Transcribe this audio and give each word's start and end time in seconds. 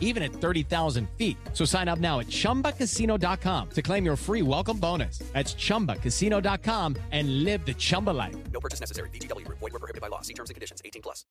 even 0.00 0.24
at 0.24 0.32
30,000 0.32 1.08
feet. 1.16 1.36
So 1.52 1.64
sign 1.64 1.86
up 1.86 2.00
now 2.00 2.18
at 2.18 2.26
chumbacasino.com 2.26 3.70
to 3.70 3.82
claim 3.82 4.04
your 4.04 4.16
free 4.16 4.42
welcome 4.42 4.78
bonus. 4.78 5.18
That's 5.32 5.54
chumbacasino.com 5.54 6.96
and 7.12 7.44
live 7.44 7.64
the 7.64 7.74
Chumba 7.74 8.10
life. 8.10 8.34
No 8.52 8.58
purchase 8.60 8.80
necessary. 8.80 9.10
VGW 9.10 9.44
Group. 9.44 9.58
Void 9.58 9.72
were 9.72 9.78
prohibited 9.78 10.00
by 10.00 10.08
law. 10.08 10.22
See 10.22 10.34
terms 10.34 10.50
and 10.50 10.54
conditions. 10.54 10.80
18 10.84 11.02
plus. 11.02 11.24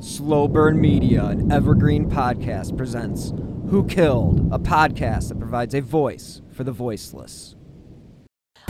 Slow 0.00 0.46
Burn 0.46 0.80
Media, 0.80 1.24
an 1.26 1.50
evergreen 1.50 2.08
podcast, 2.08 2.76
presents 2.76 3.32
Who 3.68 3.84
Killed, 3.86 4.48
a 4.52 4.58
podcast 4.58 5.28
that 5.28 5.40
provides 5.40 5.74
a 5.74 5.80
voice 5.80 6.40
for 6.52 6.62
the 6.62 6.70
voiceless. 6.70 7.56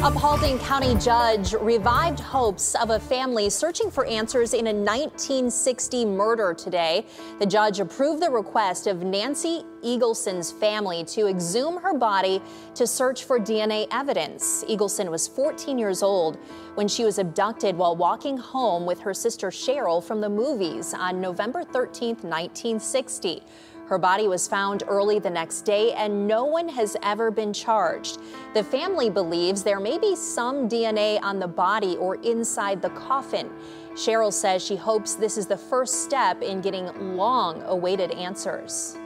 A 0.00 0.12
Paulding 0.12 0.60
County 0.60 0.94
judge 0.94 1.54
revived 1.54 2.20
hopes 2.20 2.76
of 2.76 2.90
a 2.90 3.00
family 3.00 3.50
searching 3.50 3.90
for 3.90 4.06
answers 4.06 4.54
in 4.54 4.68
a 4.68 4.72
1960 4.72 6.04
murder 6.04 6.54
today. 6.54 7.04
The 7.40 7.46
judge 7.46 7.80
approved 7.80 8.22
the 8.22 8.30
request 8.30 8.86
of 8.86 9.02
Nancy 9.02 9.64
Eagleson's 9.82 10.52
family 10.52 11.02
to 11.06 11.26
exhume 11.26 11.78
her 11.78 11.94
body 11.94 12.40
to 12.76 12.86
search 12.86 13.24
for 13.24 13.40
DNA 13.40 13.88
evidence. 13.90 14.62
Eagleson 14.68 15.10
was 15.10 15.26
14 15.26 15.76
years 15.78 16.00
old 16.04 16.38
when 16.76 16.86
she 16.86 17.04
was 17.04 17.18
abducted 17.18 17.76
while 17.76 17.96
walking 17.96 18.36
home 18.36 18.86
with 18.86 19.00
her 19.00 19.12
sister 19.12 19.48
Cheryl 19.48 20.02
from 20.02 20.20
the 20.20 20.28
movies 20.28 20.94
on 20.94 21.20
November 21.20 21.64
13, 21.64 22.10
1960. 22.10 23.42
Her 23.88 23.96
body 23.96 24.28
was 24.28 24.46
found 24.46 24.82
early 24.86 25.18
the 25.18 25.30
next 25.30 25.62
day, 25.62 25.94
and 25.94 26.28
no 26.28 26.44
one 26.44 26.68
has 26.68 26.94
ever 27.02 27.30
been 27.30 27.54
charged. 27.54 28.20
The 28.52 28.62
family 28.62 29.08
believes 29.08 29.62
there 29.62 29.80
may 29.80 29.96
be 29.96 30.14
some 30.14 30.68
DNA 30.68 31.18
on 31.22 31.38
the 31.38 31.48
body 31.48 31.96
or 31.96 32.16
inside 32.16 32.82
the 32.82 32.90
coffin. 32.90 33.50
Cheryl 33.94 34.30
says 34.30 34.62
she 34.62 34.76
hopes 34.76 35.14
this 35.14 35.38
is 35.38 35.46
the 35.46 35.56
first 35.56 36.04
step 36.04 36.42
in 36.42 36.60
getting 36.60 37.16
long 37.16 37.62
awaited 37.62 38.10
answers. 38.10 38.98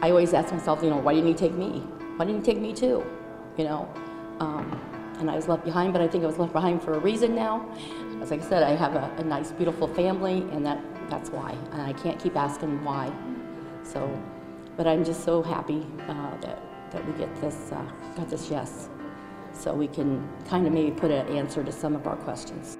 I 0.00 0.08
always 0.08 0.32
ask 0.32 0.54
myself, 0.54 0.82
you 0.82 0.88
know, 0.88 0.96
why 0.96 1.12
didn't 1.12 1.28
he 1.28 1.34
take 1.34 1.52
me? 1.52 1.80
Why 2.16 2.24
didn't 2.24 2.46
he 2.46 2.52
take 2.52 2.62
me 2.62 2.72
too? 2.72 3.04
You 3.58 3.64
know, 3.64 3.94
um, 4.40 4.80
and 5.18 5.30
I 5.30 5.36
was 5.36 5.48
left 5.48 5.66
behind, 5.66 5.92
but 5.92 6.00
I 6.00 6.08
think 6.08 6.24
I 6.24 6.28
was 6.28 6.38
left 6.38 6.54
behind 6.54 6.82
for 6.82 6.94
a 6.94 6.98
reason 6.98 7.34
now. 7.34 7.68
As 8.22 8.32
I 8.32 8.38
said, 8.38 8.62
I 8.62 8.70
have 8.70 8.94
a, 8.94 9.14
a 9.18 9.22
nice, 9.24 9.52
beautiful 9.52 9.86
family, 9.86 10.38
and 10.52 10.64
that, 10.64 10.82
that's 11.10 11.28
why. 11.28 11.54
And 11.72 11.82
I 11.82 11.92
can't 11.92 12.18
keep 12.18 12.36
asking 12.36 12.82
why. 12.82 13.12
So, 13.84 14.08
but 14.76 14.86
I'm 14.86 15.04
just 15.04 15.24
so 15.24 15.42
happy 15.42 15.86
uh, 16.08 16.36
that, 16.40 16.62
that 16.92 17.06
we 17.06 17.12
get 17.18 17.34
this, 17.40 17.72
uh, 17.72 17.82
got 18.16 18.30
this 18.30 18.50
yes. 18.50 18.88
So 19.52 19.74
we 19.74 19.88
can 19.88 20.26
kind 20.46 20.66
of 20.66 20.72
maybe 20.72 20.92
put 20.92 21.10
an 21.10 21.26
answer 21.36 21.64
to 21.64 21.72
some 21.72 21.94
of 21.94 22.06
our 22.06 22.16
questions. 22.16 22.78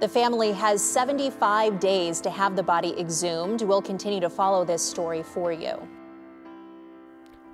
The 0.00 0.08
family 0.08 0.52
has 0.52 0.82
75 0.82 1.80
days 1.80 2.20
to 2.22 2.30
have 2.30 2.56
the 2.56 2.62
body 2.62 2.94
exhumed. 2.98 3.62
We'll 3.62 3.82
continue 3.82 4.20
to 4.20 4.30
follow 4.30 4.64
this 4.64 4.82
story 4.82 5.22
for 5.22 5.52
you. 5.52 5.76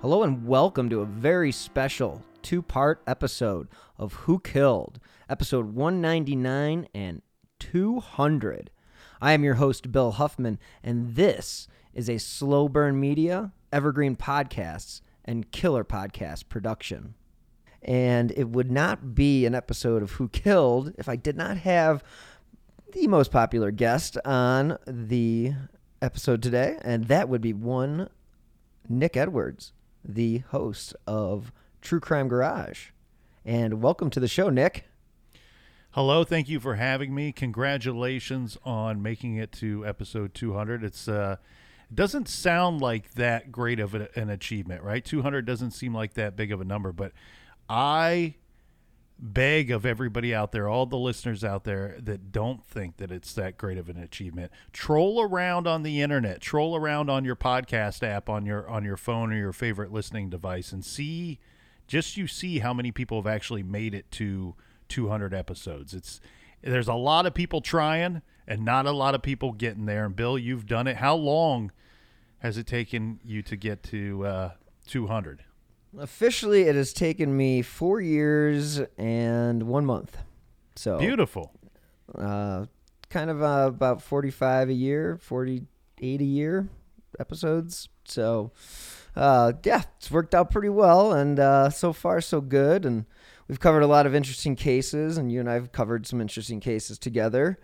Hello 0.01 0.23
and 0.23 0.45
welcome 0.45 0.89
to 0.89 1.01
a 1.01 1.05
very 1.05 1.51
special 1.51 2.21
two 2.41 2.61
part 2.61 3.01
episode 3.07 3.67
of 3.97 4.13
Who 4.13 4.39
Killed, 4.39 4.99
episode 5.29 5.73
199 5.73 6.87
and 6.93 7.21
200. 7.59 8.69
I 9.19 9.31
am 9.31 9.43
your 9.43 9.55
host, 9.55 9.91
Bill 9.91 10.11
Huffman, 10.11 10.59
and 10.83 11.15
this 11.15 11.67
is 11.97 12.09
a 12.11 12.19
Slow 12.19 12.69
Burn 12.69 12.99
Media, 12.99 13.51
Evergreen 13.73 14.15
Podcasts, 14.15 15.01
and 15.25 15.51
Killer 15.51 15.83
Podcast 15.83 16.47
production. 16.47 17.15
And 17.81 18.31
it 18.37 18.49
would 18.49 18.69
not 18.69 19.15
be 19.15 19.47
an 19.47 19.55
episode 19.55 20.03
of 20.03 20.11
Who 20.11 20.29
Killed 20.29 20.93
if 20.99 21.09
I 21.09 21.15
did 21.15 21.35
not 21.35 21.57
have 21.57 22.03
the 22.93 23.07
most 23.07 23.31
popular 23.31 23.71
guest 23.71 24.15
on 24.23 24.77
the 24.85 25.53
episode 25.99 26.43
today, 26.43 26.77
and 26.83 27.05
that 27.05 27.29
would 27.29 27.41
be 27.41 27.51
one 27.51 28.09
Nic 28.87 29.17
Edwards, 29.17 29.73
the 30.05 30.39
host 30.49 30.95
of 31.07 31.51
True 31.81 31.99
Crime 31.99 32.27
Garage. 32.27 32.89
And 33.43 33.81
welcome 33.81 34.11
to 34.11 34.19
the 34.19 34.27
show, 34.27 34.51
Nic. 34.51 34.85
Hello, 35.91 36.23
thank 36.23 36.47
you 36.47 36.59
for 36.59 36.75
having 36.75 37.15
me. 37.15 37.31
Congratulations 37.31 38.55
on 38.63 39.01
making 39.01 39.37
it 39.37 39.51
to 39.53 39.83
episode 39.83 40.35
200. 40.35 40.83
It's 40.83 41.07
uh 41.07 41.37
doesn't 41.93 42.27
sound 42.27 42.81
like 42.81 43.13
that 43.13 43.51
great 43.51 43.79
of 43.79 43.95
a, 43.95 44.09
an 44.15 44.29
achievement, 44.29 44.83
right? 44.83 45.03
200 45.03 45.45
doesn't 45.45 45.71
seem 45.71 45.93
like 45.93 46.13
that 46.15 46.35
big 46.35 46.51
of 46.51 46.59
a 46.61 46.65
number, 46.65 46.91
but 46.91 47.11
I 47.69 48.35
beg 49.19 49.71
of 49.71 49.85
everybody 49.85 50.33
out 50.33 50.51
there, 50.51 50.67
all 50.67 50.85
the 50.85 50.97
listeners 50.97 51.43
out 51.43 51.63
there 51.63 51.97
that 51.99 52.31
don't 52.31 52.65
think 52.65 52.97
that 52.97 53.11
it's 53.11 53.33
that 53.33 53.57
great 53.57 53.77
of 53.77 53.89
an 53.89 53.97
achievement, 53.97 54.51
troll 54.71 55.21
around 55.21 55.67
on 55.67 55.83
the 55.83 56.01
internet, 56.01 56.41
troll 56.41 56.75
around 56.75 57.09
on 57.09 57.25
your 57.25 57.35
podcast 57.35 58.03
app 58.03 58.29
on 58.29 58.45
your 58.45 58.69
on 58.69 58.83
your 58.83 58.97
phone 58.97 59.31
or 59.33 59.37
your 59.37 59.53
favorite 59.53 59.91
listening 59.91 60.29
device 60.29 60.71
and 60.71 60.85
see 60.85 61.39
just 61.87 62.17
you 62.17 62.27
see 62.27 62.59
how 62.59 62.73
many 62.73 62.91
people 62.91 63.17
have 63.17 63.33
actually 63.33 63.63
made 63.63 63.93
it 63.93 64.11
to 64.11 64.55
200 64.89 65.33
episodes. 65.33 65.93
It's 65.93 66.19
there's 66.61 66.87
a 66.87 66.93
lot 66.93 67.25
of 67.25 67.33
people 67.33 67.61
trying 67.61 68.21
and 68.47 68.63
not 68.63 68.85
a 68.85 68.91
lot 68.91 69.13
of 69.13 69.21
people 69.21 69.51
getting 69.51 69.85
there. 69.85 70.05
And 70.05 70.15
Bill, 70.15 70.37
you've 70.37 70.65
done 70.65 70.87
it. 70.87 70.97
How 70.97 71.15
long 71.15 71.71
has 72.39 72.57
it 72.57 72.67
taken 72.67 73.19
you 73.23 73.41
to 73.43 73.55
get 73.55 73.83
to 73.83 74.25
uh, 74.25 74.51
200? 74.87 75.43
Officially, 75.97 76.63
it 76.63 76.75
has 76.75 76.93
taken 76.93 77.35
me 77.35 77.61
four 77.61 77.99
years 77.99 78.81
and 78.97 79.63
one 79.63 79.85
month. 79.85 80.17
So 80.75 80.99
Beautiful. 80.99 81.51
uh, 82.15 82.65
kind 83.09 83.29
of 83.29 83.41
uh, 83.41 83.65
about 83.67 84.01
45 84.01 84.69
a 84.69 84.73
year, 84.73 85.17
48 85.17 86.21
a 86.21 86.23
year 86.23 86.69
episodes. 87.19 87.89
So, 88.05 88.51
uh, 89.15 89.53
yeah, 89.63 89.83
it's 89.97 90.11
worked 90.11 90.35
out 90.35 90.51
pretty 90.51 90.69
well. 90.69 91.13
And 91.13 91.39
uh, 91.39 91.69
so 91.69 91.93
far, 91.93 92.21
so 92.21 92.41
good. 92.41 92.85
And 92.85 93.05
we've 93.47 93.59
covered 93.59 93.81
a 93.81 93.87
lot 93.87 94.05
of 94.05 94.13
interesting 94.13 94.55
cases, 94.55 95.17
and 95.17 95.31
you 95.31 95.39
and 95.39 95.49
I 95.49 95.53
have 95.55 95.71
covered 95.71 96.05
some 96.05 96.21
interesting 96.21 96.59
cases 96.59 96.99
together. 96.99 97.59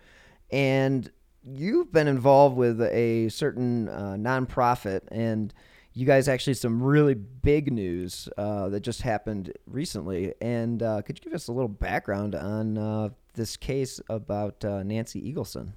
And 0.54 1.10
you've 1.42 1.90
been 1.90 2.06
involved 2.06 2.56
with 2.56 2.80
a 2.80 3.28
certain 3.28 3.88
uh, 3.88 4.14
nonprofit, 4.16 5.00
and 5.08 5.52
you 5.94 6.06
guys 6.06 6.28
actually 6.28 6.54
some 6.54 6.80
really 6.80 7.14
big 7.14 7.72
news 7.72 8.28
uh, 8.38 8.68
that 8.68 8.80
just 8.80 9.02
happened 9.02 9.52
recently. 9.66 10.32
And 10.40 10.80
uh, 10.80 11.02
could 11.02 11.18
you 11.18 11.24
give 11.24 11.34
us 11.34 11.48
a 11.48 11.52
little 11.52 11.66
background 11.66 12.36
on 12.36 12.78
uh, 12.78 13.08
this 13.34 13.56
case 13.56 14.00
about 14.08 14.64
uh, 14.64 14.84
Nancy 14.84 15.20
Eagleson? 15.20 15.72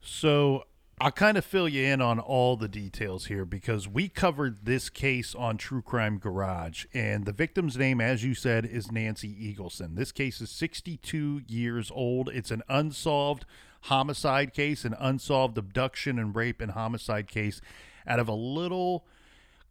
So 0.00 0.62
I'll 1.00 1.10
kind 1.10 1.36
of 1.36 1.44
fill 1.44 1.68
you 1.68 1.84
in 1.84 2.00
on 2.00 2.20
all 2.20 2.56
the 2.56 2.68
details 2.68 3.26
here 3.26 3.44
because 3.44 3.88
we 3.88 4.08
covered 4.08 4.66
this 4.66 4.88
case 4.88 5.34
on 5.34 5.56
True 5.56 5.82
Crime 5.82 6.18
Garage, 6.18 6.86
and 6.94 7.26
the 7.26 7.32
victim's 7.32 7.76
name, 7.76 8.00
as 8.00 8.22
you 8.22 8.34
said, 8.34 8.64
is 8.64 8.92
Nancy 8.92 9.34
Eagleson. 9.34 9.96
This 9.96 10.12
case 10.12 10.40
is 10.40 10.50
62 10.50 11.42
years 11.48 11.90
old. 11.92 12.30
It's 12.32 12.52
an 12.52 12.62
unsolved 12.68 13.44
homicide 13.82 14.52
case, 14.52 14.84
an 14.84 14.94
unsolved 14.98 15.58
abduction 15.58 16.18
and 16.18 16.34
rape 16.34 16.60
and 16.60 16.72
homicide 16.72 17.28
case 17.28 17.60
out 18.06 18.18
of 18.18 18.28
a 18.28 18.34
little 18.34 19.04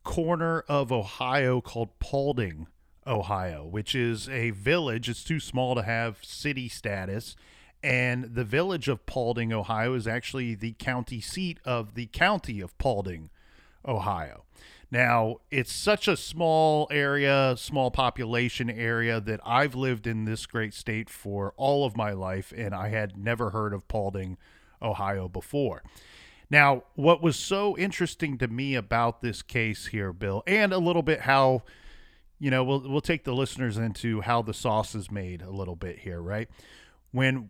corner 0.03 0.63
of 0.67 0.91
Ohio 0.91 1.61
called 1.61 1.99
Paulding, 1.99 2.67
Ohio, 3.07 3.65
which 3.65 3.93
is 3.93 4.29
a 4.29 4.51
village. 4.51 5.09
It's 5.09 5.23
too 5.23 5.39
small 5.39 5.75
to 5.75 5.83
have 5.83 6.23
city 6.23 6.69
status. 6.69 7.35
And 7.83 8.35
the 8.35 8.43
village 8.43 8.87
of 8.87 9.05
Paulding, 9.05 9.53
Ohio, 9.53 9.93
is 9.93 10.07
actually 10.07 10.55
the 10.55 10.73
county 10.73 11.21
seat 11.21 11.59
of 11.65 11.93
the 11.93 12.07
county 12.07 12.59
of 12.59 12.75
Paulding, 12.77 13.29
Ohio. 13.87 14.45
Now, 14.91 15.37
it's 15.49 15.73
such 15.73 16.07
a 16.07 16.15
small 16.15 16.87
area, 16.91 17.55
small 17.57 17.91
population 17.91 18.69
area 18.69 19.19
that 19.19 19.39
I've 19.45 19.75
lived 19.75 20.07
in 20.07 20.25
this 20.25 20.45
great 20.45 20.73
state 20.73 21.09
for 21.09 21.53
all 21.57 21.85
of 21.85 21.97
my 21.97 22.11
life, 22.11 22.53
and 22.55 22.73
I 22.73 22.89
had 22.89 23.17
never 23.17 23.49
heard 23.49 23.73
of 23.73 23.87
Paulding, 23.87 24.37
Ohio 24.81 25.27
before. 25.27 25.83
Now, 26.49 26.83
what 26.93 27.21
was 27.21 27.35
so 27.35 27.77
interesting 27.77 28.37
to 28.37 28.47
me 28.47 28.75
about 28.75 29.21
this 29.21 29.41
case 29.41 29.87
here, 29.87 30.13
Bill, 30.13 30.43
and 30.45 30.71
a 30.71 30.77
little 30.77 31.01
bit 31.01 31.21
how, 31.21 31.63
you 32.37 32.51
know, 32.51 32.63
we'll 32.63 32.87
we'll 32.87 33.01
take 33.01 33.23
the 33.23 33.33
listeners 33.33 33.77
into 33.77 34.21
how 34.21 34.41
the 34.41 34.53
sauce 34.53 34.93
is 34.93 35.09
made 35.09 35.41
a 35.41 35.49
little 35.49 35.75
bit 35.75 35.99
here, 35.99 36.21
right? 36.21 36.47
When 37.11 37.49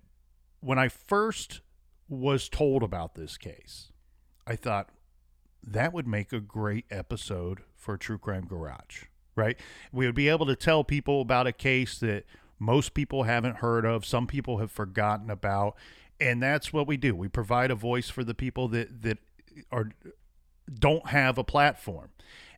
when 0.62 0.80
I 0.80 0.88
first 0.88 1.62
was 2.08 2.48
told 2.48 2.84
about 2.84 3.16
this 3.16 3.38
case, 3.38 3.92
I 4.48 4.56
thought 4.56 4.90
that 5.66 5.94
would 5.94 6.08
make 6.08 6.32
a 6.32 6.40
great 6.40 6.86
episode 6.90 7.62
for 7.76 7.98
True 7.98 8.18
Crime 8.18 8.46
Garage, 8.46 9.06
right? 9.36 9.60
We 9.92 10.06
would 10.06 10.16
be 10.16 10.30
able 10.30 10.46
to 10.46 10.56
tell 10.56 10.84
people 10.84 11.22
about 11.22 11.48
a 11.48 11.52
case 11.52 11.98
that 12.00 12.26
most 12.60 12.94
people 12.94 13.24
haven't 13.24 13.58
heard 13.58 13.86
of, 13.86 14.06
some 14.06 14.28
people 14.28 14.60
have 14.60 14.72
forgotten 14.72 15.30
about, 15.30 15.76
and 16.20 16.42
that's 16.42 16.72
what 16.72 16.88
we 16.88 16.98
do. 16.98 17.16
We 17.16 17.28
provide 17.28 17.72
a 17.72 17.76
voice 17.76 18.10
for 18.10 18.24
the 18.24 18.34
people 18.34 18.68
that 18.70 19.02
that 19.02 19.18
are 19.72 19.92
don't 20.80 21.08
have 21.10 21.38
a 21.38 21.44
platform. 21.44 22.10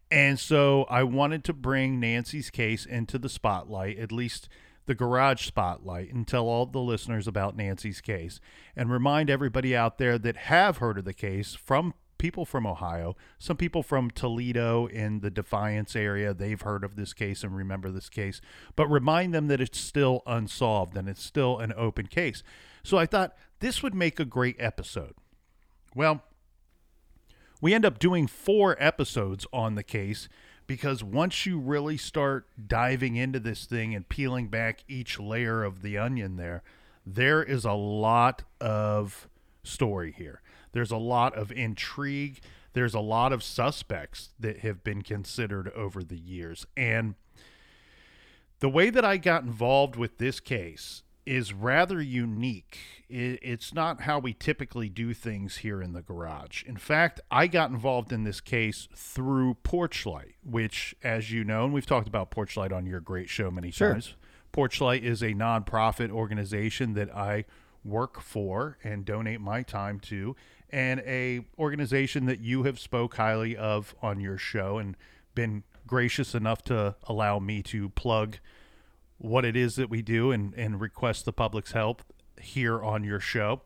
And 0.09 0.39
so 0.39 0.85
I 0.89 1.03
wanted 1.03 1.43
to 1.45 1.53
bring 1.53 1.99
Nancy's 1.99 2.49
case 2.49 2.85
into 2.85 3.17
the 3.17 3.29
spotlight, 3.29 3.99
at 3.99 4.11
least 4.11 4.47
the 4.85 4.95
garage 4.95 5.45
spotlight, 5.45 6.13
and 6.13 6.25
tell 6.25 6.47
all 6.47 6.65
the 6.65 6.79
listeners 6.79 7.27
about 7.27 7.57
Nancy's 7.57 7.99
case 7.99 8.39
and 8.75 8.89
remind 8.89 9.29
everybody 9.29 9.75
out 9.75 9.97
there 9.97 10.17
that 10.17 10.37
have 10.37 10.77
heard 10.77 10.97
of 10.97 11.05
the 11.05 11.13
case 11.13 11.55
from 11.55 11.93
people 12.17 12.45
from 12.45 12.65
Ohio, 12.65 13.15
some 13.37 13.57
people 13.57 13.83
from 13.83 14.11
Toledo 14.11 14.87
in 14.87 15.19
the 15.19 15.29
Defiance 15.29 15.95
area, 15.95 16.33
they've 16.33 16.61
heard 16.61 16.83
of 16.83 16.95
this 16.95 17.13
case 17.13 17.43
and 17.43 17.55
remember 17.55 17.89
this 17.89 18.09
case, 18.09 18.41
but 18.75 18.87
remind 18.87 19.33
them 19.33 19.47
that 19.47 19.61
it's 19.61 19.79
still 19.79 20.23
unsolved 20.25 20.97
and 20.97 21.07
it's 21.07 21.23
still 21.23 21.59
an 21.59 21.73
open 21.75 22.07
case. 22.07 22.43
So 22.83 22.97
I 22.97 23.05
thought 23.05 23.35
this 23.59 23.83
would 23.83 23.95
make 23.95 24.19
a 24.19 24.25
great 24.25 24.55
episode. 24.59 25.13
Well, 25.95 26.23
we 27.61 27.73
end 27.73 27.85
up 27.85 27.99
doing 27.99 28.27
four 28.27 28.75
episodes 28.79 29.47
on 29.51 29.75
the 29.75 29.83
case 29.83 30.29
because 30.67 31.03
once 31.03 31.45
you 31.45 31.59
really 31.59 31.97
start 31.97 32.47
diving 32.67 33.15
into 33.15 33.39
this 33.39 33.65
thing 33.65 33.95
and 33.95 34.07
peeling 34.07 34.47
back 34.47 34.83
each 34.87 35.19
layer 35.19 35.63
of 35.63 35.81
the 35.81 35.97
onion 35.97 36.35
there, 36.35 36.61
there 37.05 37.41
is 37.41 37.65
a 37.65 37.73
lot 37.73 38.43
of 38.59 39.29
story 39.63 40.11
here. 40.11 40.41
There's 40.77 40.91
a 40.91 40.97
lot 40.97 41.35
of 41.35 41.51
intrigue. 41.51 42.39
There's 42.73 42.93
a 42.93 42.99
lot 42.99 43.33
of 43.33 43.41
suspects 43.41 44.29
that 44.39 44.59
have 44.59 44.83
been 44.83 45.01
considered 45.01 45.69
over 45.69 46.03
the 46.03 46.19
years. 46.19 46.67
And 46.77 47.15
the 48.59 48.69
way 48.69 48.91
that 48.91 49.03
I 49.03 49.17
got 49.17 49.41
involved 49.41 49.95
with 49.95 50.19
this 50.19 50.39
case 50.39 51.01
is 51.25 51.51
rather 51.51 51.99
unique. 51.99 52.77
It's 53.09 53.73
not 53.73 54.01
how 54.01 54.19
we 54.19 54.33
typically 54.33 54.87
do 54.87 55.15
things 55.15 55.57
here 55.57 55.81
in 55.81 55.93
the 55.93 56.03
garage. 56.03 56.61
In 56.65 56.77
fact, 56.77 57.21
I 57.31 57.47
got 57.47 57.71
involved 57.71 58.13
in 58.13 58.23
this 58.23 58.39
case 58.39 58.87
through 58.95 59.57
Porchlight, 59.63 60.35
which, 60.43 60.93
as 61.01 61.31
you 61.31 61.43
know, 61.43 61.65
and 61.65 61.73
we've 61.73 61.87
talked 61.87 62.07
about 62.07 62.29
Porchlight 62.29 62.71
on 62.71 62.85
your 62.85 62.99
great 62.99 63.29
show 63.29 63.49
many 63.49 63.71
Sure. 63.71 63.93
times. 63.93 64.13
Porchlight 64.53 65.01
is 65.01 65.23
a 65.23 65.33
nonprofit 65.33 66.11
organization 66.11 66.93
that 66.93 67.09
I 67.15 67.45
work 67.83 68.21
for 68.21 68.77
and 68.83 69.05
donate 69.05 69.41
my 69.41 69.63
time 69.63 69.99
to, 70.01 70.35
and 70.69 70.99
a 71.01 71.45
organization 71.57 72.25
that 72.25 72.39
you 72.39 72.63
have 72.63 72.79
spoke 72.79 73.15
highly 73.15 73.55
of 73.55 73.95
on 74.01 74.19
your 74.19 74.37
show 74.37 74.77
and 74.77 74.95
been 75.35 75.63
gracious 75.85 76.35
enough 76.35 76.63
to 76.63 76.95
allow 77.05 77.39
me 77.39 77.61
to 77.63 77.89
plug 77.89 78.37
what 79.17 79.45
it 79.45 79.55
is 79.55 79.75
that 79.75 79.89
we 79.89 80.01
do 80.01 80.31
and, 80.31 80.53
and 80.55 80.79
request 80.81 81.25
the 81.25 81.33
public's 81.33 81.71
help 81.71 82.01
here 82.39 82.83
on 82.83 83.03
your 83.03 83.19
show. 83.19 83.61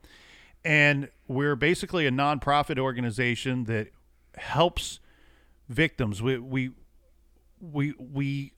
And 0.64 1.10
we're 1.28 1.56
basically 1.56 2.06
a 2.06 2.12
nonprofit 2.12 2.78
organization 2.78 3.66
that 3.66 3.90
helps 4.36 5.00
victims. 5.68 6.22
We 6.22 6.38
we 6.38 6.72
we 7.60 7.94
we 7.98 8.54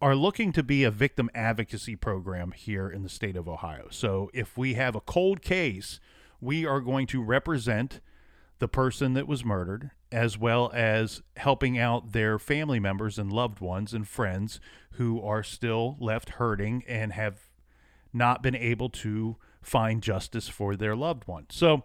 are 0.00 0.16
looking 0.16 0.52
to 0.52 0.62
be 0.62 0.82
a 0.82 0.90
victim 0.90 1.30
advocacy 1.34 1.94
program 1.94 2.52
here 2.52 2.88
in 2.88 3.02
the 3.02 3.08
state 3.08 3.36
of 3.36 3.48
Ohio. 3.48 3.86
So 3.90 4.30
if 4.32 4.56
we 4.56 4.74
have 4.74 4.96
a 4.96 5.00
cold 5.00 5.42
case, 5.42 6.00
we 6.42 6.66
are 6.66 6.80
going 6.80 7.06
to 7.06 7.22
represent 7.22 8.00
the 8.58 8.68
person 8.68 9.14
that 9.14 9.26
was 9.26 9.44
murdered 9.44 9.92
as 10.10 10.36
well 10.36 10.70
as 10.74 11.22
helping 11.36 11.78
out 11.78 12.12
their 12.12 12.38
family 12.38 12.78
members 12.78 13.18
and 13.18 13.32
loved 13.32 13.60
ones 13.60 13.94
and 13.94 14.06
friends 14.06 14.60
who 14.92 15.22
are 15.22 15.42
still 15.42 15.96
left 15.98 16.30
hurting 16.30 16.84
and 16.86 17.12
have 17.12 17.48
not 18.12 18.42
been 18.42 18.54
able 18.54 18.90
to 18.90 19.36
find 19.62 20.02
justice 20.02 20.48
for 20.48 20.76
their 20.76 20.94
loved 20.94 21.26
one. 21.26 21.46
So 21.48 21.84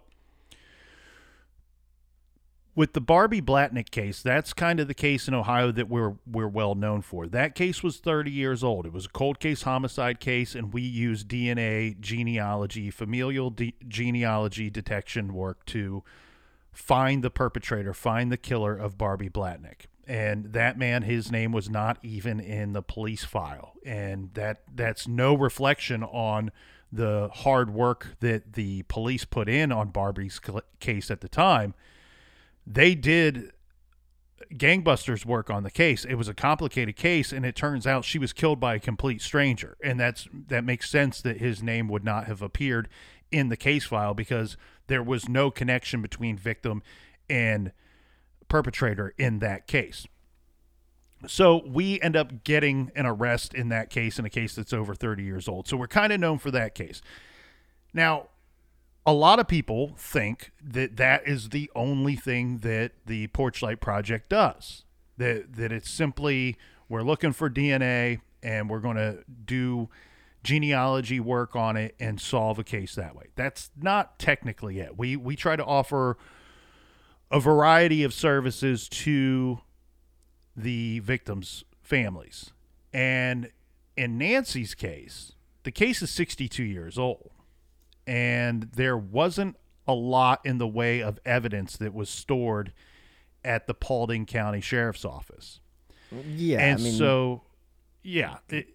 with 2.78 2.94
the 2.94 3.02
Barbie 3.02 3.42
Blatnik 3.42 3.90
case, 3.90 4.22
that's 4.22 4.54
kind 4.54 4.80
of 4.80 4.88
the 4.88 4.94
case 4.94 5.28
in 5.28 5.34
Ohio 5.34 5.72
that 5.72 5.90
we're 5.90 6.14
we're 6.32 6.48
well 6.48 6.76
known 6.76 7.02
for. 7.02 7.26
That 7.26 7.56
case 7.56 7.82
was 7.82 7.98
30 7.98 8.30
years 8.30 8.64
old. 8.64 8.86
It 8.86 8.94
was 8.94 9.08
a 9.08 9.10
cold 9.10 9.40
case 9.40 9.64
homicide 9.64 10.20
case, 10.20 10.54
and 10.54 10.72
we 10.72 10.84
used 10.84 11.28
DNA, 11.28 12.00
genealogy, 12.00 12.92
familial 12.92 13.50
de- 13.50 13.74
genealogy 13.88 14.70
detection 14.70 15.34
work 15.34 15.66
to 15.66 16.04
find 16.72 17.24
the 17.24 17.32
perpetrator, 17.32 17.96
find 17.96 18.32
the 18.32 18.38
killer 18.38 18.78
of 18.78 18.96
Barbie 18.96 19.30
Blatnik. 19.30 19.88
And 20.06 20.54
that 20.54 20.78
man, 20.78 21.02
his 21.02 21.32
name 21.32 21.52
was 21.52 21.72
not 21.72 21.98
even 22.04 22.40
in 22.40 22.74
the 22.74 22.84
police 22.84 23.24
file, 23.24 23.74
and 23.84 24.30
that 24.36 24.62
that's 24.74 25.08
no 25.08 25.34
reflection 25.34 26.04
on 26.04 26.52
the 26.92 27.32
hard 27.34 27.74
work 27.74 28.18
that 28.20 28.54
the 28.54 28.84
police 28.84 29.26
put 29.26 29.50
in 29.50 29.72
on 29.72 29.90
Barbie's 29.90 30.40
case 30.80 31.10
at 31.10 31.22
the 31.22 31.28
time 31.28 31.74
they 32.70 32.94
did 32.96 33.54
gangbusters 34.54 35.26
work 35.26 35.50
on 35.50 35.64
the 35.64 35.72
case. 35.72 36.06
It 36.06 36.16
was 36.16 36.28
a 36.28 36.34
complicated 36.34 36.96
case 36.96 37.32
and 37.32 37.46
it 37.46 37.56
turns 37.56 37.88
out 37.88 38.06
she 38.06 38.20
was 38.20 38.34
killed 38.34 38.60
by 38.60 38.76
a 38.76 38.80
complete 38.80 39.22
stranger. 39.22 39.78
And 39.82 40.00
that's 40.00 40.28
that 40.48 40.64
makes 40.64 40.90
sense 40.90 41.22
that 41.22 41.38
his 41.38 41.64
name 41.64 41.88
would 41.88 42.04
not 42.04 42.28
have 42.28 42.42
appeared 42.42 42.90
in 43.32 43.50
the 43.50 43.58
case 43.58 43.86
file 43.86 44.14
because 44.14 44.58
there 44.88 45.04
was 45.04 45.28
no 45.28 45.50
connection 45.50 46.02
between 46.02 46.38
victim 46.38 46.84
and 47.30 47.72
perpetrator 48.48 49.14
in 49.18 49.40
that 49.40 49.68
case. 49.68 50.06
So 51.26 51.64
we 51.66 52.00
end 52.02 52.16
up 52.16 52.44
getting 52.44 52.92
an 52.96 53.06
arrest 53.06 53.54
in 53.54 53.70
that 53.70 53.90
case 53.90 54.20
in 54.20 54.26
a 54.26 54.30
case 54.30 54.56
that's 54.56 54.72
over 54.72 54.94
30 54.94 55.24
years 55.24 55.48
old. 55.48 55.68
So 55.68 55.76
we're 55.76 55.88
kind 55.88 56.14
of 56.14 56.20
known 56.20 56.38
for 56.38 56.52
that 56.52 56.76
case. 56.76 57.02
Now 57.94 58.28
a 59.08 59.14
lot 59.14 59.40
of 59.40 59.48
people 59.48 59.94
think 59.98 60.52
that 60.62 60.98
that 60.98 61.26
is 61.26 61.50
the 61.50 61.72
only 61.74 62.18
thing 62.18 62.58
that 62.58 62.92
the 63.06 63.28
Porchlight 63.28 63.80
Project 63.80 64.28
does. 64.28 64.84
That 65.16 65.56
that 65.56 65.72
it's 65.72 65.90
simply 65.90 66.58
we're 66.90 67.04
looking 67.04 67.32
for 67.32 67.50
DNA 67.50 68.20
and 68.44 68.70
we're 68.70 68.82
going 68.82 68.98
to 68.98 69.24
do 69.46 69.90
genealogy 70.44 71.20
work 71.20 71.56
on 71.56 71.78
it 71.78 71.96
and 72.00 72.20
solve 72.20 72.60
a 72.60 72.64
case 72.64 72.96
that 72.96 73.16
way. 73.16 73.28
That's 73.36 73.72
not 73.82 74.20
technically 74.20 74.80
it. 74.80 74.98
We 74.98 75.16
we 75.16 75.38
try 75.38 75.56
to 75.56 75.66
offer 75.66 76.18
a 77.32 77.40
variety 77.40 78.04
of 78.04 78.14
services 78.14 78.90
to 78.90 79.62
the 80.56 81.00
victims' 81.00 81.64
families. 81.82 82.52
And 82.94 83.52
in 83.96 84.18
Nancy's 84.18 84.76
case, 84.76 85.32
the 85.64 85.72
case 85.72 86.02
is 86.02 86.12
62 86.12 86.62
years 86.64 86.98
old 86.98 87.32
and 88.08 88.70
there 88.74 88.98
wasn't 88.98 89.58
a 89.86 89.94
lot 89.94 90.42
in 90.46 90.58
the 90.58 90.68
way 90.68 91.02
of 91.02 91.20
evidence 91.26 91.78
that 91.78 91.94
was 91.94 92.10
stored 92.10 92.74
at 93.44 93.68
the 93.68 93.74
Paulding 93.74 94.26
County 94.26 94.62
Sheriff's 94.62 95.06
Office. 95.06 95.60
Yeah, 96.36 96.60
and 96.60 96.80
I 96.80 96.84
mean, 96.84 96.94
so, 96.94 97.44
yeah, 98.02 98.38
it, 98.50 98.68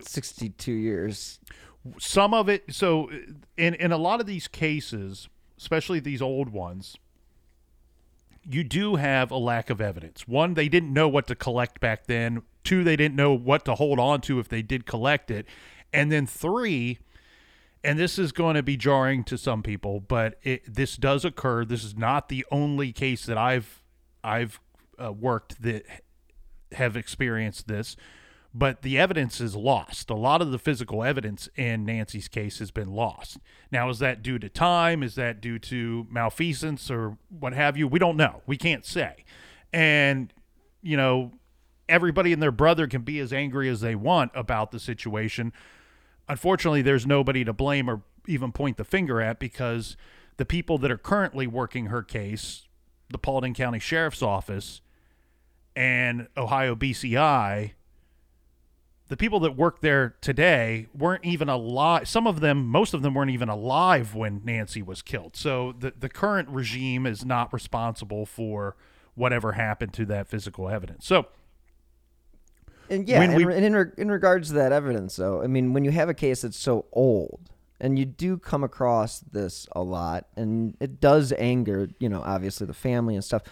62 0.00 0.72
years. 0.72 1.38
some 1.98 2.34
of 2.34 2.48
it. 2.48 2.64
So, 2.74 3.10
in 3.56 3.74
in 3.74 3.92
a 3.92 3.98
lot 3.98 4.20
of 4.20 4.26
these 4.26 4.48
cases, 4.48 5.28
especially 5.58 6.00
these 6.00 6.22
old 6.22 6.48
ones, 6.48 6.96
you 8.48 8.64
do 8.64 8.96
have 8.96 9.30
a 9.30 9.36
lack 9.36 9.68
of 9.70 9.80
evidence. 9.80 10.26
One, 10.26 10.54
they 10.54 10.68
didn't 10.68 10.92
know 10.92 11.08
what 11.08 11.26
to 11.28 11.34
collect 11.34 11.80
back 11.80 12.06
then. 12.06 12.42
Two, 12.64 12.82
they 12.82 12.96
didn't 12.96 13.16
know 13.16 13.32
what 13.32 13.64
to 13.66 13.74
hold 13.74 13.98
on 13.98 14.20
to 14.22 14.38
if 14.38 14.48
they 14.48 14.62
did 14.62 14.86
collect 14.86 15.30
it. 15.30 15.46
And 15.92 16.10
then 16.10 16.26
three, 16.26 16.98
and 17.82 17.98
this 17.98 18.18
is 18.18 18.32
going 18.32 18.56
to 18.56 18.62
be 18.62 18.76
jarring 18.76 19.24
to 19.24 19.38
some 19.38 19.62
people, 19.62 20.00
but 20.00 20.38
it, 20.42 20.74
this 20.74 20.96
does 20.96 21.24
occur. 21.24 21.64
This 21.64 21.84
is 21.84 21.96
not 21.96 22.28
the 22.28 22.44
only 22.50 22.92
case 22.92 23.24
that 23.26 23.38
I've 23.38 23.82
I've 24.22 24.60
uh, 25.02 25.12
worked 25.12 25.62
that 25.62 25.84
have 26.72 26.96
experienced 26.96 27.68
this, 27.68 27.96
but 28.52 28.82
the 28.82 28.98
evidence 28.98 29.40
is 29.40 29.56
lost. 29.56 30.10
A 30.10 30.14
lot 30.14 30.42
of 30.42 30.50
the 30.50 30.58
physical 30.58 31.02
evidence 31.02 31.48
in 31.56 31.84
Nancy's 31.84 32.28
case 32.28 32.58
has 32.58 32.70
been 32.70 32.92
lost. 32.92 33.38
Now, 33.72 33.88
is 33.88 33.98
that 34.00 34.22
due 34.22 34.38
to 34.38 34.48
time? 34.48 35.02
Is 35.02 35.14
that 35.14 35.40
due 35.40 35.58
to 35.60 36.06
malfeasance 36.10 36.90
or 36.90 37.16
what 37.28 37.54
have 37.54 37.76
you? 37.76 37.88
We 37.88 37.98
don't 37.98 38.16
know. 38.16 38.42
We 38.46 38.56
can't 38.56 38.84
say. 38.84 39.24
And, 39.72 40.34
you 40.82 40.96
know, 40.96 41.32
everybody 41.88 42.32
and 42.32 42.42
their 42.42 42.52
brother 42.52 42.86
can 42.86 43.02
be 43.02 43.20
as 43.20 43.32
angry 43.32 43.68
as 43.68 43.80
they 43.80 43.94
want 43.94 44.32
about 44.34 44.70
the 44.70 44.80
situation. 44.80 45.52
Unfortunately, 46.30 46.80
there's 46.80 47.08
nobody 47.08 47.42
to 47.42 47.52
blame 47.52 47.90
or 47.90 48.02
even 48.28 48.52
point 48.52 48.76
the 48.76 48.84
finger 48.84 49.20
at 49.20 49.40
because 49.40 49.96
the 50.36 50.46
people 50.46 50.78
that 50.78 50.88
are 50.88 50.96
currently 50.96 51.48
working 51.48 51.86
her 51.86 52.04
case, 52.04 52.68
the 53.08 53.18
Paulding 53.18 53.52
County 53.52 53.80
Sheriff's 53.80 54.22
Office 54.22 54.80
and 55.74 56.28
Ohio 56.36 56.76
BCI, 56.76 57.72
the 59.08 59.16
people 59.16 59.40
that 59.40 59.56
work 59.56 59.80
there 59.80 60.14
today 60.20 60.86
weren't 60.94 61.24
even 61.24 61.48
alive. 61.48 62.06
Some 62.06 62.28
of 62.28 62.38
them, 62.38 62.64
most 62.64 62.94
of 62.94 63.02
them 63.02 63.12
weren't 63.12 63.32
even 63.32 63.48
alive 63.48 64.14
when 64.14 64.40
Nancy 64.44 64.82
was 64.82 65.02
killed. 65.02 65.34
So 65.34 65.74
the, 65.76 65.94
the 65.98 66.08
current 66.08 66.48
regime 66.48 67.06
is 67.06 67.24
not 67.24 67.52
responsible 67.52 68.24
for 68.24 68.76
whatever 69.16 69.52
happened 69.52 69.92
to 69.94 70.06
that 70.06 70.28
physical 70.28 70.68
evidence. 70.68 71.06
So 71.06 71.26
And 72.90 73.08
yeah, 73.08 73.22
and, 73.22 73.34
we- 73.36 73.54
and 73.54 73.64
in, 73.64 73.74
re- 73.74 73.92
in 73.96 74.10
regards 74.10 74.48
to 74.48 74.54
that 74.54 74.72
evidence, 74.72 75.16
though, 75.16 75.42
I 75.42 75.46
mean, 75.46 75.72
when 75.72 75.84
you 75.84 75.90
have 75.92 76.08
a 76.08 76.14
case 76.14 76.42
that's 76.42 76.58
so 76.58 76.86
old, 76.92 77.40
and 77.80 77.98
you 77.98 78.04
do 78.04 78.36
come 78.36 78.62
across 78.62 79.20
this 79.20 79.66
a 79.72 79.80
lot, 79.82 80.26
and 80.36 80.76
it 80.80 81.00
does 81.00 81.32
anger, 81.38 81.88
you 81.98 82.08
know, 82.10 82.20
obviously 82.22 82.66
the 82.66 82.74
family 82.74 83.14
and 83.14 83.24
stuff. 83.24 83.42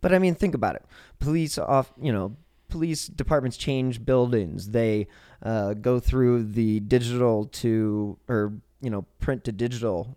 But 0.00 0.12
I 0.12 0.18
mean, 0.18 0.34
think 0.34 0.54
about 0.56 0.74
it. 0.74 0.84
Police 1.20 1.56
off, 1.58 1.92
you 2.00 2.12
know, 2.12 2.36
police 2.68 3.06
departments 3.06 3.56
change 3.56 4.04
buildings. 4.04 4.70
They 4.70 5.06
uh, 5.42 5.74
go 5.74 6.00
through 6.00 6.44
the 6.44 6.80
digital 6.80 7.44
to, 7.46 8.18
or 8.28 8.54
you 8.80 8.90
know, 8.90 9.02
print 9.20 9.44
to 9.44 9.52
digital 9.52 10.16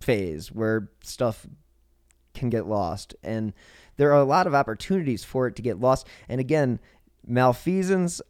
phase 0.00 0.52
where 0.52 0.90
stuff 1.02 1.46
can 2.34 2.50
get 2.50 2.66
lost 2.66 3.14
and 3.22 3.54
there 3.96 4.12
are 4.12 4.20
a 4.20 4.24
lot 4.24 4.46
of 4.46 4.54
opportunities 4.54 5.24
for 5.24 5.46
it 5.46 5.56
to 5.56 5.62
get 5.62 5.80
lost 5.80 6.06
and 6.28 6.38
again 6.38 6.78
malfeasance 7.26 8.20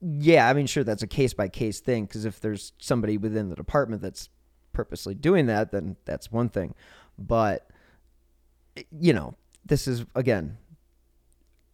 yeah 0.00 0.48
i 0.48 0.52
mean 0.52 0.66
sure 0.66 0.84
that's 0.84 1.02
a 1.02 1.06
case 1.06 1.34
by 1.34 1.48
case 1.48 1.80
thing 1.80 2.04
because 2.04 2.24
if 2.24 2.40
there's 2.40 2.72
somebody 2.78 3.16
within 3.16 3.48
the 3.48 3.54
department 3.54 4.02
that's 4.02 4.28
purposely 4.74 5.14
doing 5.14 5.46
that 5.46 5.70
then 5.70 5.96
that's 6.04 6.30
one 6.30 6.50
thing. 6.50 6.74
But 7.18 7.66
you 8.90 9.14
know 9.14 9.34
this 9.64 9.88
is 9.88 10.04
again 10.14 10.58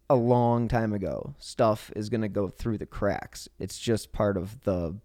a 0.09 0.15
long 0.15 0.69
time 0.69 0.93
ago. 0.93 1.35
Stuff 1.39 1.91
is 1.95 2.07
going 2.07 2.21
to 2.21 2.29
go 2.29 2.47
through 2.47 2.77
the 2.77 2.85
cracks. 2.85 3.49
It's 3.59 3.79
just 3.79 4.13
part 4.13 4.37
of 4.37 4.61
the 4.61 4.95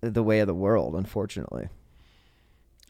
the 0.00 0.22
way 0.22 0.40
of 0.40 0.48
the 0.48 0.54
world 0.54 0.96
unfortunately. 0.96 1.68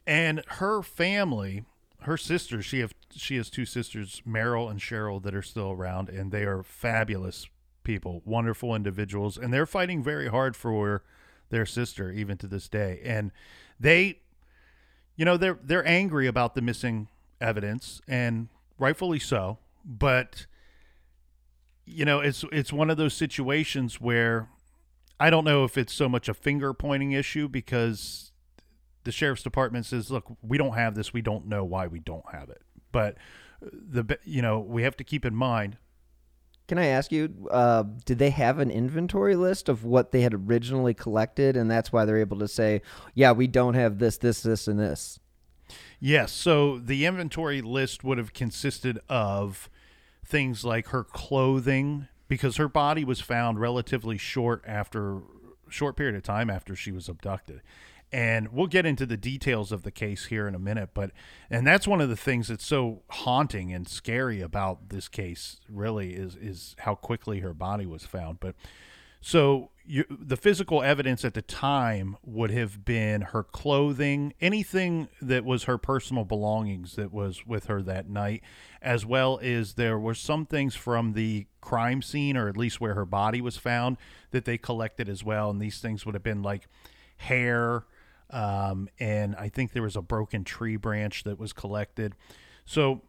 And 0.07 0.43
her 0.47 0.83
family 0.83 1.65
her 2.05 2.17
sisters 2.17 2.65
she 2.65 2.81
have 2.81 2.95
she 3.11 3.37
has 3.37 3.51
two 3.51 3.65
sisters 3.65 4.23
meryl 4.27 4.71
and 4.71 4.81
cheryl 4.81 5.23
that 5.23 5.35
are 5.35 5.43
still 5.43 5.71
around 5.71 6.09
and 6.09 6.33
they 6.33 6.45
are 6.45 6.63
fabulous 6.63 7.47
people 7.83 8.23
wonderful 8.25 8.75
individuals 8.75 9.37
and 9.37 9.53
they're 9.53 9.67
fighting 9.67 10.03
very 10.03 10.29
hard 10.29 10.57
for 10.57 11.03
their 11.51 11.67
sister 11.67 12.11
even 12.11 12.37
to 12.39 12.47
this 12.47 12.69
day. 12.69 13.01
And 13.05 13.31
they 13.79 14.21
you 15.17 15.25
know 15.25 15.37
they're 15.37 15.59
they're 15.63 15.87
angry 15.87 16.27
about 16.27 16.55
the 16.55 16.61
missing 16.61 17.09
evidence 17.41 18.01
and 18.09 18.49
rightfully 18.79 19.19
so 19.19 19.59
but 19.85 20.47
you 21.85 22.05
know 22.05 22.21
it's 22.21 22.45
it's 22.51 22.73
one 22.73 22.91
of 22.91 22.97
those 22.97 23.15
situations 23.15 24.01
where 24.01 24.49
I 25.21 25.31
don't 25.31 25.45
know 25.45 25.65
if 25.65 25.79
it's 25.79 25.93
so 25.93 26.09
much 26.09 26.29
a 26.29 26.35
finger 26.35 26.75
pointing 26.75 27.13
issue 27.13 27.49
because 27.49 28.33
the 29.05 29.13
sheriff's 29.13 29.43
department 29.43 29.87
says, 29.87 30.11
"Look, 30.11 30.37
we 30.43 30.59
don't 30.59 30.75
have 30.75 30.95
this. 30.95 31.13
We 31.13 31.23
don't 31.23 31.47
know 31.47 31.65
why 31.65 31.87
we 31.87 32.01
don't 32.01 32.29
have 32.33 32.51
it." 32.51 32.63
But 32.93 33.17
the 33.61 34.19
you 34.25 34.43
know 34.43 34.61
we 34.61 34.83
have 34.83 34.97
to 34.99 35.05
keep 35.05 35.25
in 35.25 35.35
mind. 35.35 35.79
Can 36.67 36.79
I 36.79 36.87
ask 36.87 37.13
you, 37.13 37.47
uh, 37.51 37.85
did 38.07 38.19
they 38.19 38.31
have 38.31 38.59
an 38.59 38.71
inventory 38.71 39.37
list 39.37 39.69
of 39.69 39.85
what 39.85 40.13
they 40.13 40.23
had 40.23 40.33
originally 40.33 40.95
collected, 40.95 41.59
and 41.59 41.71
that's 41.71 41.93
why 41.93 42.07
they're 42.07 42.19
able 42.19 42.39
to 42.39 42.49
say, 42.49 42.81
"Yeah, 43.15 43.33
we 43.33 43.47
don't 43.47 43.75
have 43.75 43.99
this, 43.99 44.17
this, 44.17 44.43
this, 44.43 44.67
and 44.67 44.81
this." 44.81 45.21
Yes, 46.01 46.33
so 46.33 46.79
the 46.79 47.07
inventory 47.07 47.63
list 47.63 48.05
would 48.05 48.19
have 48.19 48.33
consisted 48.33 48.99
of 49.09 49.69
things 50.25 50.65
like 50.65 50.89
her 50.89 51.05
clothing 51.05 52.09
because 52.29 52.57
her 52.57 52.69
body 52.69 53.05
was 53.05 53.21
found 53.21 53.61
relatively 53.61 54.19
short 54.19 54.63
after 54.67 55.21
short 55.69 55.97
period 55.97 56.15
of 56.15 56.23
time 56.23 56.51
after 56.51 56.77
she 56.77 56.93
was 56.93 57.09
abducted. 57.09 57.61
And 58.15 58.53
we'll 58.53 58.69
get 58.69 58.87
into 58.87 59.07
the 59.07 59.17
details 59.17 59.73
of 59.73 59.83
the 59.83 59.91
case 59.91 60.27
here 60.27 60.47
in 60.47 60.55
a 60.55 60.59
minute, 60.61 60.91
but 60.95 61.11
and 61.51 61.67
that's 61.67 61.89
one 61.89 62.01
of 62.01 62.09
the 62.09 62.17
things 62.17 62.47
that's 62.47 62.65
so 62.65 63.03
haunting 63.11 63.73
and 63.75 63.89
scary 63.89 64.41
about 64.41 64.91
this 64.91 65.09
case 65.09 65.61
really 65.69 66.15
is 66.15 66.37
is 66.37 66.77
how 66.79 66.95
quickly 66.95 67.41
her 67.41 67.53
body 67.53 67.87
was 67.87 68.07
found. 68.07 68.39
But 68.39 68.55
so 69.21 69.71
you, 69.85 70.05
the 70.09 70.37
physical 70.37 70.81
evidence 70.81 71.25
at 71.25 71.35
the 71.35 71.43
time 71.43 72.17
would 72.23 72.53
have 72.53 72.85
been 72.85 73.23
her 73.23 73.43
clothing, 73.43 74.33
anything 74.41 75.09
that 75.21 75.45
was 75.45 75.65
her 75.65 75.77
personal 75.77 76.25
belongings 76.25 76.95
that 76.95 77.13
was 77.13 77.45
with 77.45 77.67
her 77.67 77.83
that 77.83 78.09
night, 78.09 78.45
as 78.81 79.05
well 79.05 79.41
as 79.43 79.75
there 79.75 79.99
were 79.99 80.15
some 80.15 80.47
things 80.47 80.77
from 80.77 81.15
the 81.15 81.49
crime 81.61 82.01
scene, 82.01 82.37
or 82.37 82.49
at 82.49 82.57
least 82.57 82.81
where 82.81 82.95
her 82.95 83.05
body 83.05 83.41
was 83.41 83.57
found, 83.57 83.97
that 84.31 84.45
they 84.45 84.57
collected 84.57 85.09
as 85.09 85.25
well. 85.25 85.51
And 85.51 85.61
these 85.61 85.81
things 85.81 86.07
would 86.07 86.15
have 86.15 86.23
been 86.23 86.45
like 86.45 86.69
hair, 87.17 87.87
um, 88.31 88.89
and 88.99 89.37
I 89.37 89.49
think 89.49 89.73
there 89.73 89.83
was 89.83 89.97
a 89.97 90.03
broken 90.03 90.45
tree 90.45 90.77
branch 90.77 91.25
that 91.25 91.39
was 91.39 91.53
collected. 91.53 92.15
So 92.65 93.03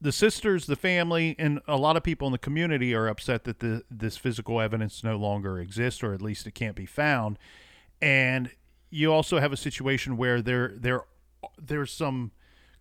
the 0.00 0.12
sisters, 0.12 0.66
the 0.66 0.76
family, 0.76 1.34
and 1.38 1.60
a 1.66 1.78
lot 1.78 1.96
of 1.96 2.02
people 2.02 2.28
in 2.28 2.32
the 2.32 2.38
community 2.38 2.94
are 2.94 3.08
upset 3.08 3.44
that 3.44 3.60
the 3.60 3.82
this 3.90 4.18
physical 4.18 4.60
evidence 4.60 5.02
no 5.02 5.16
longer 5.16 5.58
exists, 5.58 6.02
or 6.02 6.12
at 6.12 6.20
least 6.20 6.46
it 6.46 6.54
can't 6.54 6.76
be 6.76 6.86
found. 6.86 7.38
And 8.02 8.50
you 8.90 9.12
also 9.12 9.40
have 9.40 9.52
a 9.52 9.56
situation 9.56 10.16
where 10.16 10.42
there 10.42 10.74
there 10.76 11.04
there's 11.58 11.90
some 11.90 12.32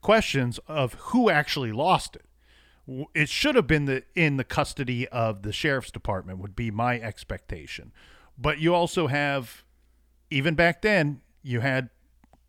questions 0.02 0.60
of 0.68 0.96
who 0.96 1.30
actually 1.30 1.72
lost 1.72 2.18
it. 2.18 2.26
It 3.16 3.30
should 3.30 3.56
have 3.56 3.68
been 3.68 3.86
the 3.86 4.04
in 4.16 4.36
the 4.36 4.44
custody 4.44 5.08
of 5.08 5.44
the 5.44 5.54
sheriff's 5.54 5.92
department 5.92 6.40
would 6.40 6.56
be 6.56 6.72
my 6.72 7.00
expectation. 7.00 7.94
But 8.38 8.60
you 8.60 8.74
also 8.74 9.08
have 9.08 9.64
even 10.30 10.56
back 10.56 10.82
then 10.82 11.22
you 11.44 11.60
had 11.60 11.90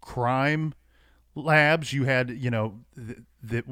crime 0.00 0.74
labs, 1.34 1.92
you 1.92 2.04
had, 2.04 2.30
you 2.30 2.50
know, 2.50 2.80
th- 2.96 3.18
the 3.42 3.64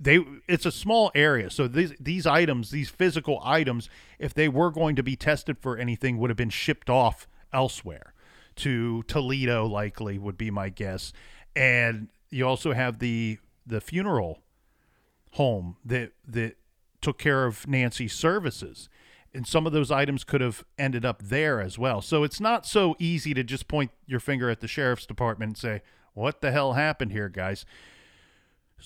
they 0.00 0.24
it's 0.48 0.64
a 0.64 0.72
small 0.72 1.10
area. 1.14 1.50
So 1.50 1.68
these 1.68 1.92
these 2.00 2.26
items 2.26 2.70
these 2.70 2.88
physical 2.88 3.40
items 3.44 3.90
if 4.18 4.32
they 4.32 4.48
were 4.48 4.70
going 4.70 4.96
to 4.96 5.02
be 5.02 5.16
tested 5.16 5.58
for 5.58 5.76
anything 5.76 6.18
would 6.18 6.30
have 6.30 6.36
been 6.36 6.50
shipped 6.50 6.88
off 6.88 7.28
elsewhere 7.52 8.14
to 8.56 9.02
Toledo 9.04 9.66
likely 9.66 10.18
would 10.18 10.38
be 10.38 10.50
my 10.50 10.68
guess. 10.68 11.12
And 11.54 12.08
you 12.30 12.46
also 12.46 12.72
have 12.72 12.98
the 12.98 13.38
the 13.66 13.80
funeral 13.80 14.38
home 15.32 15.76
that 15.84 16.12
that 16.26 16.56
took 17.00 17.18
care 17.18 17.44
of 17.44 17.66
Nancy's 17.66 18.14
services 18.14 18.88
and 19.34 19.46
some 19.46 19.66
of 19.66 19.72
those 19.72 19.90
items 19.90 20.24
could 20.24 20.40
have 20.40 20.64
ended 20.78 21.04
up 21.04 21.22
there 21.22 21.60
as 21.60 21.78
well 21.78 22.00
so 22.00 22.22
it's 22.22 22.40
not 22.40 22.66
so 22.66 22.94
easy 22.98 23.34
to 23.34 23.42
just 23.42 23.68
point 23.68 23.90
your 24.06 24.20
finger 24.20 24.50
at 24.50 24.60
the 24.60 24.68
sheriff's 24.68 25.06
department 25.06 25.50
and 25.50 25.58
say 25.58 25.82
what 26.14 26.40
the 26.40 26.52
hell 26.52 26.74
happened 26.74 27.12
here 27.12 27.28
guys 27.28 27.64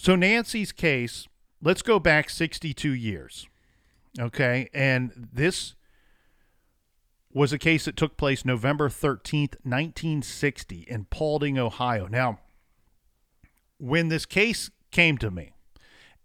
so 0.00 0.14
Nancy's 0.14 0.70
case, 0.70 1.26
let's 1.60 1.82
go 1.82 1.98
back 1.98 2.30
62 2.30 2.92
years. 2.92 3.48
Okay? 4.18 4.68
And 4.72 5.28
this 5.32 5.74
was 7.32 7.52
a 7.52 7.58
case 7.58 7.84
that 7.84 7.96
took 7.96 8.16
place 8.16 8.44
November 8.44 8.88
13th, 8.88 9.56
1960 9.64 10.86
in 10.88 11.06
Paulding, 11.06 11.58
Ohio. 11.58 12.06
Now, 12.06 12.38
when 13.78 14.06
this 14.06 14.24
case 14.24 14.70
came 14.92 15.18
to 15.18 15.32
me, 15.32 15.50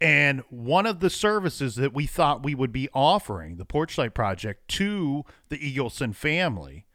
and 0.04 0.44
one 0.50 0.86
of 0.86 1.00
the 1.00 1.10
services 1.10 1.76
that 1.76 1.94
we 1.94 2.06
thought 2.06 2.44
we 2.44 2.54
would 2.54 2.74
be 2.74 2.90
offering, 2.94 3.56
the 3.56 3.66
Porchlight 3.66 4.14
Project, 4.14 4.68
to 4.68 5.24
the 5.48 5.58
Eagleson 5.58 6.14
family 6.14 6.86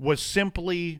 was 0.00 0.20
simply 0.20 0.98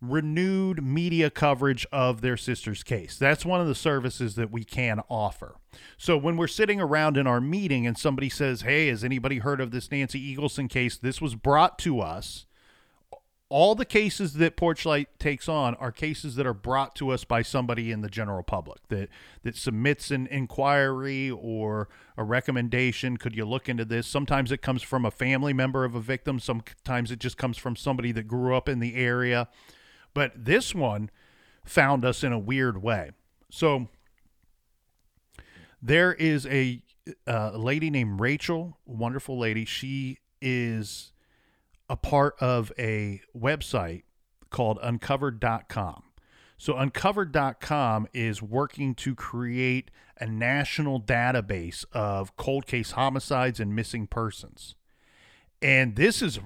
renewed 0.00 0.82
media 0.82 1.28
coverage 1.28 1.86
of 1.92 2.22
their 2.22 2.38
sister's 2.38 2.82
case. 2.82 3.18
That's 3.18 3.44
one 3.44 3.60
of 3.60 3.66
the 3.66 3.74
services 3.74 4.36
that 4.36 4.50
we 4.50 4.64
can 4.64 5.02
offer. 5.10 5.56
So 5.98 6.16
when 6.16 6.38
we're 6.38 6.46
sitting 6.46 6.80
around 6.80 7.18
in 7.18 7.26
our 7.26 7.42
meeting 7.42 7.86
and 7.86 7.98
somebody 7.98 8.30
says, 8.30 8.62
Hey, 8.62 8.86
has 8.86 9.04
anybody 9.04 9.40
heard 9.40 9.60
of 9.60 9.72
this 9.72 9.90
Nancy 9.90 10.34
Eagleson 10.34 10.70
case? 10.70 10.96
This 10.96 11.20
was 11.20 11.34
brought 11.34 11.78
to 11.80 12.00
us. 12.00 12.46
All 13.50 13.74
the 13.74 13.84
cases 13.84 14.34
that 14.34 14.56
Porchlight 14.56 15.08
takes 15.18 15.48
on 15.48 15.74
are 15.74 15.90
cases 15.90 16.36
that 16.36 16.46
are 16.46 16.54
brought 16.54 16.94
to 16.94 17.10
us 17.10 17.24
by 17.24 17.42
somebody 17.42 17.90
in 17.90 18.00
the 18.00 18.08
general 18.08 18.44
public 18.44 18.78
that 18.88 19.08
that 19.42 19.56
submits 19.56 20.12
an 20.12 20.28
inquiry 20.28 21.30
or 21.30 21.88
a 22.16 22.22
recommendation. 22.22 23.16
Could 23.16 23.34
you 23.34 23.44
look 23.44 23.68
into 23.68 23.84
this? 23.84 24.06
Sometimes 24.06 24.52
it 24.52 24.62
comes 24.62 24.82
from 24.82 25.04
a 25.04 25.10
family 25.10 25.52
member 25.52 25.84
of 25.84 25.96
a 25.96 26.00
victim. 26.00 26.38
Sometimes 26.38 27.10
it 27.10 27.18
just 27.18 27.36
comes 27.36 27.58
from 27.58 27.74
somebody 27.74 28.12
that 28.12 28.28
grew 28.28 28.54
up 28.54 28.68
in 28.68 28.78
the 28.78 28.94
area. 28.94 29.48
But 30.14 30.44
this 30.44 30.72
one 30.72 31.10
found 31.64 32.04
us 32.04 32.22
in 32.22 32.32
a 32.32 32.38
weird 32.38 32.80
way. 32.80 33.10
So 33.50 33.88
there 35.82 36.12
is 36.12 36.46
a 36.46 36.82
uh, 37.26 37.56
lady 37.56 37.90
named 37.90 38.20
Rachel, 38.20 38.78
wonderful 38.86 39.36
lady. 39.36 39.64
She 39.64 40.18
is 40.40 41.12
a 41.90 41.96
part 41.96 42.36
of 42.40 42.72
a 42.78 43.20
website 43.36 44.04
called 44.48 44.78
uncovered.com. 44.80 46.04
So 46.56 46.76
uncovered.com 46.76 48.06
is 48.14 48.40
working 48.40 48.94
to 48.96 49.14
create 49.14 49.90
a 50.18 50.26
national 50.26 51.00
database 51.00 51.84
of 51.92 52.36
cold 52.36 52.66
case 52.66 52.92
homicides 52.92 53.58
and 53.58 53.74
missing 53.74 54.06
persons. 54.06 54.76
And 55.60 55.96
this 55.96 56.22
is 56.22 56.38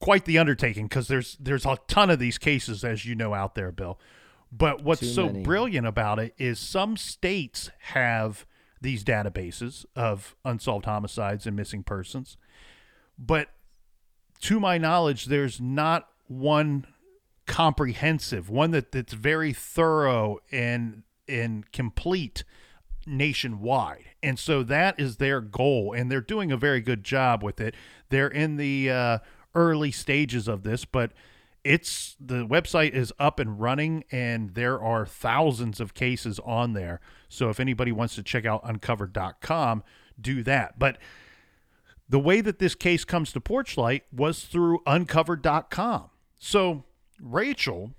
quite 0.00 0.24
the 0.24 0.38
undertaking 0.38 0.86
because 0.86 1.08
there's 1.08 1.36
there's 1.38 1.66
a 1.66 1.76
ton 1.86 2.08
of 2.08 2.18
these 2.18 2.38
cases 2.38 2.82
as 2.82 3.04
you 3.04 3.14
know 3.14 3.34
out 3.34 3.54
there, 3.56 3.70
Bill. 3.70 3.98
But 4.50 4.82
what's 4.82 5.00
Too 5.00 5.06
so 5.08 5.26
many. 5.26 5.42
brilliant 5.42 5.86
about 5.86 6.18
it 6.18 6.34
is 6.38 6.58
some 6.58 6.96
states 6.96 7.70
have 7.80 8.46
these 8.80 9.04
databases 9.04 9.84
of 9.94 10.34
unsolved 10.44 10.86
homicides 10.86 11.46
and 11.46 11.54
missing 11.56 11.82
persons. 11.82 12.38
But 13.18 13.48
to 14.40 14.60
my 14.60 14.78
knowledge, 14.78 15.26
there's 15.26 15.60
not 15.60 16.08
one 16.26 16.86
comprehensive, 17.46 18.50
one 18.50 18.70
that, 18.72 18.92
that's 18.92 19.14
very 19.14 19.52
thorough 19.52 20.38
and 20.52 21.02
and 21.26 21.70
complete 21.72 22.44
nationwide. 23.06 24.04
And 24.22 24.38
so 24.38 24.62
that 24.62 24.98
is 24.98 25.16
their 25.16 25.40
goal, 25.40 25.92
and 25.92 26.10
they're 26.10 26.20
doing 26.20 26.52
a 26.52 26.56
very 26.56 26.80
good 26.80 27.04
job 27.04 27.42
with 27.42 27.60
it. 27.60 27.74
They're 28.08 28.28
in 28.28 28.56
the 28.56 28.90
uh, 28.90 29.18
early 29.54 29.90
stages 29.90 30.48
of 30.48 30.62
this, 30.62 30.84
but 30.84 31.12
it's 31.64 32.16
the 32.20 32.46
website 32.46 32.92
is 32.92 33.12
up 33.18 33.40
and 33.40 33.60
running, 33.60 34.04
and 34.10 34.54
there 34.54 34.80
are 34.80 35.04
thousands 35.04 35.80
of 35.80 35.94
cases 35.94 36.40
on 36.44 36.72
there. 36.72 37.00
So 37.28 37.50
if 37.50 37.60
anybody 37.60 37.92
wants 37.92 38.14
to 38.14 38.22
check 38.22 38.46
out 38.46 38.62
uncovered.com, 38.64 39.82
do 40.20 40.42
that. 40.44 40.78
But 40.78 40.98
the 42.08 42.18
way 42.18 42.40
that 42.40 42.58
this 42.58 42.74
case 42.74 43.04
comes 43.04 43.32
to 43.32 43.40
Porchlight 43.40 44.02
was 44.12 44.44
through 44.44 44.80
uncovered.com. 44.86 46.10
So 46.38 46.84
Rachel, 47.20 47.92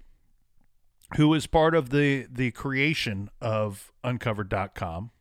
who 1.16 1.34
is 1.34 1.48
part 1.48 1.76
of 1.76 1.90
the 1.90 2.28
the 2.32 2.52
creation 2.52 3.30
of 3.42 3.92
uncovered.com, 4.04 5.12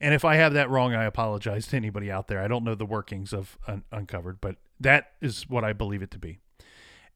and 0.00 0.14
if 0.14 0.24
I 0.24 0.36
have 0.36 0.52
that 0.54 0.70
wrong, 0.70 0.94
I 0.94 1.04
apologize 1.04 1.66
to 1.68 1.76
anybody 1.76 2.10
out 2.10 2.28
there. 2.28 2.40
I 2.42 2.48
don't 2.48 2.64
know 2.64 2.74
the 2.74 2.86
workings 2.86 3.32
of 3.32 3.58
Un- 3.66 3.84
Uncovered, 3.92 4.40
but 4.40 4.56
that 4.80 5.12
is 5.20 5.48
what 5.48 5.64
I 5.64 5.72
believe 5.72 6.02
it 6.02 6.10
to 6.12 6.18
be. 6.18 6.38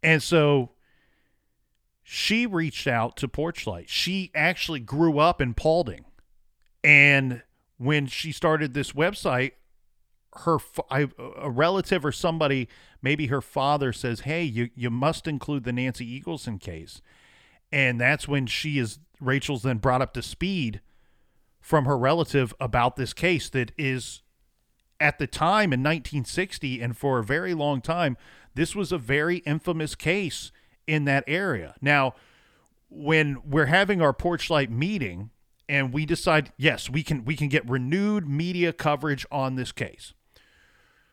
And 0.03 0.23
so 0.23 0.71
she 2.03 2.47
reached 2.47 2.87
out 2.87 3.17
to 3.19 3.29
Porchlight. 3.29 3.89
She 3.89 4.31
actually 4.35 4.81
grew 4.81 5.19
up 5.19 5.41
in 5.41 5.55
Paulding. 5.55 6.05
And 6.83 7.43
when 7.77 8.07
she 8.07 8.33
started 8.33 8.73
this 8.73 8.93
website, 8.93 9.53
her 10.35 10.59
I, 10.91 11.09
a 11.19 11.51
relative 11.51 12.05
or 12.05 12.13
somebody, 12.13 12.69
maybe 13.03 13.27
her 13.27 13.41
father 13.41 13.93
says, 13.93 14.21
"Hey, 14.21 14.45
you 14.45 14.71
you 14.75 14.91
must 14.91 15.27
include 15.27 15.65
the 15.65 15.73
Nancy 15.73 16.21
Eagleson 16.21 16.61
case." 16.61 17.01
And 17.73 18.01
that's 18.01 18.27
when 18.27 18.47
she 18.47 18.79
is 18.79 18.99
Rachel's 19.21 19.63
then 19.63 19.79
brought 19.79 20.03
up 20.03 20.15
to 20.15 20.23
speed 20.23 20.81
from 21.61 21.85
her 21.85 21.97
relative 21.97 22.55
about 22.61 22.97
this 22.97 23.13
case 23.13 23.49
that 23.51 23.73
is 23.77 24.23
at 24.99 25.19
the 25.19 25.27
time 25.27 25.73
in 25.73 25.81
1960 25.81 26.81
and 26.81 26.97
for 26.97 27.19
a 27.19 27.25
very 27.25 27.55
long 27.55 27.81
time 27.81 28.17
this 28.55 28.75
was 28.75 28.93
a 28.93 28.99
very 28.99 29.39
infamous 29.39 29.95
case 29.95 30.53
in 30.87 31.05
that 31.05 31.25
area. 31.27 31.75
Now, 31.81 32.15
when 32.89 33.39
we're 33.45 33.67
having 33.67 34.03
our 34.03 34.13
porchlight 34.13 34.71
meeting 34.71 35.31
and 35.69 35.93
we 35.93 36.05
decide 36.05 36.53
yes, 36.57 36.91
we 36.91 37.03
can 37.03 37.25
we 37.25 37.37
can 37.37 37.49
get 37.49 37.69
renewed 37.69 38.29
media 38.29 38.73
coverage 38.73 39.25
on 39.31 39.55
this 39.55 39.73
case. 39.73 40.15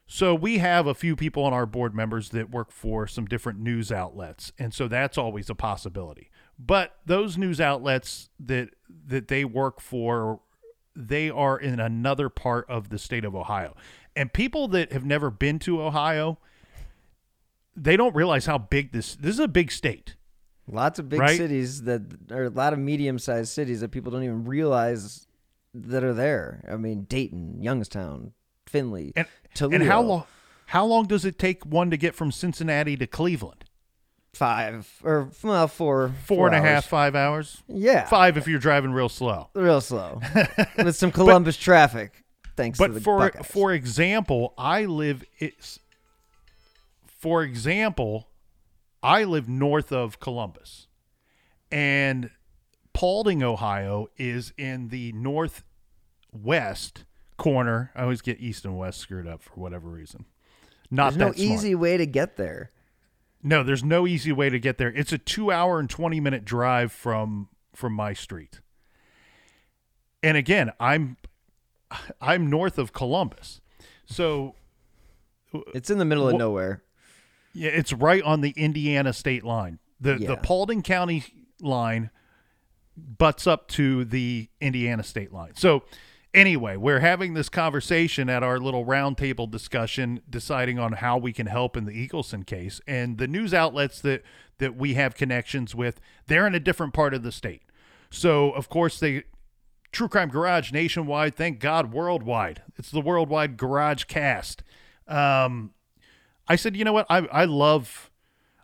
So 0.09 0.33
we 0.33 0.59
have 0.59 0.87
a 0.87 0.93
few 0.93 1.17
people 1.17 1.43
on 1.43 1.53
our 1.53 1.65
board 1.65 1.93
members 1.93 2.29
that 2.29 2.49
work 2.49 2.71
for 2.71 3.07
some 3.07 3.25
different 3.25 3.59
news 3.59 3.91
outlets, 3.91 4.53
and 4.57 4.73
so 4.73 4.87
that's 4.87 5.17
always 5.17 5.49
a 5.49 5.55
possibility. 5.55 6.31
But 6.57 6.95
those 7.05 7.37
news 7.37 7.59
outlets 7.59 8.29
that 8.39 8.69
that 9.07 9.27
they 9.27 9.43
work 9.43 9.81
for, 9.81 10.39
they 10.95 11.29
are 11.29 11.59
in 11.59 11.81
another 11.81 12.29
part 12.29 12.65
of 12.69 12.89
the 12.89 12.97
state 12.97 13.25
of 13.25 13.35
Ohio. 13.35 13.75
And 14.15 14.31
people 14.31 14.69
that 14.69 14.93
have 14.93 15.05
never 15.05 15.29
been 15.29 15.59
to 15.59 15.81
Ohio, 15.81 16.39
they 17.75 17.97
don't 17.97 18.15
realize 18.15 18.45
how 18.45 18.57
big 18.57 18.93
this 18.93 19.15
this 19.15 19.33
is 19.33 19.39
a 19.39 19.47
big 19.47 19.71
state. 19.71 20.15
Lots 20.69 20.99
of 20.99 21.09
big 21.09 21.19
Right? 21.19 21.37
cities 21.37 21.83
that 21.83 22.01
are 22.31 22.45
a 22.45 22.49
lot 22.49 22.73
of 22.73 22.79
medium 22.79 23.19
sized 23.19 23.49
cities 23.49 23.81
that 23.81 23.91
people 23.91 24.11
don't 24.11 24.23
even 24.23 24.45
realize 24.45 25.27
that 25.73 26.03
are 26.03 26.13
there. 26.13 26.63
I 26.69 26.77
mean, 26.77 27.03
Dayton, 27.03 27.61
Youngstown, 27.61 28.33
Findlay, 28.69 29.13
And 29.15 29.27
Toledo. 29.53 29.75
and 29.81 29.89
how 29.91 30.01
long 30.01 30.23
how 30.67 30.85
long 30.85 31.05
does 31.05 31.23
it 31.25 31.39
take 31.39 31.65
one 31.65 31.89
to 31.91 31.97
get 31.97 32.13
from 32.15 32.31
Cincinnati 32.31 32.97
to 32.97 33.07
Cleveland? 33.07 33.63
Five 34.33 34.99
or 35.03 35.29
well, 35.43 35.67
four, 35.67 36.13
Four 36.25 36.47
and 36.47 36.55
a 36.55 36.59
half, 36.59 36.83
hours. 36.83 36.85
five 36.85 37.15
hours? 37.15 37.63
Yeah, 37.67 38.05
Five 38.05 38.37
if 38.37 38.47
you're 38.47 38.59
driving 38.59 38.91
real 38.91 39.09
slow. 39.09 39.49
real 39.55 39.81
slow 39.81 40.21
with 40.77 40.95
some 40.95 41.11
Columbus 41.11 41.57
traffic. 41.57 42.23
Thanks 42.55 42.77
to 42.77 42.83
But 42.87 42.93
the 42.95 43.01
for 43.01 43.17
Buckeyes. 43.19 43.45
for 43.47 43.71
example, 43.73 44.53
I 44.57 44.85
live 44.85 45.23
it's 45.39 45.79
for 47.07 47.41
example, 47.43 48.27
I 49.01 49.23
live 49.23 49.47
north 49.49 49.91
of 49.91 50.19
Columbus. 50.19 50.87
And 51.71 52.29
Paulding, 52.93 53.41
Ohio 53.43 54.07
is 54.17 54.53
in 54.57 54.89
the 54.89 55.11
northwest 55.13 57.03
corner. 57.37 57.91
I 57.95 58.03
always 58.03 58.21
get 58.21 58.39
east 58.39 58.65
and 58.65 58.77
west 58.77 58.99
screwed 58.99 59.27
up 59.27 59.41
for 59.43 59.53
whatever 59.59 59.89
reason. 59.89 60.25
Not 60.89 61.11
there's 61.13 61.17
no 61.17 61.25
that 61.29 61.37
smart. 61.37 61.51
easy 61.51 61.75
way 61.75 61.97
to 61.97 62.05
get 62.05 62.37
there. 62.37 62.71
No, 63.43 63.63
there's 63.63 63.83
no 63.83 64.07
easy 64.07 64.31
way 64.31 64.49
to 64.49 64.59
get 64.59 64.77
there. 64.77 64.89
It's 64.89 65.13
a 65.13 65.17
two 65.17 65.51
hour 65.51 65.79
and 65.79 65.89
twenty 65.89 66.19
minute 66.19 66.43
drive 66.45 66.91
from 66.91 67.49
from 67.73 67.93
my 67.93 68.13
street. 68.13 68.61
And 70.23 70.35
again, 70.37 70.71
I'm 70.79 71.17
I'm 72.21 72.49
north 72.49 72.77
of 72.77 72.93
Columbus. 72.93 73.61
So 74.05 74.55
It's 75.73 75.89
in 75.89 75.97
the 75.97 76.05
middle 76.05 76.27
of 76.27 76.33
Wha- 76.33 76.39
nowhere. 76.39 76.83
yeah, 77.53 77.69
it's 77.69 77.93
right 77.93 78.23
on 78.23 78.41
the 78.41 78.51
Indiana 78.57 79.13
state 79.13 79.43
line. 79.43 79.79
The 80.01 80.17
Yeah. 80.19 80.27
the 80.29 80.37
Paulding 80.37 80.81
County 80.81 81.23
line 81.61 82.09
butts 82.97 83.45
up 83.47 83.67
to 83.69 84.03
the 84.05 84.49
Indiana 84.59 85.03
state 85.03 85.31
line. 85.31 85.53
So 85.55 85.83
anyway, 86.33 86.77
we're 86.77 86.99
having 86.99 87.33
this 87.33 87.49
conversation 87.49 88.29
at 88.29 88.43
our 88.43 88.59
little 88.59 88.85
roundtable 88.85 89.49
discussion, 89.49 90.21
deciding 90.29 90.79
on 90.79 90.93
how 90.93 91.17
we 91.17 91.33
can 91.33 91.47
help 91.47 91.75
in 91.75 91.85
the 91.85 92.07
Eagleson 92.07 92.45
case. 92.45 92.81
And 92.87 93.17
the 93.17 93.27
news 93.27 93.53
outlets 93.53 94.01
that 94.01 94.23
that 94.59 94.75
we 94.75 94.95
have 94.95 95.15
connections 95.15 95.75
with, 95.75 96.01
they're 96.25 96.47
in 96.47 96.55
a 96.55 96.59
different 96.59 96.93
part 96.93 97.13
of 97.13 97.21
the 97.21 97.31
state. 97.31 97.61
So 98.09 98.51
of 98.51 98.69
course 98.69 98.99
they 98.99 99.23
True 99.91 100.07
Crime 100.07 100.29
Garage 100.29 100.71
nationwide, 100.71 101.35
thank 101.35 101.59
God 101.59 101.93
worldwide. 101.93 102.61
It's 102.77 102.91
the 102.91 103.01
worldwide 103.01 103.57
garage 103.57 104.03
cast. 104.05 104.63
Um, 105.07 105.71
I 106.47 106.55
said, 106.55 106.75
you 106.75 106.83
know 106.83 106.93
what? 106.93 107.05
I 107.09 107.19
I 107.27 107.45
love 107.45 108.11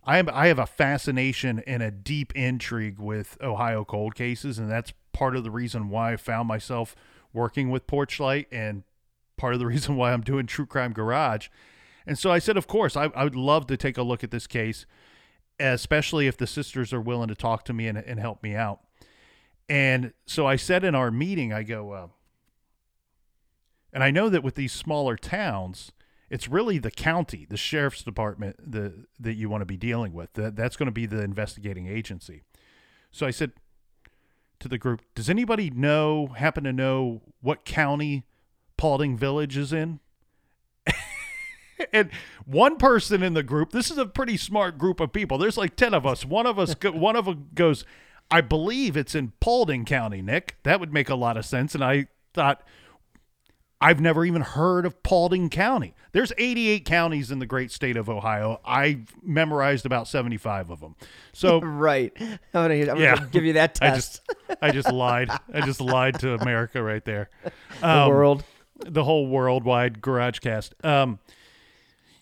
I 0.03 0.17
am 0.17 0.29
I 0.31 0.47
have 0.47 0.59
a 0.59 0.65
fascination 0.65 1.63
and 1.65 1.81
a 1.81 1.91
deep 1.91 2.33
intrigue 2.35 2.99
with 2.99 3.37
Ohio 3.41 3.85
cold 3.85 4.15
cases, 4.15 4.59
and 4.59 4.69
that's 4.69 4.93
part 5.13 5.35
of 5.35 5.43
the 5.43 5.51
reason 5.51 5.89
why 5.89 6.13
I 6.13 6.17
found 6.17 6.47
myself 6.47 6.95
working 7.33 7.69
with 7.69 7.87
Porchlight 7.87 8.45
and 8.51 8.83
part 9.37 9.53
of 9.53 9.59
the 9.59 9.65
reason 9.73 9.95
why 9.95 10.13
I'm 10.13 10.21
doing 10.21 10.45
True 10.45 10.65
Crime 10.65 10.93
Garage. 10.93 11.49
And 12.05 12.17
so 12.17 12.31
I 12.31 12.39
said, 12.39 12.57
of 12.57 12.67
course, 12.67 12.95
I, 12.95 13.05
I 13.15 13.23
would 13.23 13.35
love 13.35 13.67
to 13.67 13.77
take 13.77 13.97
a 13.97 14.03
look 14.03 14.23
at 14.23 14.31
this 14.31 14.47
case, 14.47 14.85
especially 15.59 16.27
if 16.27 16.37
the 16.37 16.47
sisters 16.47 16.93
are 16.93 17.01
willing 17.01 17.29
to 17.29 17.35
talk 17.35 17.65
to 17.65 17.73
me 17.73 17.87
and, 17.87 17.97
and 17.97 18.19
help 18.19 18.43
me 18.43 18.55
out. 18.55 18.81
And 19.69 20.13
so 20.25 20.45
I 20.45 20.57
said 20.57 20.83
in 20.83 20.95
our 20.95 21.11
meeting, 21.11 21.53
I 21.53 21.63
go, 21.63 21.91
uh, 21.91 22.07
and 23.93 24.03
I 24.03 24.11
know 24.11 24.27
that 24.29 24.43
with 24.43 24.55
these 24.55 24.73
smaller 24.73 25.15
towns, 25.15 25.91
it's 26.29 26.49
really 26.49 26.79
the 26.79 26.91
county, 26.91 27.45
the 27.47 27.57
sheriff's 27.57 28.03
department 28.03 28.55
the, 28.59 29.05
that 29.19 29.35
you 29.35 29.49
want 29.49 29.61
to 29.61 29.65
be 29.65 29.77
dealing 29.77 30.13
with. 30.13 30.33
That, 30.33 30.55
that's 30.55 30.75
going 30.75 30.87
to 30.87 30.91
be 30.91 31.05
the 31.05 31.21
investigating 31.21 31.87
agency. 31.87 32.43
So 33.11 33.25
I 33.27 33.31
said 33.31 33.51
to 34.63 34.69
the 34.69 34.77
group, 34.77 35.01
does 35.13 35.29
anybody 35.29 35.69
know, 35.69 36.27
happen 36.35 36.63
to 36.63 36.73
know 36.73 37.21
what 37.41 37.65
county 37.65 38.25
Paulding 38.77 39.15
Village 39.15 39.55
is 39.55 39.71
in? 39.71 39.99
and 41.93 42.09
one 42.45 42.77
person 42.77 43.21
in 43.21 43.33
the 43.33 43.43
group, 43.43 43.71
this 43.71 43.91
is 43.91 43.97
a 43.97 44.05
pretty 44.05 44.37
smart 44.37 44.77
group 44.77 44.99
of 44.99 45.13
people. 45.13 45.37
There's 45.37 45.57
like 45.57 45.75
10 45.75 45.93
of 45.93 46.05
us. 46.05 46.25
One 46.25 46.45
of 46.45 46.57
us, 46.57 46.73
go, 46.75 46.91
one 46.93 47.15
of 47.15 47.25
them 47.25 47.49
goes, 47.53 47.85
I 48.31 48.41
believe 48.41 48.97
it's 48.97 49.15
in 49.15 49.33
Paulding 49.39 49.85
County, 49.85 50.21
Nic. 50.21 50.57
That 50.63 50.79
would 50.79 50.93
make 50.93 51.09
a 51.09 51.15
lot 51.15 51.37
of 51.37 51.45
sense. 51.45 51.75
And 51.75 51.83
I 51.83 52.07
thought, 52.33 52.63
I've 53.83 53.99
never 53.99 54.23
even 54.23 54.41
heard 54.41 54.85
of 54.85 55.03
Paulding 55.03 55.49
County. 55.49 55.93
There's 56.13 56.31
88 56.37 56.85
counties 56.85 57.31
in 57.31 57.39
the 57.39 57.45
great 57.45 57.69
state 57.69 57.97
of 57.97 58.09
Ohio. 58.09 58.61
I've 58.63 59.13
memorized 59.21 59.85
about 59.85 60.07
75 60.07 60.69
of 60.69 60.79
them. 60.79 60.95
So 61.33 61.59
Right. 61.61 62.13
I'm 62.19 62.39
gonna, 62.53 62.75
I'm 62.91 62.97
yeah, 62.97 63.15
gonna 63.15 63.27
give 63.29 63.43
you 63.43 63.53
that 63.53 63.77
I 63.81 63.89
just, 63.95 64.21
I 64.61 64.71
just 64.71 64.89
lied. 64.89 65.29
I 65.53 65.61
just 65.65 65.81
lied 65.81 66.17
to 66.21 66.33
America 66.35 66.81
right 66.81 67.03
there. 67.03 67.29
the 67.81 67.87
Um, 67.89 68.09
world. 68.09 68.43
the 68.85 69.03
whole 69.03 69.27
worldwide 69.27 70.01
garage 70.01 70.39
cast. 70.39 70.73
Um, 70.85 71.19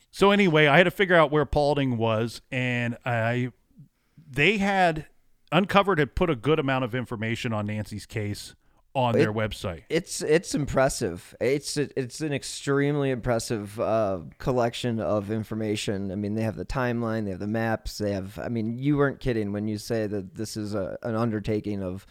so 0.09 0.31
anyway, 0.31 0.65
I 0.65 0.77
had 0.77 0.83
to 0.85 0.91
figure 0.91 1.15
out 1.15 1.31
where 1.31 1.45
Paulding 1.45 1.97
was, 1.97 2.41
and 2.51 2.97
I 3.05 3.51
they 4.29 4.57
had 4.57 5.05
uncovered 5.51 5.99
had 5.99 6.15
put 6.15 6.29
a 6.29 6.35
good 6.35 6.57
amount 6.59 6.85
of 6.85 6.95
information 6.95 7.53
on 7.53 7.67
Nancy's 7.67 8.05
case 8.05 8.55
on 8.93 9.13
their 9.13 9.31
website. 9.31 9.83
It's 9.89 10.21
it's 10.21 10.53
impressive. 10.53 11.35
It's 11.39 11.77
it's 11.77 12.21
an 12.21 12.33
extremely 12.33 13.09
impressive 13.11 13.79
uh, 13.79 14.19
collection 14.37 14.99
of 14.99 15.31
information. 15.31 16.11
I 16.11 16.15
mean, 16.15 16.35
they 16.35 16.43
have 16.43 16.57
the 16.57 16.65
timeline, 16.65 17.25
they 17.25 17.31
have 17.31 17.39
the 17.39 17.47
maps, 17.47 17.97
they 17.97 18.11
have. 18.11 18.37
I 18.39 18.49
mean, 18.49 18.77
you 18.77 18.97
weren't 18.97 19.19
kidding 19.19 19.51
when 19.51 19.67
you 19.67 19.77
say 19.77 20.07
that 20.07 20.35
this 20.35 20.57
is 20.57 20.73
a, 20.73 20.97
an 21.03 21.15
undertaking 21.15 21.81
of 21.81 22.05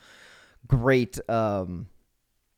great 0.66 1.18
um, 1.28 1.88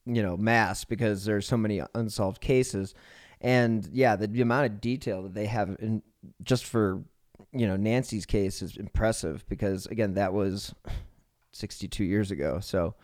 you 0.07 0.23
know 0.23 0.37
mass 0.37 0.85
because 0.85 1.25
there's 1.25 1.47
so 1.47 1.57
many 1.57 1.83
unsolved 1.95 2.41
cases, 2.41 2.95
and 3.41 3.89
yeah, 3.93 4.17
the, 4.17 4.27
the 4.27 4.43
amount 4.43 4.67
of 4.67 4.81
detail 4.81 5.23
that 5.23 5.35
they 5.35 5.47
have 5.47 5.77
in 5.81 6.03
just 6.43 6.65
for 6.65 7.03
you 7.53 7.67
know 7.67 7.77
Nancy's 7.77 8.27
case 8.27 8.63
is 8.63 8.77
impressive 8.77 9.45
because 9.49 9.87
again 9.87 10.15
that 10.15 10.33
was 10.33 10.75
62 11.53 12.05
years 12.05 12.31
ago. 12.31 12.61
So 12.61 12.95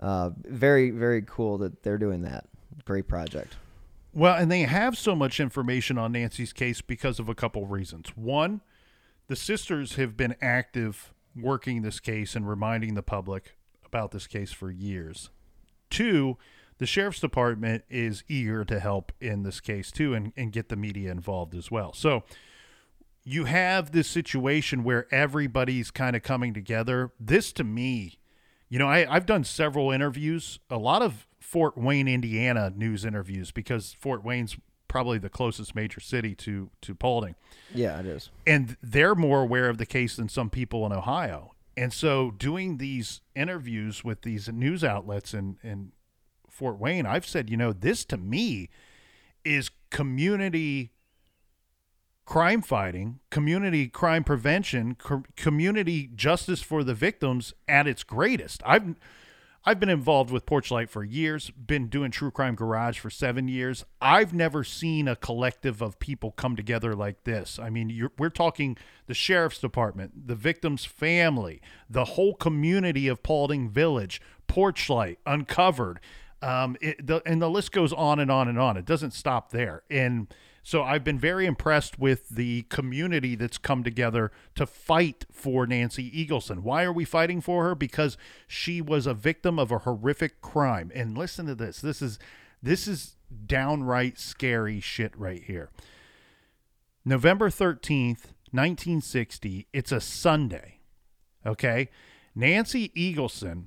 uh, 0.00 0.30
very 0.44 0.90
very 0.90 1.22
cool 1.22 1.58
that 1.58 1.82
they're 1.82 1.98
doing 1.98 2.22
that. 2.22 2.46
Great 2.84 3.08
project. 3.08 3.56
Well, 4.12 4.36
and 4.36 4.50
they 4.50 4.62
have 4.62 4.96
so 4.96 5.16
much 5.16 5.40
information 5.40 5.98
on 5.98 6.12
Nancy's 6.12 6.52
case 6.52 6.80
because 6.80 7.18
of 7.18 7.28
a 7.28 7.34
couple 7.34 7.66
reasons. 7.66 8.10
One, 8.14 8.60
the 9.26 9.34
sisters 9.34 9.96
have 9.96 10.16
been 10.16 10.36
active 10.40 11.12
working 11.34 11.82
this 11.82 11.98
case 11.98 12.36
and 12.36 12.48
reminding 12.48 12.94
the 12.94 13.02
public 13.02 13.56
about 13.84 14.12
this 14.12 14.26
case 14.26 14.52
for 14.52 14.70
years. 14.70 15.30
Two, 15.90 16.36
the 16.78 16.86
sheriff's 16.86 17.20
department 17.20 17.84
is 17.88 18.24
eager 18.28 18.64
to 18.64 18.80
help 18.80 19.12
in 19.20 19.42
this 19.42 19.60
case 19.60 19.90
too 19.90 20.14
and, 20.14 20.32
and 20.36 20.52
get 20.52 20.68
the 20.68 20.76
media 20.76 21.10
involved 21.10 21.54
as 21.54 21.70
well. 21.70 21.92
So 21.92 22.24
you 23.22 23.44
have 23.44 23.92
this 23.92 24.08
situation 24.08 24.84
where 24.84 25.12
everybody's 25.12 25.90
kind 25.90 26.14
of 26.14 26.22
coming 26.22 26.52
together. 26.52 27.12
This 27.18 27.52
to 27.54 27.64
me, 27.64 28.18
you 28.74 28.80
know, 28.80 28.88
I, 28.88 29.06
I've 29.08 29.24
done 29.24 29.44
several 29.44 29.92
interviews, 29.92 30.58
a 30.68 30.78
lot 30.78 31.00
of 31.00 31.28
Fort 31.38 31.78
Wayne, 31.78 32.08
Indiana 32.08 32.72
news 32.74 33.04
interviews 33.04 33.52
because 33.52 33.92
Fort 33.92 34.24
Wayne's 34.24 34.56
probably 34.88 35.16
the 35.16 35.28
closest 35.28 35.76
major 35.76 36.00
city 36.00 36.34
to 36.34 36.70
to 36.80 36.92
Paulding. 36.92 37.36
Yeah, 37.72 38.00
it 38.00 38.06
is. 38.06 38.30
And 38.44 38.76
they're 38.82 39.14
more 39.14 39.42
aware 39.42 39.68
of 39.68 39.78
the 39.78 39.86
case 39.86 40.16
than 40.16 40.28
some 40.28 40.50
people 40.50 40.84
in 40.86 40.92
Ohio. 40.92 41.52
And 41.76 41.92
so 41.92 42.32
doing 42.32 42.78
these 42.78 43.20
interviews 43.36 44.02
with 44.02 44.22
these 44.22 44.48
news 44.48 44.82
outlets 44.82 45.34
in, 45.34 45.56
in 45.62 45.92
Fort 46.50 46.80
Wayne, 46.80 47.06
I've 47.06 47.26
said, 47.26 47.48
you 47.48 47.56
know, 47.56 47.72
this 47.72 48.04
to 48.06 48.16
me 48.16 48.70
is 49.44 49.70
community 49.90 50.90
crime 52.24 52.62
fighting, 52.62 53.20
community 53.30 53.88
crime 53.88 54.24
prevention, 54.24 54.94
co- 54.94 55.24
community 55.36 56.10
justice 56.14 56.62
for 56.62 56.82
the 56.82 56.94
victims 56.94 57.52
at 57.68 57.86
its 57.86 58.02
greatest. 58.02 58.62
I've 58.64 58.94
I've 59.66 59.80
been 59.80 59.88
involved 59.88 60.30
with 60.30 60.44
Porchlight 60.44 60.90
for 60.90 61.02
years, 61.02 61.50
been 61.50 61.88
doing 61.88 62.10
True 62.10 62.30
Crime 62.30 62.54
Garage 62.54 62.98
for 62.98 63.08
seven 63.08 63.48
years. 63.48 63.82
I've 63.98 64.34
never 64.34 64.62
seen 64.62 65.08
a 65.08 65.16
collective 65.16 65.80
of 65.80 65.98
people 65.98 66.32
come 66.32 66.54
together 66.54 66.94
like 66.94 67.24
this. 67.24 67.58
I 67.58 67.70
mean, 67.70 68.10
we're 68.18 68.28
talking 68.28 68.76
the 69.06 69.14
sheriff's 69.14 69.58
department, 69.58 70.26
the 70.26 70.34
victim's 70.34 70.84
family, 70.84 71.62
the 71.88 72.04
whole 72.04 72.34
community 72.34 73.08
of 73.08 73.22
Paulding 73.22 73.70
Village, 73.70 74.20
Porchlight, 74.48 75.16
Uncovered. 75.24 75.98
Um, 76.42 76.76
it, 76.82 77.06
the, 77.06 77.22
and 77.24 77.40
the 77.40 77.48
list 77.48 77.72
goes 77.72 77.94
on 77.94 78.20
and 78.20 78.30
on 78.30 78.48
and 78.48 78.58
on. 78.58 78.76
It 78.76 78.84
doesn't 78.84 79.12
stop 79.12 79.50
there. 79.50 79.82
And 79.90 80.28
so 80.64 80.82
I've 80.82 81.04
been 81.04 81.18
very 81.18 81.46
impressed 81.46 81.98
with 81.98 82.28
the 82.30 82.62
community 82.62 83.36
that's 83.36 83.58
come 83.58 83.84
together 83.84 84.32
to 84.56 84.66
fight 84.66 85.26
for 85.30 85.66
Nancy 85.66 86.10
Eagleson. 86.10 86.60
Why 86.60 86.82
are 86.82 86.92
we 86.92 87.04
fighting 87.04 87.40
for 87.40 87.62
her? 87.64 87.76
Because 87.76 88.16
she 88.48 88.80
was 88.80 89.06
a 89.06 89.14
victim 89.14 89.58
of 89.58 89.70
a 89.70 89.78
horrific 89.78 90.40
crime. 90.40 90.90
And 90.94 91.16
listen 91.16 91.46
to 91.46 91.54
this. 91.54 91.80
This 91.80 92.02
is 92.02 92.18
this 92.60 92.88
is 92.88 93.14
downright 93.46 94.18
scary 94.18 94.80
shit 94.80 95.16
right 95.16 95.42
here. 95.44 95.70
November 97.04 97.50
13th, 97.50 98.32
1960, 98.50 99.68
it's 99.72 99.92
a 99.92 100.00
Sunday. 100.00 100.80
Okay? 101.46 101.90
Nancy 102.34 102.88
Eagleson 102.96 103.66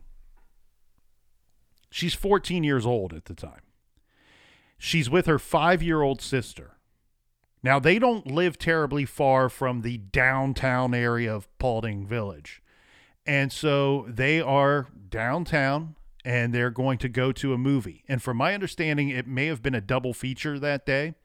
She's 1.90 2.14
14 2.14 2.64
years 2.64 2.86
old 2.86 3.14
at 3.14 3.26
the 3.26 3.34
time. 3.34 3.62
She's 4.78 5.10
with 5.10 5.26
her 5.26 5.40
5-year-old 5.40 6.22
sister. 6.22 6.77
Now, 7.68 7.80
they 7.80 8.00
don't 8.00 8.32
live 8.32 8.58
terribly 8.58 9.04
far 9.04 9.50
from 9.50 9.82
the 9.82 9.98
downtown 9.98 10.94
area 10.94 11.36
of 11.36 11.50
Paulding 11.60 12.08
Village. 12.08 12.62
And 13.26 13.52
so 13.52 14.06
they 14.08 14.40
are 14.40 14.88
downtown 15.10 15.98
and 16.24 16.54
they're 16.54 16.70
going 16.70 16.98
to 17.00 17.10
go 17.10 17.34
to 17.34 17.52
a 17.52 17.58
movie. 17.58 18.06
And 18.08 18.24
from 18.24 18.38
my 18.38 18.54
understanding, 18.54 19.10
it 19.10 19.28
may 19.28 19.48
have 19.48 19.62
been 19.62 19.76
a 19.76 19.82
double 19.82 20.14
feature 20.14 20.58
that 20.58 20.86
day. 20.86 21.16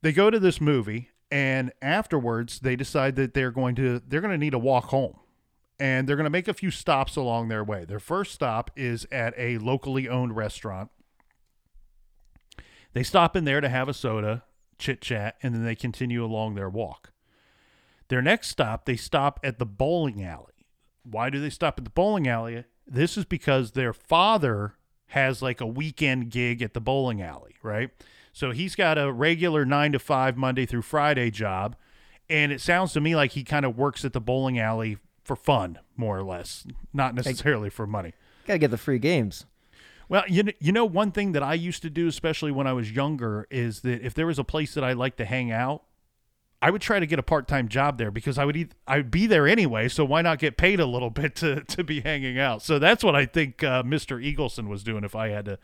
They 0.00 0.10
go 0.10 0.30
to 0.30 0.40
this 0.40 0.58
movie 0.58 1.10
and 1.30 1.70
afterwards 1.82 2.60
they 2.60 2.74
decide 2.74 3.14
that 3.16 3.34
they're 3.34 3.50
going 3.50 3.74
to 3.74 4.00
they're 4.08 4.22
going 4.22 4.32
to 4.32 4.38
need 4.38 4.54
a 4.54 4.58
walk 4.58 4.86
home. 4.86 5.18
And 5.78 6.08
they're 6.08 6.16
going 6.16 6.24
to 6.24 6.30
make 6.30 6.48
a 6.48 6.54
few 6.54 6.70
stops 6.70 7.14
along 7.14 7.48
their 7.48 7.62
way. 7.62 7.84
Their 7.84 8.00
first 8.00 8.32
stop 8.32 8.70
is 8.74 9.06
at 9.12 9.34
a 9.36 9.58
locally 9.58 10.08
owned 10.08 10.34
restaurant. 10.34 10.88
They 12.94 13.02
stop 13.02 13.36
in 13.36 13.44
there 13.44 13.60
to 13.60 13.68
have 13.68 13.90
a 13.90 13.92
soda 13.92 14.44
chit 14.78 15.00
chat, 15.00 15.36
and 15.42 15.54
then 15.54 15.64
they 15.64 15.74
continue 15.74 16.24
along 16.24 16.54
their 16.54 16.68
walk. 16.68 17.12
Their 18.08 18.22
next 18.22 18.48
stop, 18.48 18.84
they 18.84 18.96
stop 18.96 19.38
at 19.42 19.58
the 19.58 19.66
bowling 19.66 20.24
alley. 20.24 20.66
Why 21.02 21.30
do 21.30 21.40
they 21.40 21.50
stop 21.50 21.78
at 21.78 21.84
the 21.84 21.90
bowling 21.90 22.26
alley? 22.26 22.64
This 22.86 23.16
is 23.18 23.24
because 23.24 23.72
their 23.72 23.92
father 23.92 24.74
has 25.08 25.42
like 25.42 25.60
a 25.60 25.66
weekend 25.66 26.30
gig 26.30 26.62
at 26.62 26.74
the 26.74 26.80
bowling 26.80 27.22
alley, 27.22 27.56
right? 27.62 27.90
So 28.32 28.50
he's 28.50 28.74
got 28.74 28.98
a 28.98 29.12
regular 29.12 29.64
nine 29.64 29.92
to 29.92 29.98
five 29.98 30.36
Monday 30.36 30.64
through 30.66 30.82
Friday 30.82 31.30
job. 31.30 31.76
And 32.30 32.52
it 32.52 32.60
sounds 32.60 32.92
to 32.92 33.00
me 33.00 33.16
like 33.16 33.32
he 33.32 33.42
kind 33.42 33.64
of 33.64 33.76
works 33.76 34.04
at 34.04 34.12
the 34.12 34.20
bowling 34.20 34.58
alley 34.58 34.98
for 35.24 35.34
fun, 35.34 35.78
more 35.96 36.18
or 36.18 36.22
less, 36.22 36.66
not 36.92 37.14
necessarily 37.14 37.70
for 37.70 37.86
money. 37.86 38.12
Gotta 38.46 38.58
get 38.58 38.70
the 38.70 38.78
free 38.78 38.98
games. 38.98 39.46
Well, 40.08 40.24
you 40.28 40.42
know, 40.42 40.52
you 40.58 40.72
know, 40.72 40.84
one 40.84 41.12
thing 41.12 41.32
that 41.32 41.42
I 41.42 41.54
used 41.54 41.82
to 41.82 41.90
do, 41.90 42.08
especially 42.08 42.50
when 42.50 42.66
I 42.66 42.72
was 42.72 42.90
younger, 42.90 43.46
is 43.50 43.80
that 43.80 44.02
if 44.02 44.14
there 44.14 44.26
was 44.26 44.38
a 44.38 44.44
place 44.44 44.74
that 44.74 44.84
I 44.84 44.94
liked 44.94 45.18
to 45.18 45.24
hang 45.24 45.50
out, 45.52 45.82
I 46.60 46.70
would 46.70 46.82
try 46.82 46.98
to 46.98 47.06
get 47.06 47.18
a 47.18 47.22
part-time 47.22 47.68
job 47.68 47.98
there 47.98 48.10
because 48.10 48.36
I 48.36 48.44
would 48.44 48.56
eat, 48.56 48.72
I 48.86 48.96
would 48.96 49.10
be 49.10 49.26
there 49.26 49.46
anyway. 49.46 49.88
So 49.88 50.04
why 50.04 50.22
not 50.22 50.38
get 50.38 50.56
paid 50.56 50.80
a 50.80 50.86
little 50.86 51.10
bit 51.22 51.36
to, 51.36 51.62
to 51.62 51.84
be 51.84 52.00
hanging 52.00 52.38
out? 52.38 52.62
So 52.62 52.78
that's 52.78 53.04
what 53.04 53.14
I 53.14 53.26
think 53.26 53.62
uh, 53.62 53.82
Mr. 53.82 54.22
Eagleson 54.22 54.68
was 54.68 54.82
doing. 54.82 55.04
If 55.04 55.14
I 55.14 55.28
had 55.28 55.44
to 55.44 55.58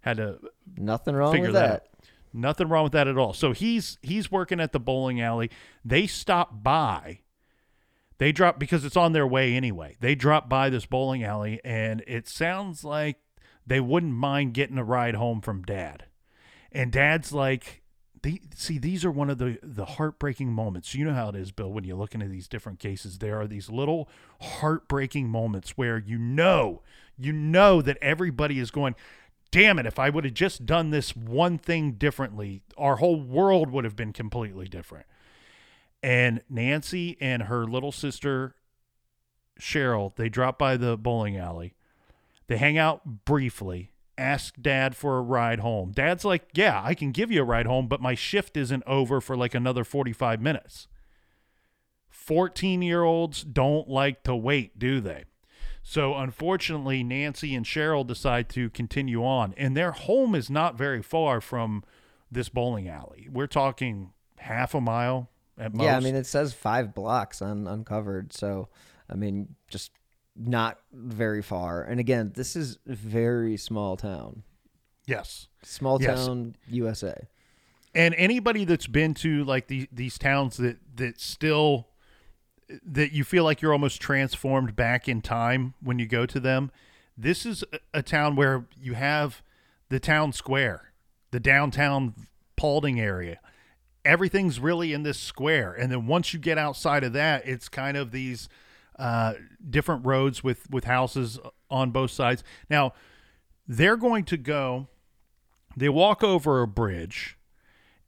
had 0.00 0.18
to 0.18 0.38
nothing 0.76 1.14
wrong 1.14 1.38
with 1.40 1.52
that. 1.52 1.84
that. 1.92 2.08
Nothing 2.32 2.68
wrong 2.68 2.84
with 2.84 2.92
that 2.92 3.08
at 3.08 3.18
all. 3.18 3.32
So 3.32 3.52
he's 3.52 3.98
he's 4.02 4.30
working 4.30 4.60
at 4.60 4.72
the 4.72 4.80
bowling 4.80 5.20
alley. 5.20 5.50
They 5.84 6.06
stop 6.06 6.62
by. 6.62 7.20
They 8.18 8.32
drop 8.32 8.58
because 8.58 8.84
it's 8.84 8.96
on 8.96 9.12
their 9.12 9.26
way 9.26 9.54
anyway. 9.54 9.96
They 10.00 10.14
drop 10.14 10.48
by 10.48 10.70
this 10.70 10.86
bowling 10.86 11.22
alley, 11.22 11.60
and 11.64 12.02
it 12.06 12.28
sounds 12.28 12.84
like 12.84 13.18
they 13.68 13.80
wouldn't 13.80 14.14
mind 14.14 14.54
getting 14.54 14.78
a 14.78 14.84
ride 14.84 15.14
home 15.14 15.40
from 15.40 15.62
dad. 15.62 16.04
And 16.72 16.90
dad's 16.90 17.32
like, 17.32 17.82
they, 18.22 18.40
see, 18.54 18.78
these 18.78 19.04
are 19.04 19.10
one 19.10 19.30
of 19.30 19.38
the, 19.38 19.58
the 19.62 19.84
heartbreaking 19.84 20.52
moments. 20.52 20.94
You 20.94 21.04
know 21.04 21.14
how 21.14 21.28
it 21.28 21.36
is, 21.36 21.52
Bill, 21.52 21.70
when 21.70 21.84
you 21.84 21.94
look 21.94 22.14
into 22.14 22.28
these 22.28 22.48
different 22.48 22.78
cases. 22.78 23.18
There 23.18 23.38
are 23.40 23.46
these 23.46 23.70
little 23.70 24.08
heartbreaking 24.40 25.28
moments 25.28 25.72
where 25.76 25.98
you 25.98 26.18
know, 26.18 26.82
you 27.16 27.32
know 27.32 27.82
that 27.82 27.98
everybody 28.00 28.58
is 28.58 28.70
going, 28.70 28.94
damn 29.50 29.78
it, 29.78 29.86
if 29.86 29.98
I 29.98 30.10
would 30.10 30.24
have 30.24 30.34
just 30.34 30.66
done 30.66 30.90
this 30.90 31.14
one 31.14 31.58
thing 31.58 31.92
differently, 31.92 32.62
our 32.76 32.96
whole 32.96 33.20
world 33.20 33.70
would 33.70 33.84
have 33.84 33.96
been 33.96 34.12
completely 34.12 34.66
different. 34.66 35.06
And 36.02 36.42
Nancy 36.48 37.16
and 37.20 37.44
her 37.44 37.66
little 37.66 37.92
sister, 37.92 38.54
Cheryl, 39.60 40.14
they 40.16 40.28
drop 40.28 40.58
by 40.58 40.76
the 40.76 40.96
bowling 40.96 41.36
alley 41.36 41.74
they 42.48 42.56
hang 42.56 42.76
out 42.76 43.24
briefly, 43.24 43.92
ask 44.16 44.54
dad 44.60 44.96
for 44.96 45.18
a 45.18 45.22
ride 45.22 45.60
home. 45.60 45.92
Dad's 45.92 46.24
like, 46.24 46.48
Yeah, 46.54 46.80
I 46.84 46.94
can 46.94 47.12
give 47.12 47.30
you 47.30 47.42
a 47.42 47.44
ride 47.44 47.66
home, 47.66 47.86
but 47.86 48.02
my 48.02 48.14
shift 48.14 48.56
isn't 48.56 48.82
over 48.86 49.20
for 49.20 49.36
like 49.36 49.54
another 49.54 49.84
45 49.84 50.40
minutes. 50.40 50.88
14 52.08 52.82
year 52.82 53.04
olds 53.04 53.42
don't 53.42 53.88
like 53.88 54.22
to 54.24 54.34
wait, 54.34 54.78
do 54.78 55.00
they? 55.00 55.24
So, 55.82 56.14
unfortunately, 56.14 57.02
Nancy 57.02 57.54
and 57.54 57.64
Cheryl 57.64 58.06
decide 58.06 58.50
to 58.50 58.68
continue 58.68 59.24
on, 59.24 59.54
and 59.56 59.74
their 59.74 59.92
home 59.92 60.34
is 60.34 60.50
not 60.50 60.76
very 60.76 61.00
far 61.00 61.40
from 61.40 61.82
this 62.30 62.50
bowling 62.50 62.88
alley. 62.88 63.26
We're 63.32 63.46
talking 63.46 64.12
half 64.36 64.74
a 64.74 64.82
mile 64.82 65.30
at 65.56 65.72
most. 65.74 65.84
Yeah, 65.84 65.96
I 65.96 66.00
mean, 66.00 66.14
it 66.14 66.26
says 66.26 66.52
five 66.52 66.94
blocks 66.94 67.40
on 67.40 67.66
Uncovered. 67.66 68.34
So, 68.34 68.68
I 69.08 69.14
mean, 69.14 69.54
just 69.68 69.92
not 70.38 70.78
very 70.92 71.42
far. 71.42 71.82
And 71.82 71.98
again, 71.98 72.32
this 72.34 72.54
is 72.54 72.78
very 72.86 73.56
small 73.56 73.96
town. 73.96 74.44
Yes. 75.06 75.48
Small 75.62 76.00
Yes. 76.00 76.26
town 76.26 76.54
USA. 76.68 77.26
and 77.94 78.14
anybody 78.14 78.64
that's 78.64 78.86
been 78.86 79.14
to 79.14 79.42
like 79.44 79.66
the, 79.66 79.88
these 79.90 80.18
towns 80.18 80.58
that 80.58 80.76
that 80.96 81.18
still 81.20 81.88
that 82.84 83.12
you 83.12 83.24
feel 83.24 83.44
like 83.44 83.62
you're 83.62 83.72
almost 83.72 84.00
transformed 84.00 84.76
back 84.76 85.08
in 85.08 85.22
time 85.22 85.72
when 85.82 85.98
you 85.98 86.06
go 86.06 86.26
to 86.26 86.38
them 86.38 86.70
this 87.16 87.46
is 87.46 87.64
a, 87.72 87.78
a 87.94 88.02
town 88.02 88.36
where 88.36 88.66
you 88.80 88.92
have 88.92 89.42
the 89.88 89.98
town 89.98 90.32
square 90.34 90.92
the 91.30 91.40
downtown 91.40 92.14
paulding 92.56 93.00
area 93.00 93.40
everything's 94.04 94.60
really 94.60 94.92
in 94.92 95.02
this 95.02 95.18
square 95.18 95.72
and 95.72 95.90
then 95.90 96.06
once 96.06 96.34
you 96.34 96.38
get 96.38 96.58
outside 96.58 97.02
of 97.02 97.14
that 97.14 97.46
it's 97.48 97.70
kind 97.70 97.96
of 97.96 98.10
these 98.10 98.50
uh, 98.98 99.34
different 99.68 100.04
roads 100.04 100.42
with 100.42 100.68
with 100.70 100.84
houses 100.84 101.38
on 101.70 101.90
both 101.90 102.10
sides 102.10 102.42
now 102.68 102.92
they're 103.68 103.98
going 103.98 104.24
to 104.24 104.38
go, 104.38 104.88
they 105.76 105.90
walk 105.90 106.24
over 106.24 106.62
a 106.62 106.66
bridge 106.66 107.36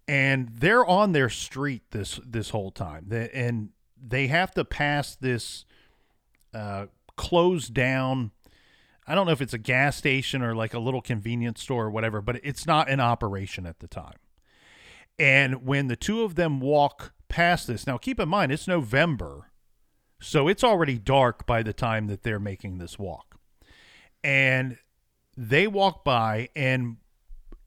and 0.08 0.48
they're 0.48 0.84
on 0.84 1.12
their 1.12 1.28
street 1.28 1.82
this 1.90 2.18
this 2.26 2.50
whole 2.50 2.70
time. 2.70 3.04
They, 3.08 3.30
and 3.32 3.68
they 4.02 4.28
have 4.28 4.52
to 4.52 4.64
pass 4.64 5.14
this 5.14 5.66
uh, 6.54 6.86
closed 7.16 7.74
down. 7.74 8.30
I 9.06 9.14
don't 9.14 9.26
know 9.26 9.32
if 9.32 9.42
it's 9.42 9.52
a 9.52 9.58
gas 9.58 9.96
station 9.96 10.42
or 10.42 10.54
like 10.54 10.72
a 10.72 10.78
little 10.78 11.02
convenience 11.02 11.62
store 11.62 11.86
or 11.86 11.90
whatever, 11.90 12.22
but 12.22 12.40
it's 12.42 12.66
not 12.66 12.88
in 12.88 12.98
operation 12.98 13.66
at 13.66 13.80
the 13.80 13.86
time. 13.86 14.16
And 15.18 15.66
when 15.66 15.88
the 15.88 15.96
two 15.96 16.22
of 16.22 16.36
them 16.36 16.60
walk 16.60 17.12
past 17.28 17.66
this, 17.66 17.86
now 17.86 17.98
keep 17.98 18.18
in 18.18 18.28
mind 18.28 18.50
it's 18.50 18.66
November, 18.66 19.49
so 20.20 20.48
it's 20.48 20.62
already 20.64 20.98
dark 20.98 21.46
by 21.46 21.62
the 21.62 21.72
time 21.72 22.06
that 22.08 22.22
they're 22.22 22.38
making 22.38 22.78
this 22.78 22.98
walk. 22.98 23.36
And 24.22 24.76
they 25.36 25.66
walk 25.66 26.04
by, 26.04 26.50
and 26.54 26.98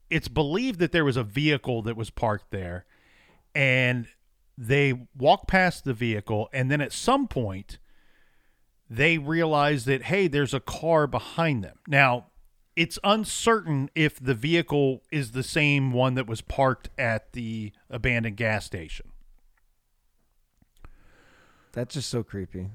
it's 0.08 0.28
believed 0.28 0.78
that 0.78 0.92
there 0.92 1.04
was 1.04 1.16
a 1.16 1.24
vehicle 1.24 1.82
that 1.82 1.96
was 1.96 2.10
parked 2.10 2.50
there, 2.50 2.84
and 3.54 4.06
they 4.56 5.06
walk 5.16 5.48
past 5.48 5.84
the 5.84 5.94
vehicle, 5.94 6.48
and 6.52 6.70
then 6.70 6.80
at 6.80 6.92
some 6.92 7.26
point, 7.26 7.78
they 8.88 9.18
realize 9.18 9.84
that 9.86 10.04
hey, 10.04 10.28
there's 10.28 10.54
a 10.54 10.60
car 10.60 11.06
behind 11.06 11.64
them. 11.64 11.78
Now, 11.88 12.26
it's 12.76 12.98
uncertain 13.02 13.90
if 13.94 14.18
the 14.18 14.34
vehicle 14.34 15.02
is 15.10 15.32
the 15.32 15.42
same 15.42 15.92
one 15.92 16.14
that 16.14 16.26
was 16.26 16.40
parked 16.40 16.90
at 16.98 17.32
the 17.32 17.72
abandoned 17.88 18.36
gas 18.36 18.64
station. 18.64 19.06
That's 21.74 21.94
just 21.94 22.08
so 22.08 22.22
creepy. 22.22 22.70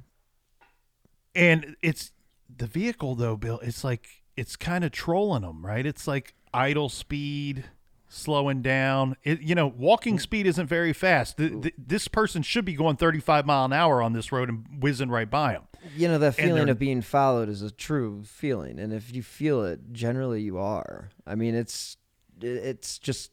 And 1.34 1.76
it's 1.82 2.12
the 2.56 2.68
vehicle 2.68 3.16
though, 3.16 3.38
Bill. 3.38 3.60
It's 3.64 3.84
like 3.84 4.08
it's 4.36 4.56
kind 4.56 4.84
of 4.84 4.92
trolling 4.92 5.42
them, 5.42 5.66
right? 5.66 5.86
It's 5.86 6.08
like 6.08 6.36
idle 6.54 6.90
speed, 6.90 7.66
slowing 8.10 8.62
down. 8.62 9.16
It, 9.24 9.42
you 9.42 9.56
know, 9.56 9.68
walking 9.68 10.20
speed 10.20 10.48
isn't 10.48 10.68
very 10.68 10.94
fast. 10.94 11.38
Th- 11.38 11.62
th- 11.62 11.74
this 11.78 12.08
person 12.08 12.42
should 12.42 12.66
be 12.66 12.74
going 12.74 12.98
35 12.98 13.46
mile 13.46 13.66
an 13.66 13.74
hour 13.74 14.02
on 14.02 14.14
this 14.14 14.32
road 14.32 14.50
and 14.50 14.66
whizzing 14.82 15.10
right 15.10 15.30
by 15.30 15.54
them. 15.54 15.64
You 15.96 16.10
know 16.10 16.18
that 16.18 16.36
feeling 16.36 16.68
of 16.68 16.78
being 16.78 17.02
followed 17.02 17.48
is 17.48 17.62
a 17.62 17.72
true 17.72 18.24
feeling, 18.26 18.80
and 18.80 18.92
if 18.92 19.16
you 19.16 19.24
feel 19.24 19.64
it, 19.64 19.94
generally 19.94 20.42
you 20.42 20.58
are. 20.58 21.10
I 21.26 21.36
mean, 21.36 21.56
it's 21.56 21.96
it's 22.42 23.00
just 23.00 23.32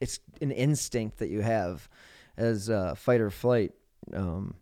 it's 0.00 0.18
an 0.40 0.50
instinct 0.50 1.18
that 1.18 1.28
you 1.28 1.42
have 1.42 1.88
as 2.38 2.70
uh, 2.70 2.94
fight 2.94 3.20
or 3.20 3.30
flight 3.30 3.72
um, 4.14 4.54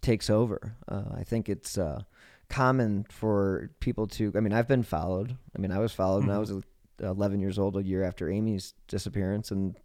takes 0.00 0.30
over. 0.30 0.76
Uh, 0.88 1.04
I 1.16 1.24
think 1.24 1.48
it's 1.48 1.78
uh, 1.78 2.02
common 2.48 3.06
for 3.10 3.70
people 3.80 4.06
to. 4.08 4.32
I 4.36 4.40
mean, 4.40 4.52
I've 4.52 4.68
been 4.68 4.82
followed. 4.82 5.36
I 5.54 5.58
mean, 5.58 5.72
I 5.72 5.78
was 5.78 5.92
followed 5.92 6.26
when 6.26 6.34
I 6.34 6.38
was 6.38 6.50
uh, 6.50 6.60
11 7.00 7.40
years 7.40 7.58
old, 7.58 7.76
a 7.76 7.82
year 7.82 8.02
after 8.02 8.30
Amy's 8.30 8.74
disappearance, 8.88 9.50
and 9.50 9.76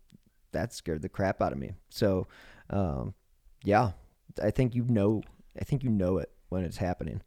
that 0.51 0.73
scared 0.73 1.01
the 1.01 1.09
crap 1.09 1.41
out 1.41 1.51
of 1.51 1.57
me. 1.57 1.73
So, 1.89 2.27
um, 2.69 3.13
yeah, 3.63 3.91
I 4.41 4.51
think 4.51 4.75
you 4.75 4.83
know. 4.83 5.21
I 5.59 5.63
think 5.63 5.83
you 5.83 5.89
know 5.89 6.17
it 6.17 6.31
when 6.49 6.63
it's 6.65 6.77
happening. 6.77 7.21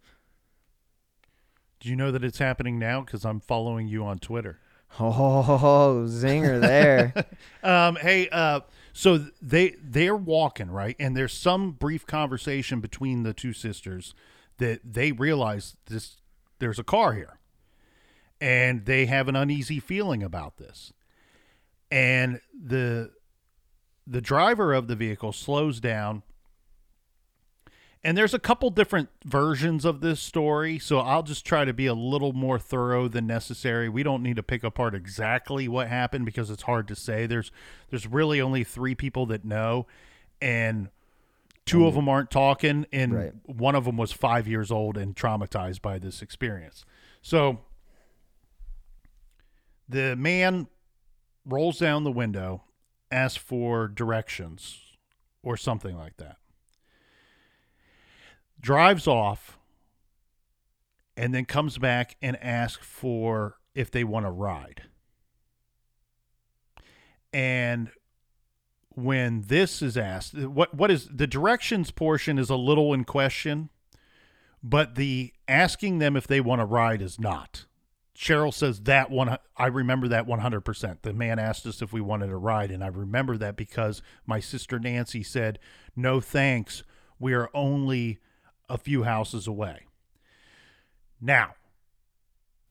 Do 1.80 1.88
you 1.88 1.96
know 1.96 2.10
that 2.10 2.24
it's 2.24 2.38
happening 2.38 2.78
now? 2.78 3.00
Because 3.00 3.24
I'm 3.24 3.40
following 3.40 3.88
you 3.88 4.04
on 4.04 4.18
Twitter. 4.18 4.58
Oh, 4.98 6.04
zinger 6.08 6.60
there. 6.60 7.12
Um, 7.62 7.96
hey, 7.96 8.28
uh, 8.30 8.60
so 8.92 9.26
they 9.40 9.76
they're 9.82 10.16
walking 10.16 10.70
right, 10.70 10.96
and 10.98 11.16
there's 11.16 11.32
some 11.32 11.72
brief 11.72 12.06
conversation 12.06 12.80
between 12.80 13.22
the 13.22 13.32
two 13.32 13.52
sisters 13.52 14.14
that 14.58 14.80
they 14.84 15.12
realize 15.12 15.76
this 15.86 16.16
there's 16.58 16.78
a 16.78 16.84
car 16.84 17.12
here, 17.12 17.38
and 18.40 18.84
they 18.84 19.06
have 19.06 19.28
an 19.28 19.36
uneasy 19.36 19.80
feeling 19.80 20.22
about 20.22 20.56
this, 20.56 20.92
and 21.90 22.40
the 22.52 23.12
the 24.06 24.20
driver 24.20 24.72
of 24.72 24.88
the 24.88 24.96
vehicle 24.96 25.32
slows 25.32 25.80
down. 25.80 26.22
And 28.08 28.16
there's 28.16 28.32
a 28.32 28.38
couple 28.38 28.70
different 28.70 29.10
versions 29.26 29.84
of 29.84 30.00
this 30.00 30.18
story, 30.18 30.78
so 30.78 31.00
I'll 31.00 31.22
just 31.22 31.44
try 31.44 31.66
to 31.66 31.74
be 31.74 31.84
a 31.84 31.92
little 31.92 32.32
more 32.32 32.58
thorough 32.58 33.06
than 33.06 33.26
necessary. 33.26 33.90
We 33.90 34.02
don't 34.02 34.22
need 34.22 34.36
to 34.36 34.42
pick 34.42 34.64
apart 34.64 34.94
exactly 34.94 35.68
what 35.68 35.88
happened 35.88 36.24
because 36.24 36.48
it's 36.48 36.62
hard 36.62 36.88
to 36.88 36.96
say. 36.96 37.26
There's 37.26 37.52
there's 37.90 38.06
really 38.06 38.40
only 38.40 38.64
3 38.64 38.94
people 38.94 39.26
that 39.26 39.44
know 39.44 39.86
and 40.40 40.88
two 41.66 41.86
of 41.86 41.96
them 41.96 42.08
aren't 42.08 42.30
talking 42.30 42.86
and 42.94 43.12
Right. 43.12 43.32
one 43.44 43.74
of 43.74 43.84
them 43.84 43.98
was 43.98 44.10
5 44.10 44.48
years 44.48 44.70
old 44.70 44.96
and 44.96 45.14
traumatized 45.14 45.82
by 45.82 45.98
this 45.98 46.22
experience. 46.22 46.86
So 47.20 47.58
the 49.86 50.16
man 50.16 50.68
rolls 51.44 51.78
down 51.78 52.04
the 52.04 52.10
window, 52.10 52.62
asks 53.10 53.36
for 53.36 53.86
directions 53.86 54.96
or 55.42 55.58
something 55.58 55.94
like 55.94 56.16
that 56.16 56.38
drives 58.60 59.06
off 59.06 59.58
and 61.16 61.34
then 61.34 61.44
comes 61.44 61.78
back 61.78 62.16
and 62.22 62.36
asks 62.42 62.84
for 62.84 63.56
if 63.74 63.90
they 63.90 64.04
want 64.04 64.26
to 64.26 64.30
ride. 64.30 64.82
And 67.32 67.90
when 68.90 69.42
this 69.42 69.82
is 69.82 69.96
asked, 69.96 70.34
what 70.36 70.74
what 70.74 70.90
is 70.90 71.08
the 71.08 71.26
directions 71.26 71.90
portion 71.90 72.38
is 72.38 72.50
a 72.50 72.56
little 72.56 72.92
in 72.94 73.04
question, 73.04 73.68
but 74.62 74.94
the 74.94 75.32
asking 75.46 75.98
them 75.98 76.16
if 76.16 76.26
they 76.26 76.40
want 76.40 76.60
to 76.60 76.66
ride 76.66 77.02
is 77.02 77.18
not. 77.20 77.66
Cheryl 78.16 78.52
says 78.52 78.80
that 78.82 79.10
one 79.10 79.38
I 79.56 79.66
remember 79.66 80.08
that 80.08 80.26
100%. 80.26 81.02
The 81.02 81.12
man 81.12 81.38
asked 81.38 81.66
us 81.66 81.80
if 81.82 81.92
we 81.92 82.00
wanted 82.00 82.28
to 82.28 82.36
ride 82.36 82.72
and 82.72 82.82
I 82.82 82.88
remember 82.88 83.36
that 83.36 83.56
because 83.56 84.02
my 84.26 84.40
sister 84.40 84.80
Nancy 84.80 85.22
said, 85.22 85.60
"No 85.94 86.20
thanks. 86.20 86.82
We 87.20 87.34
are 87.34 87.50
only 87.54 88.18
a 88.68 88.78
few 88.78 89.04
houses 89.04 89.46
away." 89.46 89.86
Now, 91.20 91.54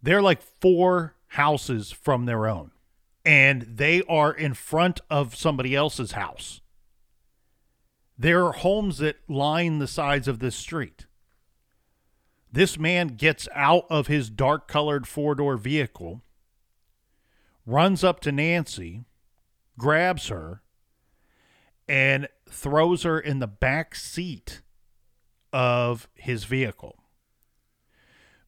they're 0.02 0.22
like 0.22 0.42
four 0.42 1.16
houses 1.28 1.92
from 1.92 2.26
their 2.26 2.48
own, 2.48 2.72
and 3.26 3.64
they 3.64 4.02
are 4.04 4.32
in 4.32 4.54
front 4.54 5.02
of 5.10 5.36
somebody 5.36 5.76
else's 5.76 6.14
house. 6.14 6.62
There 8.18 8.46
are 8.46 8.54
homes 8.54 8.98
that 9.00 9.18
line 9.30 9.80
the 9.80 9.88
sides 9.88 10.28
of 10.28 10.40
this 10.40 10.56
street. 10.56 11.06
This 12.52 12.80
man 12.80 13.10
gets 13.10 13.48
out 13.54 13.86
of 13.90 14.08
his 14.08 14.30
dark 14.30 14.68
colored 14.68 15.08
four 15.08 15.36
door 15.36 15.58
vehicle, 15.58 16.24
runs 17.66 18.04
up 18.04 18.22
to 18.22 18.32
Nancy, 18.32 19.04
grabs 19.78 20.30
her, 20.30 20.64
and 21.88 22.30
throws 22.50 23.04
her 23.04 23.20
in 23.20 23.40
the 23.40 23.48
back 23.48 23.94
seat 23.94 24.62
of 25.58 26.08
his 26.14 26.44
vehicle. 26.44 27.00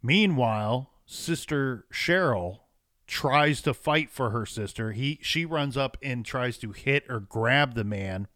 Meanwhile, 0.03 0.91
sister 1.07 1.87
Cheryl 1.91 2.59
tries 3.07 3.63
to 3.63 3.73
fight 3.73 4.11
for 4.11 4.29
her 4.29 4.45
sister. 4.45 4.91
He 4.91 5.17
she 5.23 5.43
runs 5.43 5.75
up 5.75 5.97
and 6.03 6.23
tries 6.23 6.59
to 6.59 6.71
hit 6.71 7.05
or 7.09 7.19
grab 7.19 7.73
the 7.73 7.83
man, 7.83 8.27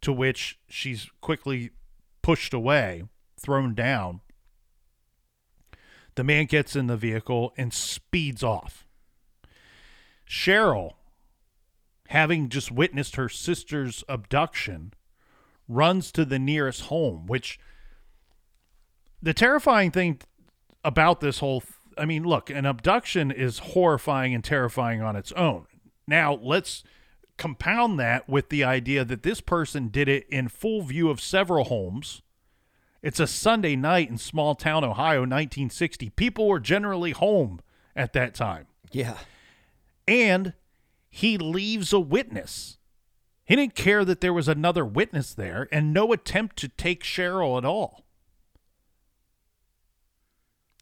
to 0.00 0.14
which 0.14 0.58
she's 0.66 1.10
quickly 1.20 1.72
pushed 2.22 2.54
away, 2.54 3.02
thrown 3.38 3.74
down. 3.74 4.22
The 6.14 6.24
man 6.24 6.46
gets 6.46 6.74
in 6.74 6.86
the 6.86 6.96
vehicle 6.96 7.52
and 7.58 7.70
speeds 7.70 8.42
off. 8.42 8.86
Cheryl, 10.26 10.92
having 12.08 12.48
just 12.48 12.72
witnessed 12.72 13.16
her 13.16 13.28
sister's 13.28 14.04
abduction, 14.08 14.94
runs 15.68 16.10
to 16.12 16.24
the 16.24 16.38
nearest 16.38 16.84
home, 16.84 17.26
which 17.26 17.60
the 19.26 19.34
terrifying 19.34 19.90
thing 19.90 20.20
about 20.84 21.20
this 21.20 21.40
whole 21.40 21.60
th- 21.60 21.72
I 21.98 22.04
mean, 22.04 22.22
look, 22.22 22.48
an 22.48 22.64
abduction 22.64 23.32
is 23.32 23.58
horrifying 23.58 24.32
and 24.32 24.44
terrifying 24.44 25.02
on 25.02 25.16
its 25.16 25.32
own. 25.32 25.66
Now, 26.06 26.38
let's 26.40 26.84
compound 27.36 27.98
that 27.98 28.28
with 28.28 28.50
the 28.50 28.62
idea 28.62 29.04
that 29.04 29.24
this 29.24 29.40
person 29.40 29.88
did 29.88 30.08
it 30.08 30.28
in 30.28 30.46
full 30.46 30.82
view 30.82 31.10
of 31.10 31.20
several 31.20 31.64
homes. 31.64 32.22
It's 33.02 33.18
a 33.18 33.26
Sunday 33.26 33.74
night 33.74 34.08
in 34.08 34.16
small 34.16 34.54
town 34.54 34.84
Ohio, 34.84 35.22
1960. 35.22 36.10
People 36.10 36.46
were 36.46 36.60
generally 36.60 37.10
home 37.10 37.60
at 37.96 38.12
that 38.12 38.32
time. 38.32 38.66
yeah. 38.92 39.18
And 40.06 40.52
he 41.10 41.36
leaves 41.36 41.92
a 41.92 41.98
witness. 41.98 42.78
He 43.44 43.56
didn't 43.56 43.74
care 43.74 44.04
that 44.04 44.20
there 44.20 44.32
was 44.32 44.46
another 44.46 44.84
witness 44.84 45.34
there 45.34 45.66
and 45.72 45.92
no 45.92 46.12
attempt 46.12 46.56
to 46.58 46.68
take 46.68 47.02
Cheryl 47.02 47.58
at 47.58 47.64
all. 47.64 48.05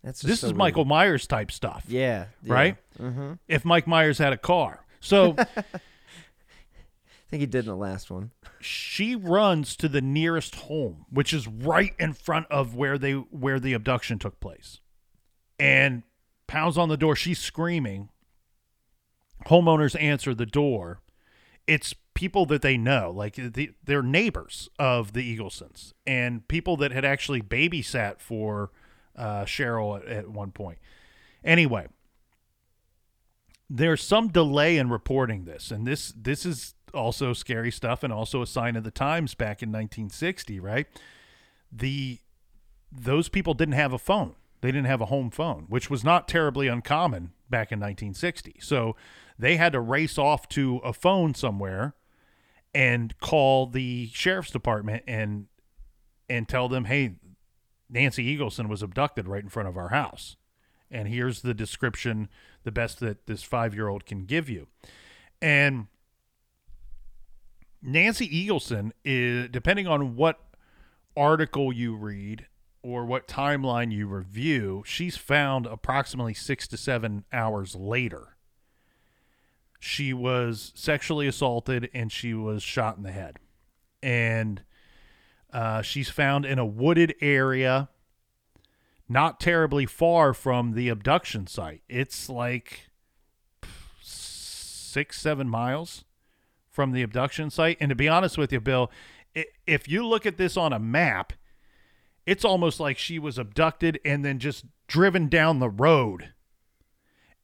That's 0.05 0.21
This 0.21 0.41
so 0.41 0.49
is 0.49 0.53
weird. 0.53 0.59
Michael 0.59 0.85
Myers 0.85 1.27
type 1.27 1.51
stuff. 1.51 1.85
Yeah. 1.89 2.27
yeah. 2.43 2.53
right? 2.53 2.77
Mm-hmm. 3.01 3.33
If 3.49 3.65
Mike 3.65 3.87
Myers 3.87 4.19
had 4.19 4.35
a 4.35 4.37
car. 4.37 4.85
So 5.01 5.35
I 5.39 5.45
think 7.31 7.41
he 7.41 7.47
did 7.47 7.61
in 7.61 7.67
the 7.67 7.77
last 7.77 8.11
one. 8.11 8.31
she 8.61 9.17
runs 9.17 9.77
to 9.77 9.89
the 9.89 10.03
nearest 10.03 10.55
home, 10.57 11.07
which 11.11 11.33
is 11.33 11.49
right 11.49 11.95
in 11.99 12.13
front 12.13 12.47
of 12.51 12.77
where 12.77 12.99
they 12.99 13.13
where 13.13 13.59
the 13.59 13.73
abduction 13.73 14.19
took 14.19 14.39
place. 14.41 14.81
And 15.59 16.03
pounds 16.47 16.77
on 16.77 16.91
the 16.91 16.97
door. 16.99 17.17
She's 17.17 17.39
screaming. 17.39 18.11
Homeowners 19.47 20.01
answer 20.01 20.35
the 20.35 20.47
door. 20.47 21.01
It's 21.67 21.95
people 22.13 22.45
that 22.47 22.61
they 22.61 22.77
know, 22.77 23.11
like 23.11 23.37
the, 23.37 23.73
they're 23.83 24.03
neighbors 24.03 24.69
of 24.79 25.15
the 25.15 25.23
Eaglesons 25.23 25.95
and 26.07 26.47
people 26.47 26.77
that 26.77 26.93
had 26.93 27.05
actually 27.07 27.41
babysat 27.41 28.21
for 28.21 28.71
uh, 29.17 29.45
Cheryl 29.45 30.01
at, 30.01 30.07
at 30.07 30.29
one 30.29 30.51
point. 30.51 30.79
Anyway, 31.45 31.87
there's 33.69 34.03
some 34.03 34.29
delay 34.29 34.77
in 34.77 34.91
reporting 34.91 35.45
this, 35.45 35.71
and 35.71 35.87
this 35.87 36.13
this 36.17 36.47
is 36.47 36.75
also 36.93 37.33
scary 37.33 37.71
stuff 37.71 38.03
and 38.03 38.13
also 38.13 38.41
a 38.41 38.47
sign 38.47 38.77
of 38.77 38.85
the 38.85 38.91
times 38.91 39.35
back 39.35 39.63
in 39.63 39.71
1960, 39.71 40.61
right? 40.61 40.87
The 41.73 42.21
those 42.93 43.29
people 43.29 43.55
didn't 43.55 43.75
have 43.75 43.93
a 43.93 43.99
phone. 43.99 44.37
They 44.61 44.69
didn't 44.69 44.87
have 44.87 45.01
a 45.01 45.07
home 45.07 45.31
phone, 45.31 45.67
which 45.69 45.91
was 45.91 46.05
not 46.05 46.29
terribly 46.29 46.69
uncommon 46.69 47.33
back 47.51 47.71
in 47.71 47.79
1960. 47.81 48.57
So 48.61 48.97
they 49.39 49.57
had 49.57 49.73
to 49.73 49.81
race 49.81 50.17
off 50.17 50.49
to 50.51 50.79
a 50.79 50.93
phone 50.93 51.35
somewhere 51.35 51.95
and 52.75 53.19
call 53.19 53.67
the 53.67 54.11
sheriff's 54.15 54.51
department 54.51 55.03
and 55.07 55.47
and 56.29 56.49
tell 56.49 56.69
them, 56.69 56.87
"Hey, 56.87 57.17
Nancy 57.95 58.37
Eagleson 58.37 58.69
was 58.69 58.83
abducted 58.83 59.27
right 59.27 59.43
in 59.43 59.49
front 59.49 59.69
of 59.69 59.79
our 59.79 59.89
house." 59.89 60.37
And 60.91 61.09
here's 61.09 61.41
the 61.41 61.55
description, 61.55 62.29
the 62.63 62.71
best 62.71 63.01
that 63.01 63.27
this 63.27 63.43
5-year-old 63.43 64.05
can 64.05 64.27
give 64.27 64.51
you. 64.51 64.69
And 65.41 65.87
Nancy 67.81 68.29
Eagleson 68.29 68.93
is 69.05 69.49
depending 69.49 69.87
on 69.87 70.15
what 70.15 70.41
article 71.17 71.73
you 71.73 71.97
read 71.97 72.47
or 72.83 73.07
what 73.07 73.27
timeline 73.27 73.93
you 73.93 74.07
review, 74.07 74.83
she's 74.87 75.17
found 75.17 75.67
approximately 75.67 76.35
6 76.35 76.69
to 76.69 76.77
7 76.77 77.25
hours 77.33 77.75
later. 77.75 78.37
She 79.81 80.13
was 80.13 80.73
sexually 80.75 81.27
assaulted 81.27 81.91
and 81.95 82.13
she 82.13 82.35
was 82.35 82.63
shot 82.63 82.97
in 82.97 83.03
the 83.03 83.13
head. 83.13 83.39
And 84.03 84.63
uh, 85.55 85.81
she's 85.81 86.11
found 86.11 86.45
in 86.45 86.59
a 86.59 86.67
wooded 86.67 87.15
area 87.21 87.89
not 89.09 89.39
terribly 89.39 89.87
far 89.87 90.35
from 90.35 90.73
the 90.73 90.89
abduction 90.89 91.47
site. 91.47 91.83
It's 91.89 92.29
like 92.29 92.91
six, 94.03 95.21
seven 95.21 95.49
miles 95.49 96.05
from 96.69 96.93
the 96.93 97.03
abduction 97.03 97.51
site. 97.51 97.77
And 97.81 97.91
to 97.91 97.95
be 97.95 98.09
honest 98.09 98.37
with 98.37 98.53
you, 98.53 98.61
Bill, 98.61 98.91
if 99.67 99.89
you 99.89 100.07
look 100.07 100.27
at 100.27 100.39
this 100.39 100.57
on 100.57 100.73
a 100.73 100.79
map, 100.79 101.33
it's 102.27 102.45
almost 102.45 102.81
like 102.81 102.99
she 102.99 103.19
was 103.19 103.39
abducted 103.39 104.01
and 104.05 104.25
then 104.25 104.39
just 104.39 104.65
driven 104.89 105.29
down 105.29 105.61
the 105.61 105.71
road. 105.71 106.34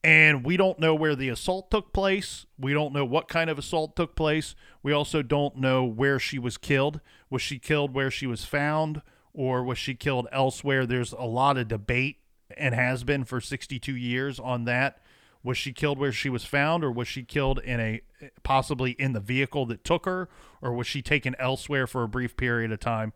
And 0.03 0.45
we 0.45 0.57
don't 0.57 0.79
know 0.79 0.95
where 0.95 1.15
the 1.15 1.29
assault 1.29 1.71
took 1.71 1.93
place. 1.93 2.47
We 2.59 2.73
don't 2.73 2.95
know 2.95 3.05
what 3.05 3.29
kind 3.29 3.51
of 3.51 3.59
assault 3.59 3.97
took 3.97 4.17
place. 4.17 4.55
We 4.83 4.93
also 4.93 5.21
don't 5.21 5.57
know 5.57 5.85
where 5.85 6.19
she 6.19 6.39
was 6.39 6.57
killed. 6.57 7.01
Was 7.29 7.43
she 7.43 7.59
killed 7.59 7.93
where 7.93 8.11
she 8.11 8.27
was 8.27 8.45
found? 8.45 9.03
or 9.33 9.63
was 9.63 9.79
she 9.79 9.95
killed 9.95 10.29
elsewhere? 10.33 10.87
There's 10.87 11.13
a 11.13 11.23
lot 11.23 11.57
of 11.57 11.69
debate 11.69 12.19
and 12.57 12.75
has 12.75 13.05
been 13.05 13.25
for 13.25 13.41
62 13.41 13.95
years 13.95 14.41
on 14.41 14.65
that. 14.65 14.99
Was 15.43 15.57
she 15.57 15.73
killed 15.73 15.99
where 15.99 16.13
she 16.13 16.29
was 16.29 16.45
found, 16.45 16.85
or 16.85 16.93
was 16.93 17.09
she 17.09 17.23
killed 17.23 17.61
in 17.61 17.81
a 17.81 18.03
possibly 18.43 18.91
in 18.93 19.15
the 19.15 19.21
vehicle 19.21 19.65
that 19.67 19.85
took 19.85 20.05
her, 20.05 20.29
or 20.61 20.75
was 20.75 20.87
she 20.87 21.01
taken 21.01 21.35
elsewhere 21.39 21.87
for 21.87 22.03
a 22.03 22.09
brief 22.09 22.37
period 22.37 22.71
of 22.71 22.81
time? 22.81 23.15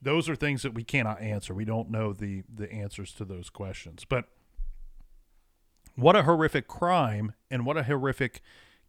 Those 0.00 0.28
are 0.28 0.36
things 0.36 0.62
that 0.62 0.74
we 0.74 0.84
cannot 0.84 1.20
answer. 1.20 1.52
We 1.52 1.64
don't 1.64 1.90
know 1.90 2.12
the 2.12 2.44
the 2.54 2.72
answers 2.72 3.12
to 3.14 3.24
those 3.24 3.50
questions. 3.50 4.04
But 4.08 4.26
what 6.00 6.16
a 6.16 6.22
horrific 6.22 6.66
crime 6.68 7.34
and 7.50 7.64
what 7.66 7.76
a 7.76 7.84
horrific 7.84 8.40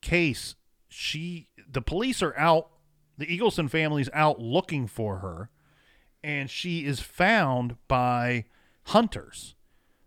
case. 0.02 0.56
She 0.90 1.48
the 1.70 1.82
police 1.82 2.22
are 2.22 2.38
out, 2.38 2.70
the 3.18 3.26
Eagleson 3.26 3.70
family's 3.70 4.10
out 4.14 4.40
looking 4.40 4.88
for 4.88 5.18
her 5.18 5.50
and 6.24 6.50
she 6.50 6.86
is 6.86 7.00
found 7.00 7.76
by 7.88 8.46
hunters 8.86 9.56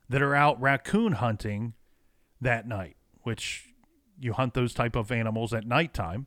that 0.08 0.22
are 0.22 0.34
out 0.34 0.60
raccoon 0.60 1.12
hunting 1.12 1.74
that 2.40 2.66
night, 2.66 2.96
which 3.22 3.74
you 4.18 4.32
hunt 4.32 4.54
those 4.54 4.74
type 4.74 4.96
of 4.96 5.10
animals 5.10 5.52
at 5.52 5.66
nighttime, 5.66 6.26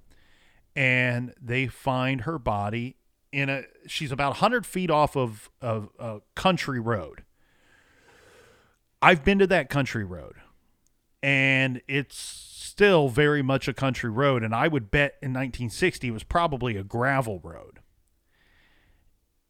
and 0.75 1.33
they 1.41 1.67
find 1.67 2.21
her 2.21 2.37
body 2.37 2.97
in 3.31 3.49
a. 3.49 3.63
She's 3.87 4.11
about 4.11 4.31
100 4.31 4.65
feet 4.65 4.89
off 4.89 5.15
of, 5.15 5.49
of 5.61 5.89
a 5.99 6.19
country 6.35 6.79
road. 6.79 7.23
I've 9.01 9.23
been 9.23 9.39
to 9.39 9.47
that 9.47 9.69
country 9.69 10.03
road, 10.03 10.35
and 11.27 11.81
it's 11.89 12.15
still 12.15 13.09
very 13.09 13.41
much 13.41 13.67
a 13.67 13.73
country 13.73 14.09
road. 14.09 14.43
And 14.43 14.55
I 14.55 14.69
would 14.69 14.89
bet 14.89 15.15
in 15.21 15.33
1960 15.33 16.07
it 16.07 16.11
was 16.11 16.23
probably 16.23 16.77
a 16.77 16.83
gravel 16.83 17.41
road. 17.43 17.79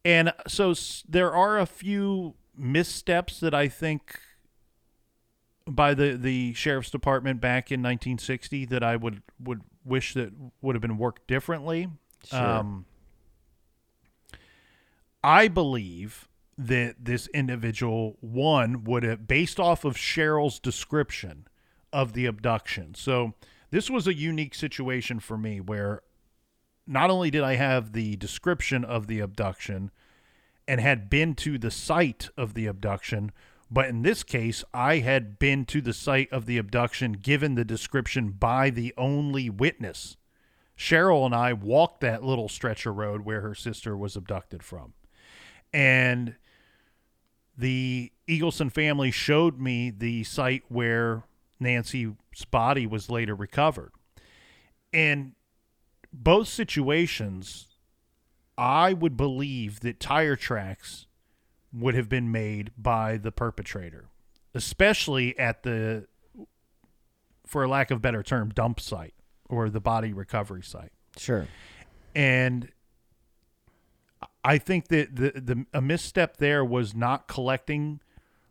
And 0.03 0.33
so 0.47 0.73
there 1.07 1.31
are 1.31 1.59
a 1.59 1.67
few 1.67 2.33
missteps 2.57 3.39
that 3.41 3.53
I 3.53 3.67
think 3.67 4.19
by 5.67 5.93
the 5.93 6.17
the 6.17 6.55
sheriff's 6.55 6.89
department 6.89 7.41
back 7.41 7.71
in 7.71 7.81
1960 7.81 8.65
that 8.65 8.81
I 8.81 8.95
would 8.95 9.21
would 9.39 9.61
wish 9.85 10.15
that 10.15 10.31
would 10.63 10.73
have 10.73 10.81
been 10.81 10.97
worked 10.97 11.27
differently. 11.27 11.89
Sure. 12.25 12.39
Um, 12.39 12.85
I 15.23 15.47
believe 15.47 16.27
that 16.57 16.95
this 16.97 17.27
individual 17.35 18.17
one 18.19 18.83
would 18.83 19.03
have 19.03 19.27
based 19.27 19.59
off 19.59 19.85
of 19.85 19.95
Cheryl's 19.95 20.57
description 20.57 21.45
of 21.97 22.13
the 22.13 22.27
abduction. 22.27 22.93
So 22.93 23.33
this 23.71 23.89
was 23.89 24.05
a 24.05 24.13
unique 24.13 24.53
situation 24.53 25.19
for 25.19 25.35
me 25.35 25.59
where 25.59 26.03
not 26.85 27.09
only 27.09 27.31
did 27.31 27.41
I 27.41 27.55
have 27.55 27.91
the 27.91 28.15
description 28.17 28.85
of 28.85 29.07
the 29.07 29.19
abduction 29.19 29.89
and 30.67 30.79
had 30.79 31.09
been 31.09 31.33
to 31.37 31.57
the 31.57 31.71
site 31.71 32.29
of 32.37 32.53
the 32.53 32.67
abduction, 32.67 33.31
but 33.71 33.87
in 33.87 34.03
this 34.03 34.21
case, 34.21 34.63
I 34.75 34.97
had 34.97 35.39
been 35.39 35.65
to 35.65 35.81
the 35.81 35.91
site 35.91 36.31
of 36.31 36.45
the 36.45 36.59
abduction 36.59 37.13
given 37.13 37.55
the 37.55 37.65
description 37.65 38.29
by 38.29 38.69
the 38.69 38.93
only 38.95 39.49
witness. 39.49 40.17
Cheryl 40.77 41.25
and 41.25 41.33
I 41.33 41.51
walked 41.53 42.01
that 42.01 42.23
little 42.23 42.47
stretch 42.47 42.85
of 42.85 42.95
road 42.95 43.21
where 43.21 43.41
her 43.41 43.55
sister 43.55 43.97
was 43.97 44.15
abducted 44.15 44.61
from. 44.61 44.93
And 45.73 46.35
the 47.57 48.11
Eagleson 48.27 48.71
family 48.71 49.09
showed 49.09 49.59
me 49.59 49.89
the 49.89 50.23
site 50.25 50.61
where 50.67 51.23
Nancy's 51.59 52.09
body 52.51 52.85
was 52.85 53.09
later 53.09 53.35
recovered. 53.35 53.91
And 54.93 55.33
both 56.13 56.47
situations, 56.47 57.67
I 58.57 58.93
would 58.93 59.17
believe 59.17 59.81
that 59.81 59.99
tire 59.99 60.35
tracks 60.35 61.07
would 61.73 61.95
have 61.95 62.09
been 62.09 62.31
made 62.31 62.71
by 62.77 63.17
the 63.17 63.31
perpetrator, 63.31 64.05
especially 64.53 65.37
at 65.37 65.63
the, 65.63 66.07
for 67.45 67.67
lack 67.67 67.91
of 67.91 68.01
better 68.01 68.23
term, 68.23 68.49
dump 68.49 68.79
site 68.79 69.13
or 69.49 69.69
the 69.69 69.79
body 69.79 70.13
recovery 70.13 70.63
site. 70.63 70.91
Sure. 71.17 71.47
And 72.15 72.69
I 74.43 74.57
think 74.57 74.87
that 74.87 75.15
the, 75.15 75.31
the 75.35 75.65
a 75.73 75.81
misstep 75.81 76.37
there 76.37 76.63
was 76.63 76.95
not 76.95 77.27
collecting 77.27 77.99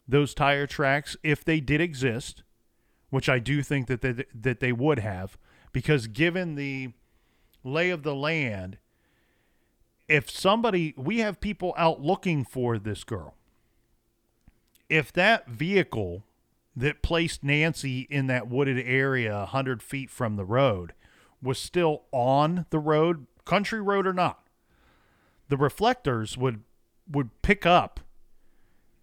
those 0.07 0.35
tire 0.35 0.67
tracks 0.67 1.17
if 1.23 1.45
they 1.45 1.61
did 1.61 1.81
exist, 1.81 2.43
which 3.11 3.29
I 3.29 3.39
do 3.39 3.63
think 3.63 3.87
that 3.87 4.01
they, 4.01 4.25
that 4.35 4.61
they 4.61 4.73
would 4.73 4.99
have, 4.99 5.39
because 5.73 6.07
given 6.07 6.55
the 6.55 6.93
lay 7.63 7.91
of 7.91 8.03
the 8.03 8.15
land, 8.15 8.79
if 10.09 10.31
somebody, 10.31 10.95
we 10.97 11.19
have 11.19 11.41
people 11.41 11.75
out 11.77 12.01
looking 12.01 12.45
for 12.45 12.79
this 12.79 13.05
girl. 13.05 13.35
If 14.89 15.13
that 15.13 15.49
vehicle 15.49 16.23
that 16.77 17.03
placed 17.03 17.43
Nancy 17.43 18.07
in 18.11 18.27
that 18.29 18.49
wooded 18.49 18.79
area 18.87 19.39
100 19.39 19.83
feet 19.83 20.11
from 20.11 20.37
the 20.37 20.45
road 20.45 20.93
was 21.43 21.59
still 21.59 22.03
on 22.13 22.67
the 22.71 22.79
road, 22.79 23.27
country 23.45 23.81
road 23.81 24.07
or 24.07 24.13
not, 24.13 24.47
the 25.49 25.57
reflectors 25.57 26.37
would 26.37 26.63
would 27.09 27.31
pick 27.43 27.65
up 27.65 28.01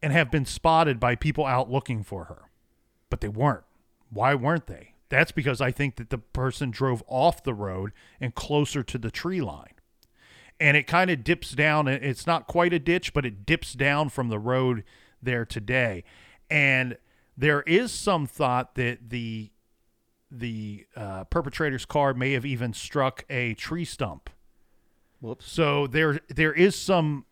and 0.01 0.11
have 0.11 0.30
been 0.30 0.45
spotted 0.45 0.99
by 0.99 1.15
people 1.15 1.45
out 1.45 1.71
looking 1.71 2.03
for 2.03 2.25
her. 2.25 2.49
But 3.09 3.21
they 3.21 3.30
weren't. 3.30 3.63
Why 4.14 4.36
weren't 4.36 4.68
they? 4.68 4.93
That's 5.09 5.32
because 5.32 5.61
I 5.61 5.72
think 5.72 5.97
that 5.97 6.09
the 6.09 6.18
person 6.18 6.72
drove 6.72 7.03
off 7.07 7.43
the 7.43 7.53
road 7.53 7.91
and 8.20 8.34
closer 8.34 8.84
to 8.84 8.97
the 8.97 9.11
tree 9.11 9.41
line. 9.41 9.74
And 10.59 10.78
it 10.78 10.88
kind 10.88 11.09
of 11.09 11.24
dips 11.24 11.51
down. 11.51 11.88
It's 11.88 12.26
not 12.26 12.47
quite 12.47 12.74
a 12.74 12.80
ditch, 12.80 13.14
but 13.14 13.26
it 13.26 13.45
dips 13.45 13.74
down 13.74 14.09
from 14.09 14.30
the 14.30 14.39
road 14.39 14.84
there 15.22 15.45
today. 15.45 16.03
And 16.49 16.97
there 17.38 17.61
is 17.64 17.91
some 17.91 18.28
thought 18.28 18.76
that 18.76 19.09
the 19.09 19.49
the 20.32 20.88
uh, 20.95 21.26
perpetrator's 21.26 21.86
car 21.86 22.16
may 22.16 22.32
have 22.32 22.45
even 22.45 22.74
struck 22.74 23.24
a 23.30 23.53
tree 23.53 23.86
stump. 23.86 24.32
Whoops. 25.22 25.51
So 25.51 25.88
there 25.88 26.20
there 26.30 26.53
is 26.53 26.76
some 26.76 27.26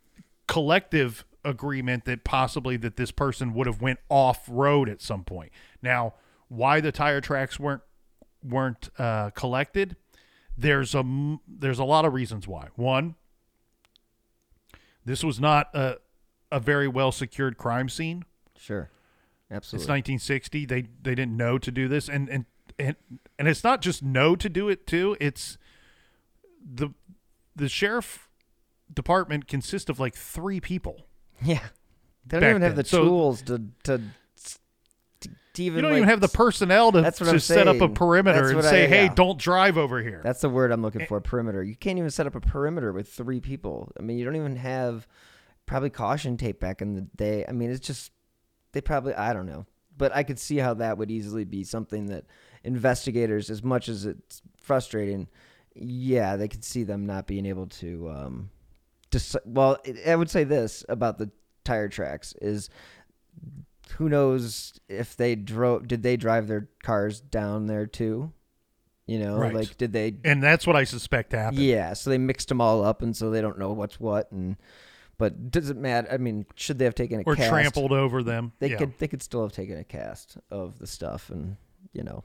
collective 0.47 1.25
agreement 1.43 2.05
that 2.05 2.23
possibly 2.23 2.77
that 2.77 2.97
this 2.97 3.11
person 3.11 3.53
would 3.53 3.67
have 3.67 3.81
went 3.81 3.99
off 4.09 4.45
road 4.47 4.87
at 4.87 5.01
some 5.01 5.23
point. 5.23 5.51
Now, 5.81 6.13
why 6.51 6.81
the 6.81 6.91
tire 6.91 7.21
tracks 7.21 7.57
weren't 7.59 7.81
weren't 8.43 8.89
uh, 8.97 9.29
collected? 9.29 9.95
There's 10.57 10.93
a 10.93 11.03
there's 11.47 11.79
a 11.79 11.85
lot 11.85 12.03
of 12.03 12.13
reasons 12.13 12.45
why. 12.47 12.67
One, 12.75 13.15
this 15.05 15.23
was 15.23 15.39
not 15.39 15.73
a 15.73 15.97
a 16.51 16.59
very 16.59 16.87
well 16.87 17.11
secured 17.13 17.57
crime 17.57 17.87
scene. 17.87 18.25
Sure. 18.57 18.89
Absolutely. 19.49 19.83
It's 19.83 19.89
1960. 19.89 20.65
They 20.65 20.81
they 21.01 21.15
didn't 21.15 21.37
know 21.37 21.57
to 21.57 21.71
do 21.71 21.87
this, 21.87 22.09
and 22.09 22.29
and 22.29 22.45
and 22.77 22.95
and 23.39 23.47
it's 23.47 23.63
not 23.63 23.81
just 23.81 24.03
know 24.03 24.35
to 24.35 24.49
do 24.49 24.67
it 24.67 24.85
too. 24.85 25.15
It's 25.21 25.57
the 26.61 26.89
the 27.55 27.69
sheriff 27.69 28.27
department 28.93 29.47
consists 29.47 29.89
of 29.89 29.99
like 29.99 30.15
three 30.15 30.59
people. 30.59 31.07
yeah. 31.41 31.59
They 32.25 32.39
don't 32.39 32.49
even 32.51 32.61
have 32.61 32.75
the. 32.75 32.83
So- 32.83 33.03
tools 33.03 33.41
to 33.43 33.63
to, 33.83 34.01
to, 35.53 35.63
even 35.63 35.77
You 35.77 35.81
don't 35.81 35.91
like, 35.91 35.97
even 35.97 36.09
have 36.09 36.21
the 36.21 36.27
personnel 36.27 36.91
to, 36.93 37.11
to 37.11 37.39
set 37.39 37.67
up 37.67 37.81
a 37.81 37.89
perimeter 37.89 38.37
That's 38.39 38.47
and 38.49 38.55
what 38.57 38.65
I- 38.65 38.69
say, 38.69 38.87
"Hey, 38.87 39.05
yeah. 39.05 39.13
don't 39.13 39.37
drive 39.39 39.77
over 39.77 40.01
here." 40.01 40.21
That's 40.23 40.41
the 40.41 40.49
word 40.49 40.71
I'm 40.71 40.81
looking 40.81 41.05
for. 41.05 41.19
Perimeter. 41.21 41.63
You 41.63 41.75
can't 41.75 41.97
even 41.97 42.09
set 42.11 42.27
up 42.27 42.35
a 42.35 42.39
perimeter 42.41 42.91
with 42.93 43.09
three 43.09 43.39
people. 43.39 43.91
I 43.99 44.01
mean, 44.01 44.17
you 44.17 44.25
don't 44.25 44.35
even 44.35 44.55
have 44.57 45.07
probably 45.65 45.89
caution 45.89 46.37
tape 46.37 46.59
back 46.59 46.81
in 46.81 46.93
the 46.95 47.01
day. 47.01 47.45
I 47.47 47.51
mean, 47.51 47.69
it's 47.71 47.85
just 47.85 48.11
they 48.73 48.81
probably 48.81 49.13
I 49.13 49.33
don't 49.33 49.45
know, 49.45 49.65
but 49.97 50.15
I 50.15 50.23
could 50.23 50.39
see 50.39 50.57
how 50.57 50.73
that 50.75 50.97
would 50.97 51.11
easily 51.11 51.43
be 51.45 51.63
something 51.63 52.07
that 52.07 52.25
investigators, 52.63 53.49
as 53.49 53.63
much 53.63 53.89
as 53.89 54.05
it's 54.05 54.41
frustrating, 54.57 55.27
yeah, 55.75 56.35
they 56.37 56.47
could 56.47 56.63
see 56.63 56.83
them 56.83 57.05
not 57.05 57.27
being 57.27 57.45
able 57.45 57.67
to. 57.67 58.09
Um, 58.09 58.49
deci- 59.11 59.45
well, 59.45 59.77
I 60.07 60.15
would 60.15 60.29
say 60.29 60.43
this 60.43 60.85
about 60.87 61.17
the 61.17 61.29
tire 61.63 61.89
tracks 61.89 62.33
is 62.41 62.69
who 63.97 64.09
knows 64.09 64.73
if 64.89 65.15
they 65.15 65.35
drove 65.35 65.87
did 65.87 66.03
they 66.03 66.17
drive 66.17 66.47
their 66.47 66.69
cars 66.83 67.19
down 67.21 67.67
there 67.67 67.85
too 67.85 68.31
you 69.05 69.19
know 69.19 69.37
Right. 69.37 69.53
like 69.53 69.77
did 69.77 69.91
they 69.93 70.15
and 70.23 70.41
that's 70.41 70.65
what 70.67 70.75
I 70.75 70.83
suspect 70.83 71.31
happened. 71.33 71.61
yeah, 71.63 71.93
so 71.93 72.09
they 72.09 72.17
mixed 72.17 72.47
them 72.49 72.61
all 72.61 72.83
up, 72.83 73.01
and 73.01 73.15
so 73.15 73.29
they 73.29 73.41
don't 73.41 73.57
know 73.59 73.73
what's 73.73 73.99
what. 73.99 74.31
And 74.31 74.55
but 75.17 75.51
does 75.51 75.69
it 75.69 75.77
matter? 75.77 76.07
I 76.11 76.17
mean, 76.17 76.45
should 76.55 76.79
they 76.79 76.85
have 76.85 76.95
taken 76.95 77.19
a 77.19 77.23
or 77.23 77.35
cast? 77.35 77.49
trampled 77.49 77.91
over 77.91 78.23
them. 78.23 78.53
They 78.59 78.71
Yeah. 78.71 78.77
could 78.77 78.97
they 78.99 79.07
could 79.07 79.21
still 79.21 79.41
have 79.41 79.51
taken 79.51 79.77
a 79.77 79.83
cast 79.83 80.37
of 80.49 80.79
the 80.79 80.87
stuff, 80.87 81.29
and 81.29 81.57
you 81.93 82.03
know, 82.03 82.23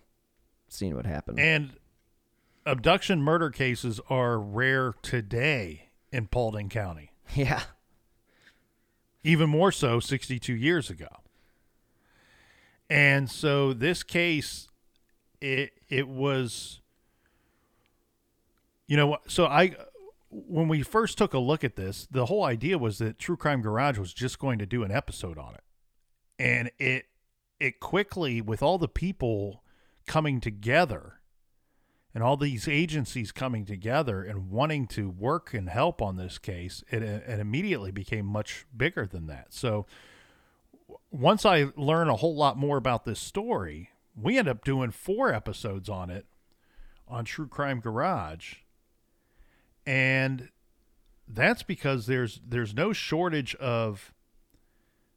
seen 0.68 0.94
what 0.94 1.06
happened. 1.06 1.40
And 1.40 1.72
abduction 2.64 3.20
murder 3.22 3.50
cases 3.50 4.00
are 4.08 4.38
rare 4.38 4.94
today 5.02 5.88
in 6.12 6.26
Paulding 6.28 6.68
County. 6.68 7.10
yeah, 7.34 7.62
even 9.24 9.48
more 9.50 9.72
so 9.72 9.98
62 9.98 10.52
years 10.54 10.88
ago. 10.90 11.08
And 12.88 13.30
so 13.30 13.72
this 13.72 14.02
case 14.02 14.68
it 15.40 15.72
it 15.88 16.08
was 16.08 16.80
you 18.86 18.96
know 18.96 19.18
so 19.26 19.46
I 19.46 19.74
when 20.30 20.68
we 20.68 20.82
first 20.82 21.18
took 21.18 21.34
a 21.34 21.38
look 21.38 21.64
at 21.64 21.76
this 21.76 22.06
the 22.10 22.26
whole 22.26 22.44
idea 22.44 22.78
was 22.78 22.98
that 22.98 23.18
True 23.18 23.36
Crime 23.36 23.62
Garage 23.62 23.98
was 23.98 24.12
just 24.12 24.38
going 24.38 24.58
to 24.58 24.66
do 24.66 24.82
an 24.82 24.90
episode 24.90 25.38
on 25.38 25.54
it. 25.54 25.62
And 26.38 26.70
it 26.78 27.06
it 27.58 27.80
quickly 27.80 28.40
with 28.40 28.62
all 28.62 28.78
the 28.78 28.88
people 28.88 29.62
coming 30.06 30.40
together 30.40 31.20
and 32.14 32.22
all 32.22 32.36
these 32.36 32.66
agencies 32.66 33.32
coming 33.32 33.64
together 33.66 34.22
and 34.22 34.50
wanting 34.50 34.86
to 34.86 35.10
work 35.10 35.52
and 35.52 35.68
help 35.68 36.00
on 36.00 36.16
this 36.16 36.38
case, 36.38 36.82
it, 36.88 37.02
it 37.02 37.38
immediately 37.40 37.90
became 37.90 38.24
much 38.24 38.64
bigger 38.74 39.06
than 39.06 39.26
that. 39.26 39.52
So 39.52 39.86
once 41.10 41.44
I 41.44 41.66
learn 41.76 42.08
a 42.08 42.16
whole 42.16 42.36
lot 42.36 42.56
more 42.56 42.76
about 42.76 43.04
this 43.04 43.20
story, 43.20 43.90
we 44.20 44.38
end 44.38 44.48
up 44.48 44.64
doing 44.64 44.90
four 44.90 45.32
episodes 45.32 45.88
on 45.88 46.10
it 46.10 46.26
on 47.08 47.24
True 47.24 47.46
Crime 47.48 47.80
Garage. 47.80 48.56
And 49.86 50.48
that's 51.28 51.62
because 51.62 52.06
there's 52.06 52.40
there's 52.46 52.74
no 52.74 52.92
shortage 52.92 53.54
of 53.56 54.12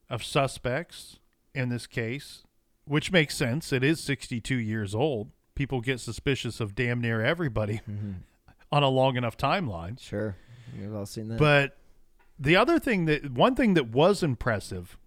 of 0.10 0.24
suspects 0.24 1.20
in 1.54 1.70
this 1.70 1.88
case, 1.88 2.44
which 2.86 3.12
makes 3.12 3.36
sense. 3.36 3.72
It 3.74 3.84
is 3.84 4.00
62 4.02 4.56
years 4.56 4.94
old. 4.94 5.32
People 5.56 5.82
get 5.82 6.00
suspicious 6.00 6.60
of 6.60 6.76
damn 6.76 7.02
near 7.02 7.22
everybody 7.22 7.82
mm-hmm. 7.90 8.12
on 8.72 8.84
a 8.84 8.90
long 8.90 9.18
enough 9.18 9.38
timeline. 9.38 10.00
sure, 10.00 10.36
we've 10.80 10.94
all 10.94 11.06
seen 11.06 11.28
that. 11.30 11.40
But 11.40 11.78
the 12.38 12.56
other 12.56 12.80
thing 12.80 13.06
that 13.06 13.32
one 13.32 13.56
thing 13.56 13.74
that 13.74 13.90
was 13.90 14.24
impressive 14.24 14.98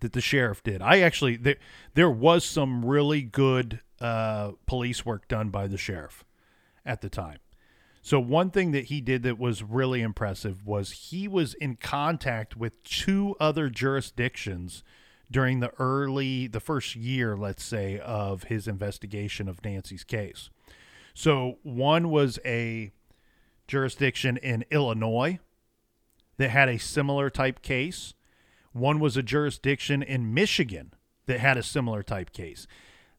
that 0.00 0.12
the 0.12 0.20
sheriff 0.20 0.62
did, 0.62 0.82
I 0.82 1.00
actually 1.00 1.36
there 1.36 1.56
there 1.94 2.10
was 2.10 2.44
some 2.44 2.84
really 2.84 3.22
good 3.22 3.80
uh, 4.00 4.52
police 4.66 5.04
work 5.06 5.28
done 5.28 5.50
by 5.50 5.66
the 5.66 5.78
sheriff 5.78 6.24
at 6.84 7.00
the 7.00 7.08
time. 7.08 7.38
So 8.02 8.20
one 8.20 8.50
thing 8.50 8.72
that 8.72 8.86
he 8.86 9.00
did 9.00 9.22
that 9.22 9.38
was 9.38 9.62
really 9.62 10.02
impressive 10.02 10.66
was 10.66 11.08
he 11.10 11.26
was 11.26 11.54
in 11.54 11.76
contact 11.76 12.54
with 12.54 12.82
two 12.84 13.34
other 13.40 13.70
jurisdictions 13.70 14.84
during 15.30 15.60
the 15.60 15.72
early 15.78 16.46
the 16.46 16.60
first 16.60 16.94
year, 16.96 17.34
let's 17.34 17.64
say, 17.64 17.98
of 17.98 18.44
his 18.44 18.68
investigation 18.68 19.48
of 19.48 19.64
Nancy's 19.64 20.04
case. 20.04 20.50
So 21.14 21.58
one 21.62 22.10
was 22.10 22.38
a 22.44 22.92
jurisdiction 23.66 24.36
in 24.36 24.64
Illinois 24.70 25.38
that 26.36 26.50
had 26.50 26.68
a 26.68 26.78
similar 26.78 27.30
type 27.30 27.62
case. 27.62 28.12
One 28.74 28.98
was 28.98 29.16
a 29.16 29.22
jurisdiction 29.22 30.02
in 30.02 30.34
Michigan 30.34 30.92
that 31.26 31.40
had 31.40 31.56
a 31.56 31.62
similar 31.62 32.02
type 32.02 32.32
case. 32.32 32.66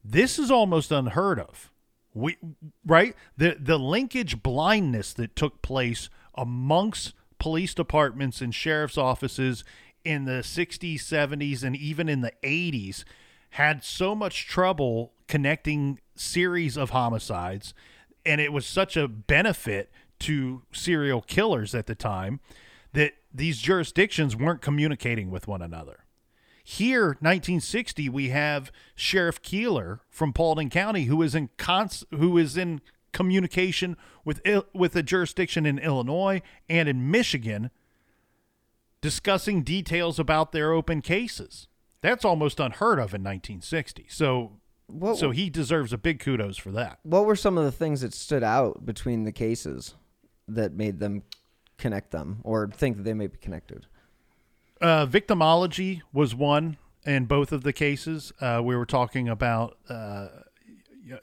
This 0.04 0.38
is 0.38 0.52
almost 0.52 0.92
unheard 0.92 1.40
of. 1.40 1.72
We 2.14 2.38
right? 2.86 3.16
The 3.38 3.58
the 3.60 3.80
linkage 3.80 4.44
blindness 4.44 5.14
that 5.14 5.36
took 5.36 5.62
place 5.62 6.10
amongst 6.36 7.14
police 7.40 7.74
departments 7.74 8.42
and 8.42 8.54
sheriff's 8.54 8.98
offices 8.98 9.64
in 10.04 10.26
the 10.26 10.42
60s, 10.44 10.96
70s 10.96 11.64
and 11.64 11.76
even 11.76 12.08
in 12.08 12.22
the 12.22 12.34
80s 12.44 13.04
had 13.52 13.84
so 13.84 14.14
much 14.14 14.48
trouble 14.48 15.14
connecting 15.28 16.00
series 16.16 16.78
of 16.78 16.92
homicides 16.92 17.74
and 18.26 18.40
it 18.40 18.54
was 18.54 18.66
such 18.66 18.96
a 18.96 19.08
benefit 19.08 19.92
to 20.20 20.64
serial 20.72 21.22
killers 21.22 21.74
at 21.74 21.88
the 21.88 21.96
time 21.96 22.40
that 22.96 23.14
these 23.34 23.60
jurisdictions 23.60 24.36
weren't 24.36 24.62
communicating 24.62 25.30
with 25.30 25.48
one 25.48 25.62
another. 25.62 26.00
Here, 26.64 27.10
1960, 27.20 28.10
we 28.10 28.30
have 28.30 28.72
Sheriff 28.96 29.42
Keeler 29.42 30.02
from 30.10 30.34
Paulding 30.34 30.70
County, 30.70 31.04
who 31.04 31.22
is 31.22 31.36
in 31.36 31.50
cons- 31.58 32.04
who 32.10 32.38
is 32.38 32.58
in 32.58 32.82
communication 33.14 33.96
with 34.26 34.42
Il- 34.46 34.66
with 34.74 34.96
a 34.96 35.04
jurisdiction 35.04 35.66
in 35.66 35.78
Illinois 35.78 36.42
and 36.68 36.90
in 36.90 37.12
Michigan, 37.12 37.70
discussing 39.02 39.62
details 39.64 40.18
about 40.20 40.52
their 40.52 40.72
open 40.72 41.02
cases. 41.02 41.68
That's 42.02 42.26
almost 42.26 42.60
unheard 42.60 42.98
of 43.00 43.14
in 43.14 43.22
1960. 43.24 44.08
So, 44.10 44.54
What- 44.88 45.18
so 45.18 45.32
he 45.32 45.50
deserves 45.50 45.94
a 45.94 45.98
big 45.98 46.20
kudos 46.20 46.58
for 46.58 46.72
that. 46.72 47.00
what 47.04 47.26
were 47.26 47.36
some 47.36 47.58
of 47.58 47.64
the 47.66 47.72
things 47.72 48.02
that 48.02 48.14
stood 48.14 48.44
out 48.44 48.86
between 48.86 49.24
the 49.24 49.32
cases 49.32 49.96
that 50.48 50.74
made 50.74 51.00
them 51.00 51.24
connect 51.78 52.12
them 52.12 52.40
or 52.44 52.68
think 52.68 52.98
that 52.98 53.04
they 53.04 53.14
may 53.14 53.28
be 53.28 53.38
connected? 53.38 53.88
Uh, 54.82 55.06
victimology 55.06 56.02
was 56.14 56.36
one 56.36 56.78
in 57.06 57.26
both 57.26 57.52
of 57.52 57.64
the 57.64 57.74
cases. 57.74 58.34
Uh, 58.42 58.62
we 58.64 58.76
were 58.76 58.86
talking 58.86 59.30
about 59.30 59.78
uh, 59.90 60.28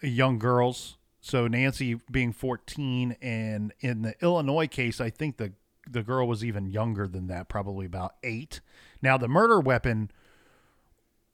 young 0.02 0.38
girls. 0.38 0.96
So 1.20 1.46
Nancy 1.46 1.94
being 2.10 2.32
14, 2.32 3.16
and 3.22 3.72
in 3.80 4.02
the 4.02 4.14
Illinois 4.20 4.66
case, 4.66 5.00
I 5.00 5.10
think 5.10 5.36
the 5.36 5.52
the 5.90 6.02
girl 6.02 6.28
was 6.28 6.44
even 6.44 6.66
younger 6.66 7.08
than 7.08 7.26
that, 7.26 7.48
probably 7.48 7.86
about 7.86 8.14
eight. 8.22 8.60
Now 9.02 9.16
the 9.18 9.26
murder 9.26 9.58
weapon, 9.58 10.12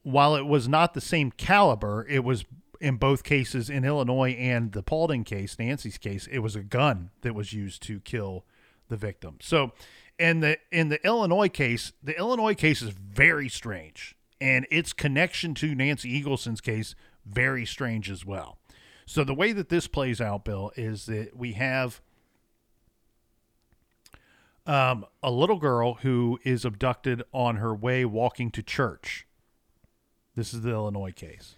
while 0.02 0.34
it 0.36 0.46
was 0.46 0.68
not 0.68 0.94
the 0.94 1.02
same 1.02 1.30
caliber, 1.30 2.06
it 2.08 2.24
was 2.24 2.46
in 2.80 2.96
both 2.96 3.24
cases 3.24 3.68
in 3.68 3.84
Illinois 3.84 4.30
and 4.32 4.72
the 4.72 4.82
Paulding 4.82 5.24
case, 5.24 5.58
Nancy's 5.58 5.98
case, 5.98 6.26
it 6.30 6.38
was 6.38 6.56
a 6.56 6.62
gun 6.62 7.10
that 7.22 7.34
was 7.34 7.52
used 7.52 7.82
to 7.82 8.00
kill 8.00 8.44
the 8.88 8.96
victim. 8.96 9.36
So 9.40 9.72
in 10.18 10.40
the 10.40 10.58
in 10.70 10.88
the 10.88 11.04
Illinois 11.06 11.48
case, 11.48 11.92
the 12.02 12.16
Illinois 12.18 12.54
case 12.54 12.82
is 12.82 12.90
very 12.90 13.48
strange, 13.48 14.16
and 14.40 14.66
its 14.70 14.92
connection 14.92 15.54
to 15.54 15.74
Nancy 15.74 16.10
Eagleson's 16.10 16.60
case 16.60 16.94
very 17.24 17.66
strange 17.66 18.10
as 18.10 18.24
well. 18.24 18.58
So 19.06 19.24
the 19.24 19.34
way 19.34 19.52
that 19.52 19.68
this 19.68 19.86
plays 19.86 20.20
out, 20.20 20.44
Bill, 20.44 20.72
is 20.76 21.06
that 21.06 21.36
we 21.36 21.52
have 21.52 22.00
um, 24.66 25.06
a 25.22 25.30
little 25.30 25.58
girl 25.58 25.94
who 25.94 26.38
is 26.44 26.64
abducted 26.64 27.22
on 27.32 27.56
her 27.56 27.74
way 27.74 28.04
walking 28.04 28.50
to 28.50 28.62
church. 28.62 29.26
This 30.34 30.52
is 30.52 30.60
the 30.60 30.70
Illinois 30.70 31.12
case. 31.12 31.54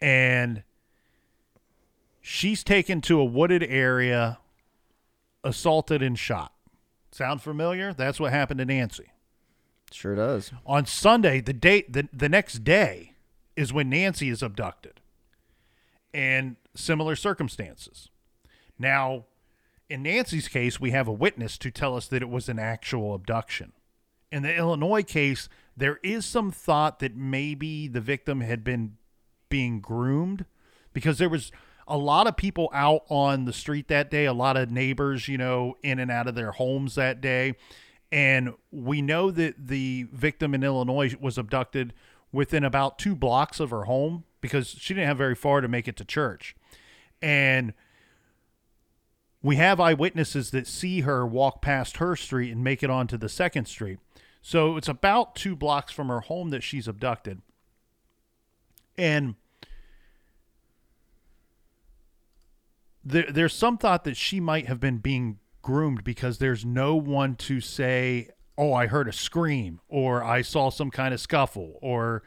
And 0.00 0.64
she's 2.20 2.64
taken 2.64 3.00
to 3.02 3.20
a 3.20 3.24
wooded 3.24 3.62
area, 3.62 4.38
assaulted 5.44 6.02
and 6.02 6.18
shot. 6.18 6.52
Sound 7.10 7.42
familiar? 7.42 7.92
That's 7.92 8.18
what 8.18 8.32
happened 8.32 8.58
to 8.58 8.64
Nancy. 8.64 9.12
Sure 9.90 10.14
does. 10.14 10.52
On 10.64 10.86
Sunday, 10.86 11.40
the 11.40 11.52
date 11.52 11.92
the, 11.92 12.08
the 12.12 12.28
next 12.28 12.64
day 12.64 13.14
is 13.56 13.72
when 13.72 13.90
Nancy 13.90 14.30
is 14.30 14.42
abducted. 14.42 15.00
And 16.14 16.56
similar 16.74 17.16
circumstances. 17.16 18.08
Now, 18.78 19.26
in 19.88 20.02
Nancy's 20.02 20.48
case, 20.48 20.80
we 20.80 20.90
have 20.90 21.06
a 21.06 21.12
witness 21.12 21.58
to 21.58 21.70
tell 21.70 21.96
us 21.96 22.06
that 22.08 22.22
it 22.22 22.28
was 22.28 22.48
an 22.48 22.58
actual 22.58 23.14
abduction. 23.14 23.72
In 24.30 24.42
the 24.42 24.54
Illinois 24.54 25.02
case, 25.02 25.48
there 25.76 26.00
is 26.02 26.24
some 26.24 26.50
thought 26.50 26.98
that 27.00 27.14
maybe 27.14 27.88
the 27.88 28.00
victim 28.00 28.40
had 28.40 28.64
been 28.64 28.96
being 29.50 29.80
groomed 29.80 30.46
because 30.94 31.18
there 31.18 31.28
was 31.28 31.52
a 31.92 31.98
lot 31.98 32.26
of 32.26 32.38
people 32.38 32.70
out 32.72 33.02
on 33.10 33.44
the 33.44 33.52
street 33.52 33.88
that 33.88 34.10
day, 34.10 34.24
a 34.24 34.32
lot 34.32 34.56
of 34.56 34.70
neighbors, 34.70 35.28
you 35.28 35.36
know, 35.36 35.76
in 35.82 35.98
and 35.98 36.10
out 36.10 36.26
of 36.26 36.34
their 36.34 36.52
homes 36.52 36.94
that 36.94 37.20
day. 37.20 37.54
And 38.10 38.54
we 38.70 39.02
know 39.02 39.30
that 39.30 39.66
the 39.68 40.06
victim 40.10 40.54
in 40.54 40.64
Illinois 40.64 41.14
was 41.20 41.36
abducted 41.36 41.92
within 42.32 42.64
about 42.64 42.98
two 42.98 43.14
blocks 43.14 43.60
of 43.60 43.68
her 43.68 43.84
home 43.84 44.24
because 44.40 44.70
she 44.70 44.94
didn't 44.94 45.06
have 45.06 45.18
very 45.18 45.34
far 45.34 45.60
to 45.60 45.68
make 45.68 45.86
it 45.86 45.96
to 45.98 46.04
church. 46.06 46.56
And 47.20 47.74
we 49.42 49.56
have 49.56 49.78
eyewitnesses 49.78 50.50
that 50.52 50.66
see 50.66 51.02
her 51.02 51.26
walk 51.26 51.60
past 51.60 51.98
her 51.98 52.16
street 52.16 52.50
and 52.50 52.64
make 52.64 52.82
it 52.82 52.88
onto 52.88 53.18
the 53.18 53.28
second 53.28 53.66
street. 53.66 53.98
So 54.40 54.78
it's 54.78 54.88
about 54.88 55.34
two 55.34 55.54
blocks 55.54 55.92
from 55.92 56.08
her 56.08 56.20
home 56.20 56.48
that 56.50 56.62
she's 56.62 56.88
abducted. 56.88 57.42
And 58.96 59.34
there, 63.04 63.26
there's 63.30 63.54
some 63.54 63.78
thought 63.78 64.04
that 64.04 64.16
she 64.16 64.40
might 64.40 64.66
have 64.66 64.80
been 64.80 64.98
being 64.98 65.38
groomed 65.60 66.04
because 66.04 66.38
there's 66.38 66.64
no 66.64 66.94
one 66.94 67.36
to 67.36 67.60
say, 67.60 68.28
"Oh, 68.58 68.72
I 68.72 68.86
heard 68.86 69.08
a 69.08 69.12
scream," 69.12 69.80
or 69.88 70.22
"I 70.22 70.42
saw 70.42 70.70
some 70.70 70.90
kind 70.90 71.14
of 71.14 71.20
scuffle," 71.20 71.78
or 71.80 72.22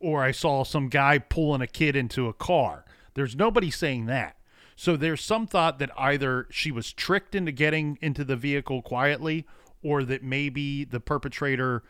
or 0.00 0.22
I 0.22 0.32
saw 0.32 0.64
some 0.64 0.88
guy 0.88 1.18
pulling 1.18 1.60
a 1.60 1.66
kid 1.66 1.96
into 1.96 2.28
a 2.28 2.32
car. 2.32 2.84
There's 3.14 3.36
nobody 3.36 3.70
saying 3.70 4.06
that. 4.06 4.36
So 4.76 4.96
there's 4.96 5.22
some 5.22 5.46
thought 5.46 5.78
that 5.78 5.90
either 5.96 6.46
she 6.50 6.70
was 6.70 6.92
tricked 6.92 7.34
into 7.34 7.52
getting 7.52 7.98
into 8.00 8.24
the 8.24 8.36
vehicle 8.36 8.82
quietly 8.82 9.46
or 9.82 10.02
that 10.04 10.22
maybe 10.22 10.84
the 10.84 11.00
perpetrator 11.00 11.82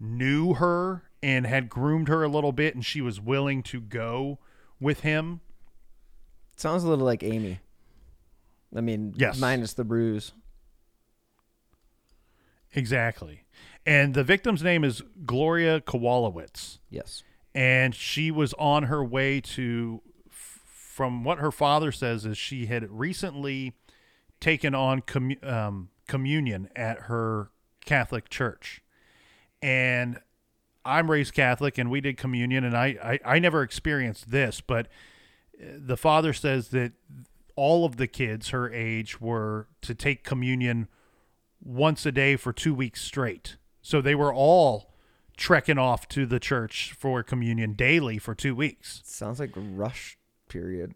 knew 0.00 0.54
her 0.54 1.04
and 1.22 1.46
had 1.46 1.68
groomed 1.68 2.08
her 2.08 2.24
a 2.24 2.28
little 2.28 2.52
bit 2.52 2.74
and 2.74 2.84
she 2.84 3.00
was 3.00 3.20
willing 3.20 3.62
to 3.62 3.80
go 3.80 4.38
with 4.80 5.00
him. 5.00 5.40
Sounds 6.56 6.82
a 6.82 6.88
little 6.88 7.06
like 7.06 7.22
Amy. 7.22 7.60
I 8.74 8.80
mean, 8.80 9.14
Yes. 9.16 9.38
minus 9.38 9.72
the 9.74 9.84
bruise. 9.84 10.32
Exactly. 12.74 13.44
And 13.86 14.14
the 14.14 14.24
victim's 14.24 14.62
name 14.62 14.84
is 14.84 15.02
Gloria 15.24 15.80
Kowalowitz. 15.80 16.78
Yes. 16.90 17.22
and 17.54 17.94
she 17.94 18.32
was 18.32 18.52
on 18.54 18.84
her 18.84 19.04
way 19.04 19.40
to 19.40 20.02
from 20.28 21.22
what 21.22 21.38
her 21.38 21.52
father 21.52 21.92
says 21.92 22.24
is 22.26 22.36
she 22.36 22.66
had 22.66 22.88
recently 22.90 23.74
taken 24.40 24.74
on 24.74 25.00
commu- 25.02 25.44
um, 25.48 25.88
communion 26.08 26.68
at 26.74 27.02
her 27.02 27.50
catholic 27.84 28.28
church 28.28 28.82
and 29.62 30.18
i'm 30.84 31.08
raised 31.10 31.32
catholic 31.34 31.78
and 31.78 31.90
we 31.90 32.00
did 32.00 32.16
communion 32.16 32.64
and 32.64 32.76
i 32.76 33.18
i, 33.24 33.34
I 33.36 33.38
never 33.38 33.62
experienced 33.62 34.30
this 34.32 34.60
but 34.60 34.86
uh, 35.60 35.66
the 35.78 35.96
father 35.96 36.32
says 36.32 36.68
that 36.70 36.92
all 37.56 37.84
of 37.84 37.96
the 37.96 38.06
kids 38.06 38.50
her 38.50 38.72
age 38.72 39.20
were 39.20 39.68
to 39.82 39.94
take 39.94 40.24
communion 40.24 40.88
once 41.62 42.04
a 42.04 42.12
day 42.12 42.36
for 42.36 42.52
two 42.52 42.74
weeks 42.74 43.02
straight 43.02 43.56
so 43.80 44.00
they 44.00 44.14
were 44.14 44.32
all 44.32 44.94
trekking 45.36 45.78
off 45.78 46.08
to 46.08 46.26
the 46.26 46.40
church 46.40 46.94
for 46.98 47.22
communion 47.22 47.74
daily 47.74 48.18
for 48.18 48.34
two 48.34 48.54
weeks. 48.54 49.02
Sounds 49.04 49.40
like 49.40 49.56
a 49.56 49.60
rush 49.60 50.16
period. 50.48 50.94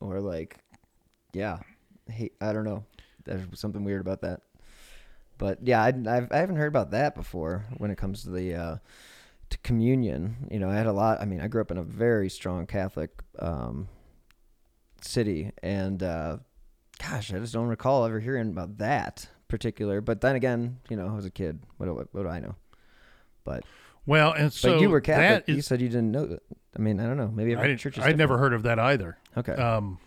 Or 0.00 0.20
like, 0.20 0.56
yeah. 1.32 1.58
Hey, 2.08 2.30
I 2.40 2.52
don't 2.52 2.64
know. 2.64 2.84
There's 3.24 3.42
something 3.54 3.84
weird 3.84 4.00
about 4.00 4.22
that. 4.22 4.40
But 5.36 5.58
yeah, 5.62 5.82
I, 5.82 5.88
I've, 5.88 6.32
I 6.32 6.38
haven't 6.38 6.56
heard 6.56 6.68
about 6.68 6.90
that 6.92 7.14
before 7.14 7.66
when 7.76 7.90
it 7.90 7.98
comes 7.98 8.22
to 8.22 8.30
the 8.30 8.54
uh, 8.54 8.76
to 9.50 9.58
communion. 9.58 10.48
You 10.50 10.58
know, 10.58 10.68
I 10.68 10.74
had 10.74 10.86
a 10.86 10.92
lot. 10.92 11.20
I 11.20 11.26
mean, 11.26 11.40
I 11.40 11.46
grew 11.46 11.60
up 11.60 11.70
in 11.70 11.78
a 11.78 11.82
very 11.82 12.28
strong 12.28 12.66
Catholic 12.66 13.10
um, 13.38 13.88
city, 15.04 15.52
and 15.62 16.02
uh, 16.02 16.38
gosh, 16.98 17.32
I 17.32 17.38
just 17.38 17.52
don't 17.52 17.68
recall 17.68 18.04
ever 18.04 18.20
hearing 18.20 18.48
about 18.48 18.78
that 18.78 19.28
particular. 19.48 20.00
But 20.00 20.20
then 20.20 20.36
again, 20.36 20.78
you 20.88 20.96
know, 20.96 21.06
I 21.08 21.12
was 21.14 21.24
a 21.24 21.30
kid. 21.30 21.60
What 21.76 21.86
do, 21.86 22.08
what 22.12 22.22
do 22.22 22.28
I 22.28 22.40
know? 22.40 22.54
But 23.44 23.64
Well, 24.06 24.32
and 24.32 24.52
so 24.52 24.72
but 24.72 24.80
you 24.80 24.90
were 24.90 25.00
Catholic. 25.00 25.46
that 25.46 25.52
you 25.52 25.62
said 25.62 25.80
you 25.80 25.88
didn't 25.88 26.12
know 26.12 26.26
that. 26.26 26.42
I 26.76 26.80
mean, 26.80 27.00
I 27.00 27.06
don't 27.06 27.16
know. 27.16 27.30
Maybe 27.32 27.54
I 27.54 27.58
every 27.58 27.68
didn't, 27.70 27.80
church 27.80 27.98
I'd 27.98 28.18
never 28.18 28.38
heard 28.38 28.52
of 28.52 28.62
that 28.64 28.78
either. 28.78 29.18
Okay. 29.36 29.52
Um, 29.52 29.98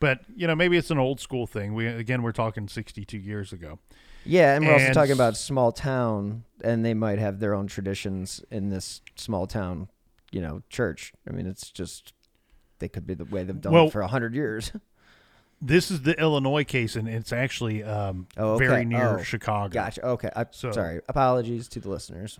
but 0.00 0.20
you 0.34 0.46
know, 0.46 0.54
maybe 0.54 0.76
it's 0.76 0.90
an 0.90 0.98
old 0.98 1.20
school 1.20 1.46
thing. 1.46 1.74
We 1.74 1.86
again, 1.86 2.22
we're 2.22 2.32
talking 2.32 2.68
62 2.68 3.18
years 3.18 3.52
ago. 3.52 3.78
Yeah, 4.24 4.54
and 4.54 4.66
we're 4.66 4.74
also 4.74 4.92
talking 4.92 5.12
about 5.12 5.36
small 5.36 5.72
town, 5.72 6.44
and 6.62 6.84
they 6.84 6.92
might 6.92 7.18
have 7.18 7.40
their 7.40 7.54
own 7.54 7.66
traditions 7.66 8.44
in 8.50 8.68
this 8.68 9.00
small 9.16 9.46
town, 9.46 9.88
you 10.30 10.42
know, 10.42 10.62
church. 10.68 11.12
I 11.26 11.32
mean, 11.32 11.46
it's 11.46 11.70
just 11.70 12.12
they 12.78 12.88
could 12.88 13.06
be 13.06 13.14
the 13.14 13.24
way 13.24 13.44
they've 13.44 13.60
done 13.60 13.72
Well- 13.72 13.86
it 13.86 13.92
for 13.92 14.00
a 14.00 14.08
hundred 14.08 14.34
years. 14.34 14.72
This 15.60 15.90
is 15.90 16.02
the 16.02 16.12
Illinois 16.20 16.62
case, 16.62 16.94
and 16.94 17.08
it's 17.08 17.32
actually 17.32 17.82
um, 17.82 18.28
Oh, 18.36 18.52
okay. 18.52 18.66
very 18.68 18.84
near 18.84 19.18
Oh, 19.18 19.22
Chicago. 19.24 19.72
gotcha. 19.74 20.06
Okay. 20.06 20.30
I, 20.36 20.46
So- 20.52 20.70
sorry. 20.70 21.00
Apologies 21.08 21.66
to 21.70 21.80
the 21.80 21.88
listeners. 21.90 22.38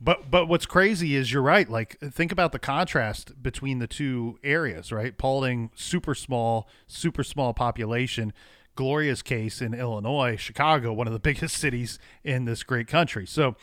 But 0.00 0.30
but 0.30 0.46
what's 0.46 0.64
crazy 0.64 1.16
is 1.16 1.32
you're 1.32 1.42
right. 1.42 1.68
Like 1.68 1.98
think 1.98 2.30
about 2.30 2.52
the 2.52 2.60
contrast 2.60 3.42
between 3.42 3.80
the 3.80 3.88
two 3.88 4.38
areas, 4.44 4.92
right? 4.92 5.18
Paulding, 5.18 5.70
super 5.74 6.14
small, 6.14 6.68
super 6.86 7.24
small 7.24 7.52
population. 7.52 8.32
Gloria's 8.76 9.22
case 9.22 9.60
in 9.60 9.74
Illinois, 9.74 10.36
Chicago, 10.36 10.92
one 10.92 11.08
of 11.08 11.12
the 11.12 11.18
biggest 11.30 11.56
cities 11.56 11.98
in 12.22 12.44
this 12.44 12.62
great 12.62 12.86
country. 12.86 13.26
So 13.26 13.56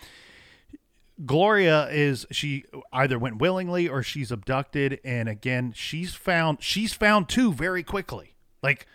Gloria 1.26 1.88
is 1.90 2.26
she 2.32 2.66
either 2.92 3.20
went 3.20 3.38
willingly 3.38 3.88
or 3.88 4.02
she's 4.04 4.32
abducted, 4.32 5.00
and 5.04 5.30
again 5.30 5.72
she's 5.76 6.16
found 6.16 6.62
she's 6.62 6.94
found 6.94 7.30
too 7.30 7.54
very 7.54 7.84
quickly. 7.84 8.36
Like 8.62 8.88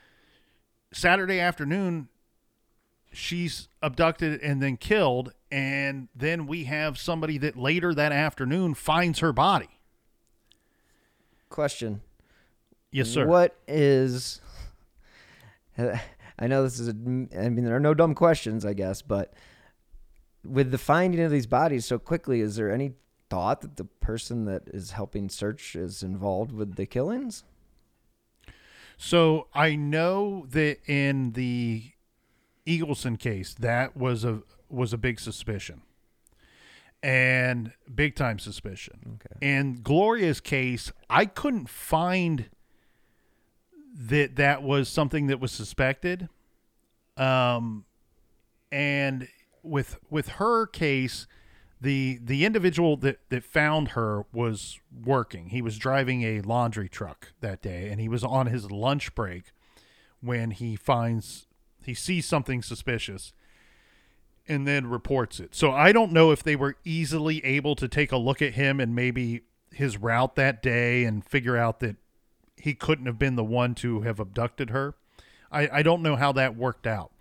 Saturday 0.92 1.38
afternoon, 1.38 2.08
she's 3.12 3.68
abducted 3.82 4.40
and 4.40 4.62
then 4.62 4.76
killed 4.76 5.32
and 5.50 6.08
then 6.14 6.46
we 6.46 6.64
have 6.64 6.98
somebody 6.98 7.38
that 7.38 7.56
later 7.56 7.94
that 7.94 8.12
afternoon 8.12 8.74
finds 8.74 9.20
her 9.20 9.32
body 9.32 9.68
Question. 11.48 12.02
yes 12.90 13.08
sir 13.08 13.26
What 13.26 13.56
is? 13.66 14.40
I 15.78 16.46
know 16.46 16.62
this 16.62 16.78
is. 16.78 16.88
A, 16.88 16.92
I 16.92 17.48
mean, 17.48 17.64
there 17.64 17.74
are 17.74 17.80
no 17.80 17.94
dumb 17.94 18.14
questions, 18.14 18.64
I 18.64 18.72
guess, 18.72 19.02
but 19.02 19.32
with 20.48 20.70
the 20.70 20.78
finding 20.78 21.20
of 21.20 21.30
these 21.30 21.46
bodies 21.46 21.84
so 21.84 21.98
quickly, 21.98 22.40
is 22.40 22.56
there 22.56 22.70
any 22.70 22.92
thought 23.30 23.60
that 23.60 23.76
the 23.76 23.84
person 23.84 24.44
that 24.46 24.62
is 24.68 24.92
helping 24.92 25.28
search 25.28 25.76
is 25.76 26.02
involved 26.02 26.52
with 26.52 26.76
the 26.76 26.86
killings? 26.86 27.44
so 29.00 29.46
i 29.54 29.76
know 29.76 30.44
that 30.50 30.76
in 30.90 31.30
the 31.34 31.84
eagleson 32.66 33.16
case 33.16 33.54
that 33.54 33.96
was 33.96 34.24
a 34.24 34.42
was 34.68 34.92
a 34.92 34.98
big 34.98 35.20
suspicion 35.20 35.82
and 37.00 37.70
big 37.94 38.16
time 38.16 38.40
suspicion 38.40 39.20
Okay. 39.24 39.36
in 39.54 39.80
gloria's 39.82 40.40
case 40.40 40.90
i 41.08 41.24
couldn't 41.26 41.68
find 41.68 42.46
that 43.94 44.34
that 44.34 44.64
was 44.64 44.88
something 44.88 45.28
that 45.28 45.38
was 45.38 45.52
suspected 45.52 46.28
um 47.16 47.84
and 48.72 49.28
with 49.62 49.98
with 50.10 50.28
her 50.30 50.66
case 50.66 51.26
the 51.80 52.18
the 52.22 52.44
individual 52.44 52.96
that 52.98 53.18
that 53.30 53.44
found 53.44 53.88
her 53.88 54.24
was 54.32 54.80
working. 55.04 55.50
He 55.50 55.62
was 55.62 55.78
driving 55.78 56.22
a 56.22 56.40
laundry 56.40 56.88
truck 56.88 57.32
that 57.40 57.62
day 57.62 57.88
and 57.88 58.00
he 58.00 58.08
was 58.08 58.24
on 58.24 58.46
his 58.46 58.70
lunch 58.70 59.14
break 59.14 59.52
when 60.20 60.50
he 60.50 60.76
finds 60.76 61.46
he 61.84 61.94
sees 61.94 62.26
something 62.26 62.62
suspicious 62.62 63.32
and 64.48 64.66
then 64.66 64.86
reports 64.86 65.38
it. 65.40 65.54
So 65.54 65.70
i 65.72 65.92
don't 65.92 66.12
know 66.12 66.32
if 66.32 66.42
they 66.42 66.56
were 66.56 66.76
easily 66.84 67.44
able 67.44 67.76
to 67.76 67.86
take 67.86 68.10
a 68.12 68.16
look 68.16 68.42
at 68.42 68.54
him 68.54 68.80
and 68.80 68.94
maybe 68.94 69.42
his 69.72 69.96
route 69.96 70.34
that 70.34 70.62
day 70.62 71.04
and 71.04 71.24
figure 71.24 71.56
out 71.56 71.80
that 71.80 71.96
he 72.56 72.74
couldn't 72.74 73.06
have 73.06 73.18
been 73.18 73.36
the 73.36 73.44
one 73.44 73.74
to 73.76 74.00
have 74.00 74.18
abducted 74.18 74.70
her. 74.70 74.96
I 75.52 75.68
i 75.78 75.82
don't 75.82 76.02
know 76.02 76.16
how 76.16 76.32
that 76.32 76.56
worked 76.56 76.86
out 76.88 77.12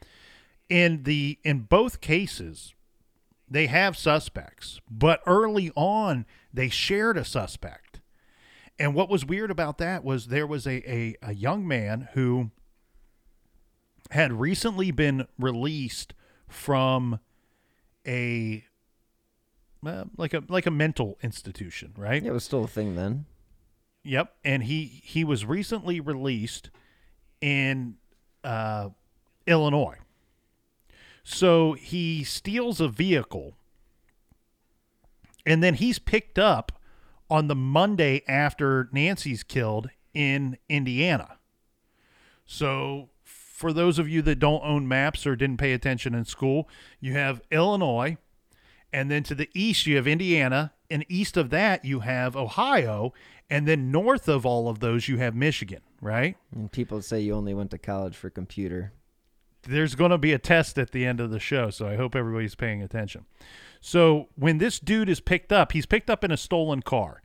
in 0.70 1.04
the 1.04 1.38
in 1.44 1.60
both 1.62 2.02
cases 2.02 2.74
they 3.50 3.68
have 3.68 3.96
suspects 3.98 4.82
but 4.90 5.22
early 5.26 5.72
on 5.76 6.26
they 6.54 6.70
shared 6.70 7.18
a 7.18 7.24
suspect 7.24 8.02
and 8.80 8.94
what 8.94 9.10
was 9.10 9.26
weird 9.26 9.50
about 9.50 9.78
that 9.78 10.04
was 10.04 10.28
there 10.28 10.48
was 10.48 10.68
a 10.68 10.90
a, 10.92 11.16
a 11.22 11.34
young 11.34 11.68
man 11.68 12.10
who 12.14 12.52
had 14.12 14.34
recently 14.34 14.92
been 14.92 15.28
released 15.38 16.14
from 16.48 17.20
a 18.06 18.64
uh, 19.86 20.06
like 20.18 20.34
a 20.34 20.44
like 20.48 20.66
a 20.66 20.72
mental 20.72 21.18
institution, 21.22 21.94
right? 21.98 22.24
Yeah, 22.24 22.32
it 22.32 22.34
was 22.34 22.44
still 22.44 22.64
a 22.64 22.68
thing 22.68 22.96
then. 22.96 23.26
Yep, 24.04 24.34
and 24.44 24.64
he 24.64 25.02
he 25.04 25.24
was 25.24 25.46
recently 25.46 26.00
released 26.00 26.70
in 27.42 27.96
uh, 28.44 28.90
Illinois. 29.46 29.98
So 31.30 31.74
he 31.74 32.24
steals 32.24 32.80
a 32.80 32.88
vehicle, 32.88 33.58
and 35.46 35.62
then 35.62 35.74
he's 35.74 36.00
picked 36.00 36.40
up 36.40 36.80
on 37.30 37.50
the 37.50 37.56
Monday 37.56 38.22
after 38.30 38.88
Nancy's 38.94 39.44
killed 39.44 39.90
in 40.14 40.58
Indiana. 40.70 41.38
So 42.46 43.10
for 43.26 43.74
those 43.74 44.00
of 44.00 44.08
you 44.08 44.22
that 44.22 44.40
don't 44.40 44.64
own 44.64 44.88
maps 44.88 45.28
or 45.28 45.36
didn't 45.36 45.58
pay 45.58 45.74
attention 45.74 46.16
in 46.16 46.24
school, 46.24 46.70
you 47.02 47.12
have 47.12 47.42
Illinois, 47.52 48.16
and 48.94 49.12
then 49.12 49.24
to 49.24 49.36
the 49.36 49.50
east 49.54 49.86
you 49.86 49.98
have 49.98 50.08
Indiana, 50.08 50.72
and 50.90 51.06
east 51.10 51.36
of 51.36 51.50
that 51.50 51.84
you 51.84 52.00
have 52.00 52.38
Ohio, 52.38 53.14
and 53.50 53.68
then 53.68 53.92
north 53.92 54.30
of 54.30 54.46
all 54.46 54.70
of 54.70 54.80
those 54.80 55.10
you 55.10 55.18
have 55.18 55.36
Michigan, 55.36 55.82
right? 56.00 56.38
And 56.56 56.72
people 56.72 57.02
say 57.02 57.20
you 57.20 57.34
only 57.34 57.54
went 57.54 57.72
to 57.72 57.78
college 57.78 58.16
for 58.16 58.30
computer. 58.30 58.94
There's 59.64 59.96
going 59.96 60.12
to 60.12 60.18
be 60.18 60.34
a 60.34 60.40
test 60.40 60.78
at 60.78 60.92
the 60.92 61.06
end 61.06 61.20
of 61.20 61.30
the 61.30 61.40
show, 61.40 61.70
so 61.70 61.88
I 61.88 61.96
hope 61.96 62.16
everybody's 62.16 62.56
paying 62.56 62.82
attention. 62.82 63.26
So 63.82 64.30
when 64.36 64.58
this 64.58 64.80
dude 64.80 65.10
is 65.10 65.20
picked 65.20 65.52
up, 65.52 65.72
he's 65.72 65.86
picked 65.86 66.10
up 66.10 66.24
in 66.24 66.32
a 66.32 66.38
stolen 66.38 66.82
car, 66.82 67.22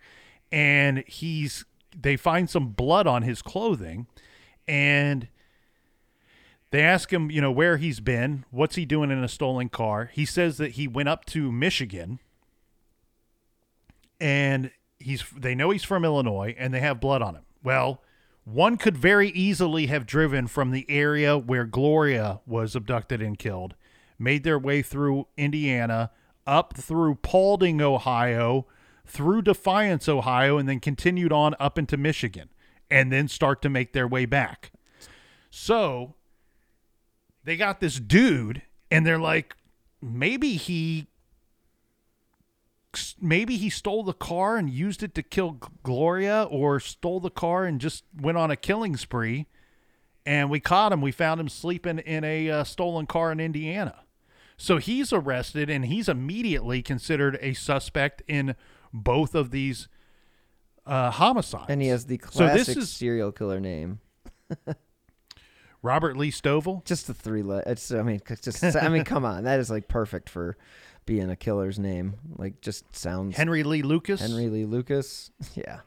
and 0.50 1.04
he's 1.06 1.64
they 1.98 2.16
find 2.16 2.48
some 2.48 2.68
blood 2.68 3.06
on 3.06 3.22
his 3.22 3.42
clothing, 3.42 4.06
and 4.66 5.28
they 6.70 6.80
ask 6.80 7.12
him, 7.12 7.30
you 7.30 7.40
know, 7.40 7.52
where 7.52 7.76
he's 7.76 8.00
been, 8.00 8.44
what's 8.50 8.76
he 8.76 8.84
doing 8.86 9.10
in 9.10 9.22
a 9.22 9.28
stolen 9.28 9.68
car. 9.68 10.10
He 10.12 10.24
says 10.24 10.56
that 10.56 10.72
he 10.72 10.88
went 10.88 11.08
up 11.08 11.26
to 11.26 11.52
Michigan, 11.52 12.18
and 14.20 14.70
he's 14.98 15.24
they 15.36 15.54
know 15.54 15.70
he's 15.70 15.84
from 15.84 16.04
Illinois, 16.04 16.54
and 16.58 16.72
they 16.72 16.80
have 16.80 17.00
blood 17.00 17.22
on 17.22 17.34
him. 17.34 17.44
Well, 17.62 18.02
one 18.44 18.76
could 18.76 18.96
very 18.96 19.28
easily 19.30 19.86
have 19.86 20.06
driven 20.06 20.46
from 20.46 20.70
the 20.70 20.86
area 20.88 21.38
where 21.38 21.64
Gloria 21.64 22.40
was 22.46 22.74
abducted 22.74 23.22
and 23.22 23.38
killed, 23.38 23.74
made 24.18 24.44
their 24.44 24.58
way 24.58 24.82
through 24.82 25.28
Indiana, 25.36 26.10
up 26.46 26.76
through 26.76 27.16
Paulding, 27.16 27.80
Ohio, 27.80 28.66
through 29.06 29.42
Defiance, 29.42 30.08
Ohio, 30.08 30.58
and 30.58 30.68
then 30.68 30.80
continued 30.80 31.32
on 31.32 31.54
up 31.60 31.78
into 31.78 31.96
Michigan, 31.96 32.48
and 32.90 33.12
then 33.12 33.28
start 33.28 33.62
to 33.62 33.68
make 33.68 33.92
their 33.92 34.08
way 34.08 34.26
back. 34.26 34.72
So 35.50 36.14
they 37.44 37.56
got 37.56 37.80
this 37.80 38.00
dude, 38.00 38.62
and 38.90 39.06
they're 39.06 39.18
like, 39.18 39.54
maybe 40.00 40.54
he. 40.54 41.06
Maybe 43.20 43.56
he 43.56 43.70
stole 43.70 44.02
the 44.04 44.12
car 44.12 44.56
and 44.56 44.68
used 44.68 45.02
it 45.02 45.14
to 45.14 45.22
kill 45.22 45.58
Gloria, 45.82 46.44
or 46.50 46.78
stole 46.80 47.20
the 47.20 47.30
car 47.30 47.64
and 47.64 47.80
just 47.80 48.04
went 48.14 48.36
on 48.38 48.50
a 48.50 48.56
killing 48.56 48.96
spree. 48.96 49.46
And 50.26 50.50
we 50.50 50.60
caught 50.60 50.92
him. 50.92 51.00
We 51.00 51.10
found 51.12 51.40
him 51.40 51.48
sleeping 51.48 51.98
in 51.98 52.22
a 52.22 52.50
uh, 52.50 52.64
stolen 52.64 53.06
car 53.06 53.32
in 53.32 53.40
Indiana. 53.40 54.00
So 54.56 54.76
he's 54.76 55.12
arrested 55.12 55.68
and 55.68 55.86
he's 55.86 56.08
immediately 56.08 56.82
considered 56.82 57.38
a 57.40 57.54
suspect 57.54 58.22
in 58.28 58.54
both 58.92 59.34
of 59.34 59.50
these 59.50 59.88
uh, 60.86 61.10
homicides. 61.10 61.66
And 61.68 61.82
he 61.82 61.88
has 61.88 62.06
the 62.06 62.20
So 62.30 62.44
this 62.46 62.66
classic 62.66 62.76
is- 62.78 62.90
serial 62.92 63.32
killer 63.32 63.58
name. 63.58 63.98
Robert 65.82 66.16
Lee 66.16 66.30
Stovall. 66.30 66.84
Just 66.84 67.06
the 67.08 67.14
three 67.14 67.42
le- 67.42 67.62
It's 67.66 67.90
I 67.90 68.02
mean, 68.02 68.20
just 68.40 68.62
I 68.76 68.88
mean, 68.88 69.02
come 69.04 69.24
on, 69.24 69.44
that 69.44 69.58
is 69.58 69.68
like 69.70 69.88
perfect 69.88 70.28
for 70.30 70.56
being 71.06 71.30
a 71.30 71.36
killer's 71.36 71.78
name. 71.78 72.14
Like, 72.36 72.60
just 72.60 72.94
sounds 72.94 73.36
Henry 73.36 73.62
Lee 73.62 73.82
Lucas. 73.82 74.20
Henry 74.20 74.48
Lee 74.48 74.64
Lucas. 74.64 75.30
Yeah. 75.54 75.80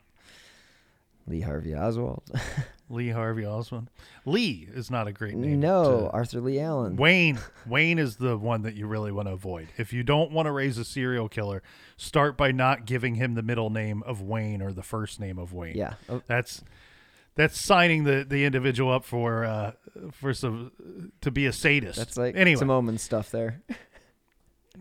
Lee 1.28 1.41
Harvey 1.41 1.74
Oswald. 1.74 2.22
Lee 2.89 3.09
Harvey 3.09 3.47
Oswald. 3.47 3.89
Lee 4.26 4.70
is 4.72 4.91
not 4.91 5.07
a 5.07 5.11
great 5.11 5.34
name. 5.36 5.59
no, 5.59 6.01
to- 6.01 6.09
Arthur 6.11 6.39
Leigh 6.39 6.59
Allen. 6.59 6.97
Wayne. 6.97 7.39
Wayne 7.68 7.97
is 7.97 8.18
the 8.18 8.38
one 8.38 8.61
that 8.61 8.76
you 8.76 8.86
really 8.86 9.11
want 9.11 9.28
to 9.28 9.32
avoid. 9.34 9.70
If 9.78 9.91
you 9.91 10.03
don't 10.03 10.30
want 10.32 10.45
to 10.45 10.51
raise 10.51 10.78
a 10.78 10.86
serial 10.86 11.28
killer, 11.28 11.63
start 11.97 12.38
by 12.38 12.51
not 12.51 12.86
giving 12.86 13.16
him 13.16 13.34
the 13.34 13.41
middle 13.41 13.72
name 13.72 14.03
of 14.03 14.22
Wayne 14.22 14.61
or 14.61 14.72
the 14.72 14.84
first 14.84 15.20
name 15.20 15.39
of 15.39 15.51
Wayne. 15.51 15.76
Yeah. 15.76 15.95
Oh, 16.07 16.22
That's 16.28 16.63
that's 17.34 17.59
signing 17.59 18.03
the, 18.03 18.24
the 18.28 18.45
individual 18.45 18.93
up 18.93 19.03
for 19.03 19.43
uh 19.45 19.72
for 20.11 20.32
some 20.34 20.72
to 21.22 21.32
be 21.32 21.47
a 21.47 21.51
sadist. 21.51 21.97
that's 21.97 22.18
like 22.18 22.36
anyway. 22.36 22.59
some 22.59 22.70
Omen 22.70 22.99
stuff 22.99 23.32
there. 23.32 23.61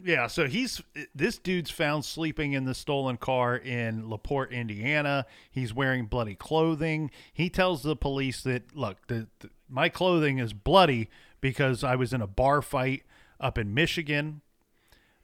Yeah, 0.03 0.27
so 0.27 0.47
he's 0.47 0.83
this 1.15 1.39
dude's 1.39 1.71
found 1.71 2.05
sleeping 2.05 2.53
in 2.53 2.65
the 2.65 2.75
stolen 2.75 3.17
car 3.17 3.57
in 3.57 4.09
Laporte, 4.09 4.53
Indiana. 4.53 5.27
He's 5.51 5.75
wearing 5.75 6.07
bloody 6.07 6.35
clothing. 6.35 7.11
He 7.33 7.51
tells 7.51 7.83
the 7.83 7.97
police 7.97 8.43
that 8.43 8.75
look, 8.75 9.07
the, 9.07 9.29
the, 9.41 9.51
my 9.69 9.89
clothing 9.89 10.39
is 10.39 10.53
bloody 10.53 11.09
because 11.41 11.85
I 11.85 11.97
was 11.97 12.13
in 12.13 12.23
a 12.23 12.27
bar 12.27 12.63
fight 12.63 13.03
up 13.41 13.59
in 13.59 13.75
Michigan. 13.75 14.41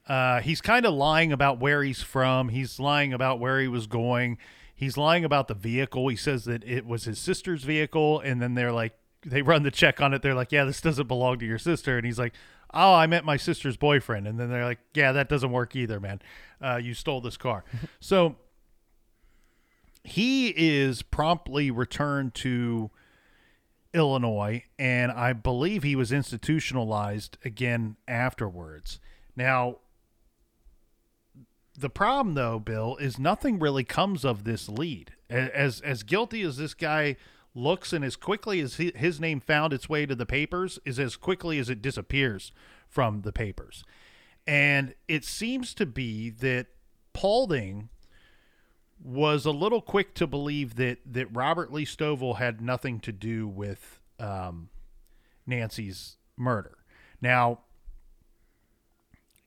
Uh, 0.09 0.41
he's 0.41 0.61
kind 0.61 0.87
of 0.87 0.95
lying 0.95 1.33
about 1.33 1.61
where 1.61 1.83
he's 1.83 2.03
from. 2.03 2.49
He's 2.49 2.81
lying 2.81 3.12
about 3.12 3.39
where 3.39 3.61
he 3.61 3.68
was 3.68 3.87
going. 3.87 4.39
He's 4.75 4.97
lying 4.97 5.25
about 5.25 5.47
the 5.47 5.55
vehicle. 5.55 6.09
He 6.09 6.16
says 6.16 6.45
that 6.45 6.64
it 6.64 6.87
was 6.87 7.05
his 7.05 7.18
sister's 7.18 7.64
vehicle, 7.64 8.21
and 8.21 8.41
then 8.41 8.55
they're 8.55 8.73
like, 8.73 8.95
they 9.25 9.43
run 9.43 9.62
the 9.62 9.71
check 9.71 10.01
on 10.01 10.14
it. 10.14 10.23
They're 10.23 10.35
like, 10.35 10.53
yeah, 10.53 10.64
this 10.64 10.81
doesn't 10.81 11.07
belong 11.07 11.39
to 11.41 11.47
your 11.47 11.59
sister. 11.59 11.97
And 11.97 12.07
he's 12.07 12.18
like, 12.18 12.33
oh, 12.73 12.95
I 12.95 13.07
met 13.07 13.25
my 13.25 13.37
sister's 13.37 13.77
boyfriend. 13.77 14.27
And 14.27 14.39
then 14.39 14.51
they're 14.51 14.64
like, 14.64 14.81
yeah, 14.95 15.12
that 15.12 15.29
doesn't 15.29 15.51
work 15.51 15.75
either, 15.77 16.01
man. 16.01 16.21
Uh, 16.61 16.77
you 16.77 16.95
stole 16.95 17.21
this 17.21 17.37
car. 17.37 17.64
so 18.01 18.37
he 20.05 20.49
is 20.57 21.03
promptly 21.03 21.71
returned 21.71 22.35
to 22.35 22.91
Illinois, 23.93 24.64
and 24.79 25.11
I 25.11 25.33
believe 25.33 25.83
he 25.83 25.97
was 25.97 26.12
institutionalized 26.12 27.39
again 27.45 27.97
afterwards. 28.07 29.01
Now, 29.35 29.79
the 31.77 31.91
problem 31.91 32.35
though, 32.35 32.59
Bill, 32.59 32.97
is 32.97 33.18
nothing 33.18 33.59
really 33.59 33.85
comes 33.85 34.25
of 34.25 34.45
this 34.45 34.68
lead. 34.68 35.12
As 35.29 35.81
as 35.81 36.03
guilty 36.03 36.43
as 36.43 36.57
this 36.57 36.75
guy 36.75 37.16
looks, 37.55 37.92
and 37.92 38.05
as 38.05 38.16
quickly 38.16 38.61
as 38.61 38.76
he, 38.76 38.92
his 38.94 39.20
name 39.20 39.40
found 39.40 39.72
its 39.72 39.88
way 39.88 40.07
to 40.07 40.14
the 40.14 40.26
papers, 40.26 40.78
is 40.84 40.98
as 40.98 41.16
quickly 41.16 41.59
as 41.59 41.68
it 41.68 41.82
disappears 41.82 42.53
from 42.88 43.22
the 43.22 43.32
papers. 43.32 43.84
And 44.46 44.94
it 45.09 45.24
seems 45.24 45.74
to 45.74 45.86
be 45.86 46.30
that 46.30 46.66
Paulding 47.12 47.88
was 49.03 49.46
a 49.46 49.51
little 49.51 49.80
quick 49.80 50.14
to 50.14 50.26
believe 50.26 50.76
that 50.76 50.98
that 51.07 51.26
Robert 51.34 51.72
Lee 51.72 51.86
Stovall 51.86 52.36
had 52.36 52.61
nothing 52.61 53.01
to 53.01 53.12
do 53.12 53.48
with 53.48 53.98
um, 54.18 54.68
Nancy's 55.46 56.16
murder. 56.36 56.78
Now, 57.20 57.61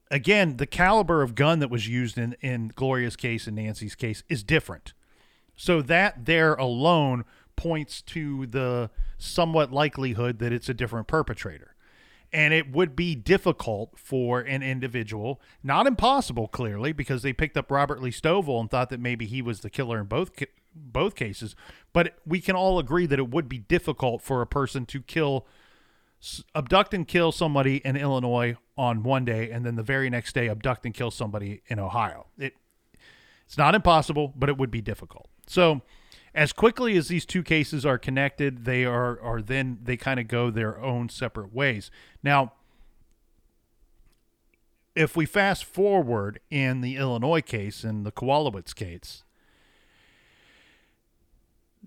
again, 0.09 0.57
the 0.57 0.65
caliber 0.65 1.21
of 1.21 1.35
gun 1.35 1.59
that 1.59 1.69
was 1.69 1.87
used 1.87 2.17
in 2.17 2.35
in 2.41 2.69
Gloria's 2.69 3.15
case 3.15 3.47
and 3.47 3.55
Nancy's 3.55 3.95
case 3.95 4.23
is 4.27 4.43
different. 4.43 4.93
So 5.55 5.83
that 5.83 6.25
there 6.25 6.55
alone 6.55 7.25
points 7.55 8.01
to 8.01 8.45
the 8.47 8.89
somewhat 9.17 9.71
likelihood 9.71 10.39
that 10.39 10.51
it's 10.51 10.69
a 10.69 10.73
different 10.73 11.07
perpetrator. 11.07 11.75
And 12.31 12.53
it 12.53 12.71
would 12.71 12.95
be 12.95 13.13
difficult 13.13 13.99
for 13.99 14.39
an 14.39 14.63
individual, 14.63 15.39
not 15.63 15.85
impossible 15.85 16.47
clearly, 16.47 16.91
because 16.91 17.21
they 17.21 17.31
picked 17.31 17.55
up 17.57 17.69
Robert 17.69 18.01
Lee 18.01 18.09
Stovall 18.09 18.59
and 18.59 18.71
thought 18.71 18.89
that 18.89 18.99
maybe 18.99 19.27
he 19.27 19.41
was 19.41 19.59
the 19.59 19.69
killer 19.69 19.99
in 19.99 20.07
both 20.07 20.31
both 20.75 21.13
cases, 21.13 21.55
but 21.93 22.15
we 22.25 22.41
can 22.41 22.55
all 22.55 22.79
agree 22.79 23.05
that 23.05 23.19
it 23.19 23.29
would 23.29 23.47
be 23.47 23.59
difficult 23.59 24.23
for 24.23 24.41
a 24.41 24.47
person 24.47 24.87
to 24.87 25.01
kill 25.01 25.45
abduct 26.55 26.93
and 26.93 27.07
kill 27.07 27.31
somebody 27.31 27.77
in 27.85 27.95
Illinois 27.95 28.55
on 28.77 29.03
one 29.03 29.25
day 29.25 29.51
and 29.51 29.65
then 29.65 29.75
the 29.75 29.83
very 29.83 30.09
next 30.09 30.33
day 30.33 30.49
abduct 30.49 30.85
and 30.85 30.95
kill 30.95 31.11
somebody 31.11 31.61
in 31.67 31.79
Ohio. 31.79 32.27
It 32.37 32.55
it's 33.45 33.57
not 33.57 33.75
impossible, 33.75 34.33
but 34.35 34.49
it 34.49 34.57
would 34.57 34.71
be 34.71 34.81
difficult. 34.81 35.27
So, 35.47 35.81
as 36.35 36.51
quickly 36.51 36.97
as 36.97 37.07
these 37.07 37.25
two 37.25 37.43
cases 37.43 37.85
are 37.85 37.97
connected, 37.97 38.65
they 38.65 38.85
are 38.85 39.19
are 39.21 39.41
then 39.41 39.79
they 39.83 39.97
kind 39.97 40.19
of 40.19 40.27
go 40.27 40.49
their 40.49 40.79
own 40.79 41.09
separate 41.09 41.53
ways. 41.53 41.91
Now, 42.23 42.53
if 44.95 45.15
we 45.15 45.25
fast 45.25 45.65
forward 45.65 46.39
in 46.49 46.81
the 46.81 46.97
Illinois 46.97 47.41
case 47.41 47.83
in 47.83 48.03
the 48.03 48.11
Kowalowitz 48.11 48.73
case, 48.73 49.23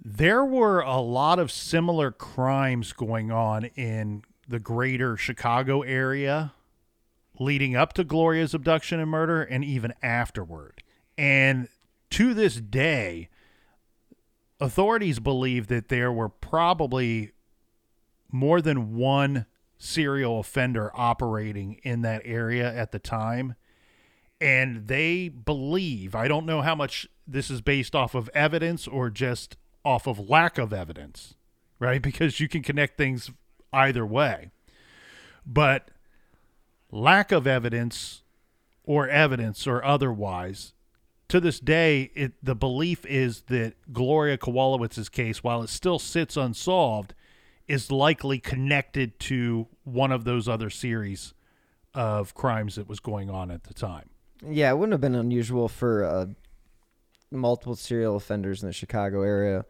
there 0.02 0.44
were 0.44 0.80
a 0.80 1.00
lot 1.00 1.38
of 1.38 1.50
similar 1.50 2.10
crimes 2.10 2.92
going 2.92 3.30
on 3.30 3.64
in 3.76 4.22
the 4.48 4.60
greater 4.60 5.16
Chicago 5.16 5.82
area 5.82 6.52
leading 7.38 7.76
up 7.76 7.92
to 7.94 8.04
Gloria's 8.04 8.54
abduction 8.54 9.00
and 9.00 9.10
murder 9.10 9.42
and 9.42 9.64
even 9.64 9.92
afterward. 10.02 10.82
And 11.18 11.68
to 12.10 12.34
this 12.34 12.56
day, 12.56 13.28
authorities 14.60 15.18
believe 15.18 15.66
that 15.68 15.88
there 15.88 16.12
were 16.12 16.28
probably 16.28 17.32
more 18.30 18.60
than 18.60 18.96
one 18.96 19.46
serial 19.78 20.40
offender 20.40 20.90
operating 20.94 21.80
in 21.82 22.02
that 22.02 22.22
area 22.24 22.72
at 22.72 22.92
the 22.92 22.98
time. 22.98 23.54
And 24.40 24.88
they 24.88 25.28
believe, 25.28 26.14
I 26.14 26.28
don't 26.28 26.46
know 26.46 26.62
how 26.62 26.74
much 26.74 27.06
this 27.26 27.50
is 27.50 27.60
based 27.60 27.94
off 27.94 28.14
of 28.14 28.30
evidence 28.34 28.86
or 28.86 29.10
just 29.10 29.56
off 29.84 30.06
of 30.06 30.28
lack 30.28 30.58
of 30.58 30.72
evidence, 30.72 31.34
right? 31.78 32.02
Because 32.06 32.40
you 32.40 32.48
can 32.48 32.62
connect 32.62 32.96
things 32.96 33.30
either 33.72 34.04
way. 34.04 34.50
But 35.46 35.90
lack 36.90 37.32
of 37.32 37.46
evidence 37.46 38.22
or 38.84 39.08
evidence 39.08 39.66
or 39.66 39.84
otherwise, 39.84 40.72
to 41.28 41.40
this 41.40 41.58
day, 41.58 42.10
it, 42.14 42.32
the 42.42 42.54
belief 42.54 43.04
is 43.06 43.42
that 43.42 43.74
Gloria 43.92 44.38
Kowalowitz's 44.38 45.08
case, 45.08 45.42
while 45.42 45.62
it 45.62 45.68
still 45.68 45.98
sits 45.98 46.36
unsolved, 46.36 47.14
is 47.66 47.90
likely 47.90 48.38
connected 48.38 49.18
to 49.18 49.66
one 49.84 50.12
of 50.12 50.24
those 50.24 50.48
other 50.48 50.70
series 50.70 51.34
of 51.94 52.34
crimes 52.34 52.76
that 52.76 52.88
was 52.88 53.00
going 53.00 53.28
on 53.30 53.50
at 53.50 53.64
the 53.64 53.74
time. 53.74 54.10
Yeah, 54.46 54.70
it 54.70 54.74
wouldn't 54.74 54.92
have 54.92 55.00
been 55.00 55.14
unusual 55.14 55.68
for 55.68 56.04
uh, 56.04 56.26
multiple 57.30 57.74
serial 57.74 58.16
offenders 58.16 58.62
in 58.62 58.68
the 58.68 58.72
Chicago 58.72 59.22
area. 59.22 59.64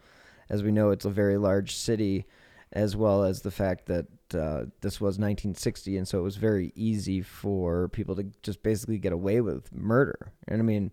As 0.51 0.63
we 0.63 0.73
know, 0.73 0.91
it's 0.91 1.05
a 1.05 1.11
very 1.11 1.39
large 1.39 1.75
city, 1.75 2.27
as 2.73 2.97
well 2.97 3.25
as 3.25 3.43
the 3.43 3.51
fact 3.51 3.87
that 3.87 4.07
uh, 4.35 4.65
this 4.81 5.01
was 5.01 5.19
1960, 5.19 5.97
and 5.97 6.07
so 6.07 6.19
it 6.19 6.23
was 6.23 6.37
very 6.37 6.73
easy 6.75 7.23
for 7.23 7.89
people 7.89 8.17
to 8.17 8.25
just 8.43 8.63
basically 8.63 8.99
get 8.99 9.13
away 9.13 9.41
with 9.41 9.73
murder. 9.73 10.33
And 10.49 10.61
I 10.61 10.65
mean, 10.65 10.91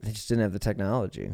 they 0.00 0.12
just 0.12 0.28
didn't 0.28 0.42
have 0.42 0.52
the 0.52 0.58
technology. 0.58 1.32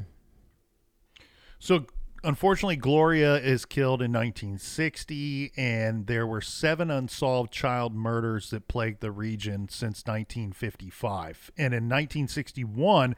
So, 1.58 1.86
unfortunately, 2.22 2.76
Gloria 2.76 3.36
is 3.36 3.64
killed 3.64 4.02
in 4.02 4.12
1960, 4.12 5.52
and 5.56 6.06
there 6.06 6.26
were 6.26 6.40
seven 6.40 6.90
unsolved 6.90 7.52
child 7.52 7.94
murders 7.94 8.50
that 8.50 8.68
plagued 8.68 9.00
the 9.00 9.10
region 9.10 9.68
since 9.68 10.04
1955. 10.06 11.50
And 11.56 11.72
in 11.72 11.84
1961, 11.84 13.16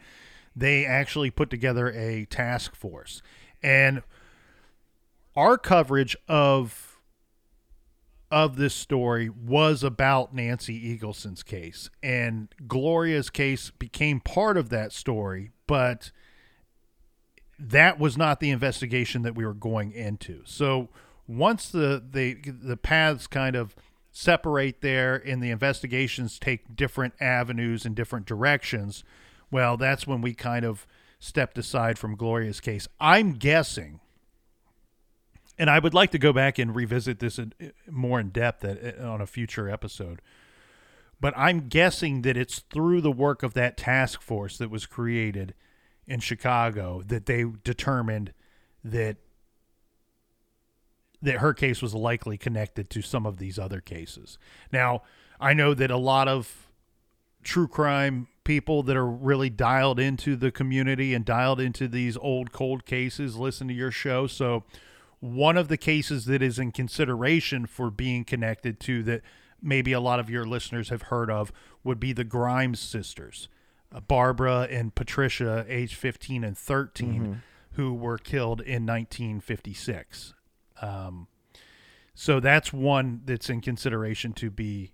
they 0.55 0.87
actually 0.87 1.31
put 1.31 1.51
together 1.51 1.91
a 1.93 2.25
task 2.27 2.75
force. 2.75 3.23
And 3.63 4.03
our 5.35 5.59
coverage 5.59 6.17
of 6.29 6.86
of 8.37 8.57
this 8.57 8.75
story 8.75 9.31
was 9.31 9.83
about 9.83 10.35
Nancy 10.35 10.75
Eagleson's 10.75 11.43
case, 11.43 11.89
and 12.03 12.55
Gloria's 12.69 13.31
case 13.31 13.71
became 13.71 14.21
part 14.21 14.59
of 14.59 14.69
that 14.69 14.93
story, 14.93 15.53
but 15.67 16.11
that 17.59 17.99
was 17.99 18.19
not 18.19 18.41
the 18.41 18.51
investigation 18.51 19.23
that 19.23 19.35
we 19.35 19.47
were 19.47 19.55
going 19.55 19.91
into. 19.91 20.43
So 20.45 20.91
once 21.27 21.71
the 21.71 22.05
the 22.11 22.35
the 22.45 22.77
paths 22.77 23.27
kind 23.27 23.57
of 23.57 23.75
separate 24.13 24.83
there 24.83 25.17
and 25.17 25.43
the 25.43 25.51
investigations 25.51 26.39
take 26.39 26.77
different 26.77 27.15
avenues 27.19 27.87
and 27.87 27.97
different 27.97 28.27
directions, 28.27 29.03
well, 29.51 29.79
that's 29.79 30.07
when 30.07 30.21
we 30.21 30.35
kind 30.35 30.67
of 30.67 30.87
stepped 31.19 31.57
aside 31.57 31.99
from 31.99 32.17
Gloria's 32.17 32.61
case. 32.61 32.87
I'm 33.01 33.33
guessing 33.33 34.01
and 35.59 35.71
I 35.71 35.79
would 35.79 35.95
like 35.95 36.11
to 36.11 36.19
go 36.19 36.33
back 36.33 36.59
and 36.59 36.75
revisit 36.75 37.19
this 37.19 37.39
in, 37.39 37.53
eh, 37.61 37.71
more 37.91 38.21
in 38.21 38.31
depth 38.31 38.65
at, 38.65 38.83
eh, 38.83 39.03
on 39.03 39.21
a 39.21 39.27
future 39.27 39.69
episode. 39.69 40.21
But 41.21 41.33
I'm 41.37 41.69
guessing 41.69 42.23
that 42.23 42.37
it's 42.37 42.59
through 42.59 43.01
the 43.01 43.13
work 43.13 43.43
of 43.43 43.55
that 43.55 43.77
task 43.77 44.21
force 44.21 44.59
that 44.59 44.71
was 44.71 44.85
created 44.87 45.55
in 46.07 46.21
Chicago 46.21 47.03
that 47.07 47.27
they 47.27 47.45
determined 47.65 48.33
that 48.85 49.17
that 51.23 51.39
her 51.39 51.55
case 51.55 51.81
was 51.81 51.95
likely 51.95 52.37
connected 52.37 52.91
to 52.91 53.01
some 53.01 53.25
of 53.27 53.39
these 53.39 53.59
other 53.59 53.81
cases. 53.81 54.39
Now, 54.71 55.03
I 55.41 55.55
know 55.55 55.73
that 55.73 55.91
a 55.91 55.97
lot 55.97 56.29
of 56.29 56.69
true 57.43 57.67
crime 57.67 58.29
people 58.45 58.83
that 58.85 58.97
are 58.97 59.07
really 59.07 59.51
dialed 59.51 59.99
into 59.99 60.37
the 60.37 60.51
community 60.51 61.15
and 61.15 61.25
dialed 61.25 61.59
into 61.59 61.89
these 61.89 62.17
old 62.19 62.53
cold 62.53 62.85
cases 62.85 63.37
listen 63.37 63.67
to 63.67 63.75
your 63.75 63.91
show, 63.91 64.27
so 64.27 64.63
one 65.21 65.57
of 65.57 65.69
the 65.69 65.77
cases 65.77 66.27
that 66.27 66.43
is 66.43 66.59
in 66.59 66.73
consideration 66.73 67.67
for 67.67 67.91
being 67.91 68.25
connected 68.25 68.79
to 68.81 69.03
that 69.05 69.23
maybe 69.63 69.93
a 69.93 70.01
lot 70.01 70.21
of 70.21 70.29
your 70.31 70.45
listeners 70.45 70.91
have 70.91 71.03
heard 71.03 71.31
of 71.31 71.51
would 71.83 71.99
be 71.99 72.13
the 72.13 72.25
Grimes 72.25 72.79
sisters, 72.81 73.49
uh, 73.95 74.01
Barbara 74.01 74.69
and 74.71 74.95
Patricia, 74.95 75.65
age 75.69 75.95
15 75.95 76.45
and 76.45 76.57
13, 76.57 77.21
Mm-hmm. 77.23 77.33
who 77.73 77.95
were 77.95 78.19
killed 78.19 78.61
in 78.61 78.85
1956. 78.87 80.35
Um, 80.83 81.27
so 82.15 82.41
that's 82.41 82.73
one 82.73 83.23
that's 83.25 83.49
in 83.51 83.61
consideration 83.61 84.33
to 84.35 84.51
be. 84.51 84.93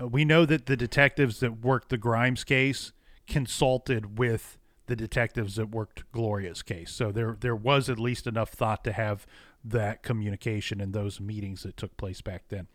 Uh, 0.00 0.06
we 0.06 0.24
know 0.24 0.44
that 0.46 0.66
the 0.66 0.76
detectives 0.76 1.40
that 1.40 1.60
worked 1.64 1.88
the 1.88 1.98
Grimes 1.98 2.44
case 2.44 2.92
consulted 3.26 4.18
with 4.18 4.58
the 4.90 4.96
detectives 4.96 5.54
that 5.54 5.70
worked 5.70 6.02
Gloria's 6.10 6.62
case. 6.62 6.90
So 6.90 7.12
there 7.12 7.36
there 7.38 7.54
was 7.54 7.88
at 7.88 8.00
least 8.00 8.26
enough 8.26 8.50
thought 8.50 8.82
to 8.84 8.92
have 8.92 9.24
that 9.64 10.02
communication 10.02 10.80
and 10.80 10.92
those 10.92 11.20
meetings 11.20 11.62
that 11.62 11.76
took 11.76 11.96
place 11.96 12.20
back 12.20 12.48
then. 12.48 12.66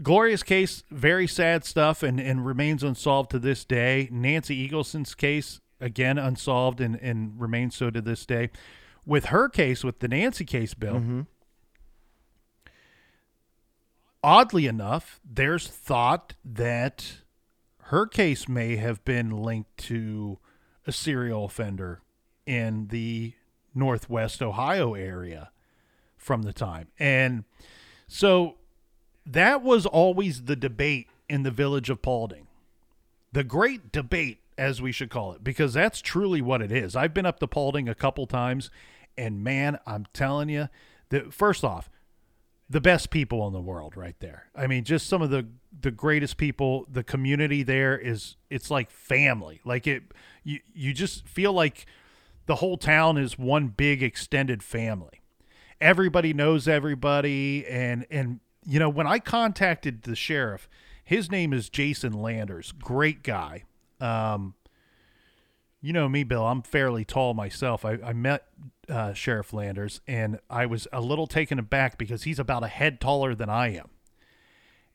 Gloria's 0.00 0.42
case, 0.42 0.84
very 0.90 1.26
sad 1.26 1.66
stuff 1.66 2.02
and, 2.02 2.18
and 2.18 2.46
remains 2.46 2.82
unsolved 2.82 3.30
to 3.32 3.38
this 3.38 3.62
day. 3.66 4.08
Nancy 4.10 4.56
Eagleson's 4.56 5.14
case, 5.14 5.60
again, 5.82 6.16
unsolved 6.16 6.80
and, 6.80 6.96
and 6.96 7.38
remains 7.38 7.76
so 7.76 7.90
to 7.90 8.00
this 8.00 8.24
day. 8.24 8.48
With 9.04 9.26
her 9.26 9.50
case, 9.50 9.84
with 9.84 9.98
the 9.98 10.08
Nancy 10.08 10.46
case, 10.46 10.72
Bill, 10.72 10.94
mm-hmm. 10.94 11.20
oddly 14.24 14.66
enough, 14.66 15.20
there's 15.30 15.68
thought 15.68 16.36
that 16.42 17.18
her 17.86 18.06
case 18.06 18.48
may 18.48 18.76
have 18.76 19.04
been 19.04 19.28
linked 19.28 19.76
to 19.76 20.38
a 20.86 20.92
serial 20.92 21.44
offender 21.44 22.00
in 22.46 22.88
the 22.88 23.34
Northwest 23.74 24.42
Ohio 24.42 24.94
area 24.94 25.50
from 26.16 26.42
the 26.42 26.52
time. 26.52 26.88
And 26.98 27.44
so 28.06 28.56
that 29.24 29.62
was 29.62 29.86
always 29.86 30.44
the 30.44 30.56
debate 30.56 31.08
in 31.28 31.42
the 31.42 31.50
village 31.50 31.90
of 31.90 32.02
Paulding. 32.02 32.46
The 33.32 33.44
great 33.44 33.92
debate, 33.92 34.38
as 34.58 34.82
we 34.82 34.92
should 34.92 35.10
call 35.10 35.32
it, 35.32 35.42
because 35.42 35.72
that's 35.72 36.02
truly 36.02 36.42
what 36.42 36.60
it 36.60 36.70
is. 36.70 36.94
I've 36.94 37.14
been 37.14 37.26
up 37.26 37.40
to 37.40 37.46
Paulding 37.46 37.88
a 37.88 37.94
couple 37.94 38.26
times, 38.26 38.70
and 39.16 39.42
man, 39.42 39.78
I'm 39.86 40.06
telling 40.12 40.48
you 40.48 40.68
that 41.08 41.32
first 41.32 41.64
off, 41.64 41.88
the 42.72 42.80
best 42.80 43.10
people 43.10 43.46
in 43.46 43.52
the 43.52 43.60
world 43.60 43.98
right 43.98 44.16
there. 44.20 44.46
I 44.56 44.66
mean, 44.66 44.84
just 44.84 45.06
some 45.06 45.20
of 45.20 45.28
the 45.28 45.46
the 45.78 45.90
greatest 45.90 46.38
people. 46.38 46.86
The 46.90 47.04
community 47.04 47.62
there 47.62 47.98
is 47.98 48.36
it's 48.48 48.70
like 48.70 48.90
family. 48.90 49.60
Like 49.62 49.86
it 49.86 50.02
you 50.42 50.60
you 50.72 50.94
just 50.94 51.28
feel 51.28 51.52
like 51.52 51.84
the 52.46 52.56
whole 52.56 52.78
town 52.78 53.18
is 53.18 53.38
one 53.38 53.68
big 53.68 54.02
extended 54.02 54.62
family. 54.62 55.20
Everybody 55.82 56.32
knows 56.32 56.66
everybody 56.66 57.66
and 57.66 58.06
and 58.10 58.40
you 58.64 58.78
know, 58.78 58.88
when 58.88 59.06
I 59.06 59.18
contacted 59.18 60.04
the 60.04 60.16
sheriff, 60.16 60.66
his 61.04 61.30
name 61.30 61.52
is 61.52 61.68
Jason 61.68 62.14
Landers. 62.14 62.72
Great 62.72 63.22
guy. 63.22 63.64
Um 64.00 64.54
you 65.82 65.92
know 65.92 66.08
me, 66.08 66.22
Bill. 66.22 66.46
I'm 66.46 66.62
fairly 66.62 67.04
tall 67.04 67.34
myself. 67.34 67.84
I, 67.84 67.98
I 68.04 68.12
met 68.12 68.46
uh, 68.88 69.12
Sheriff 69.12 69.52
Landers, 69.52 70.00
and 70.06 70.38
I 70.48 70.64
was 70.64 70.86
a 70.92 71.00
little 71.00 71.26
taken 71.26 71.58
aback 71.58 71.98
because 71.98 72.22
he's 72.22 72.38
about 72.38 72.62
a 72.62 72.68
head 72.68 73.00
taller 73.00 73.34
than 73.34 73.50
I 73.50 73.74
am. 73.74 73.90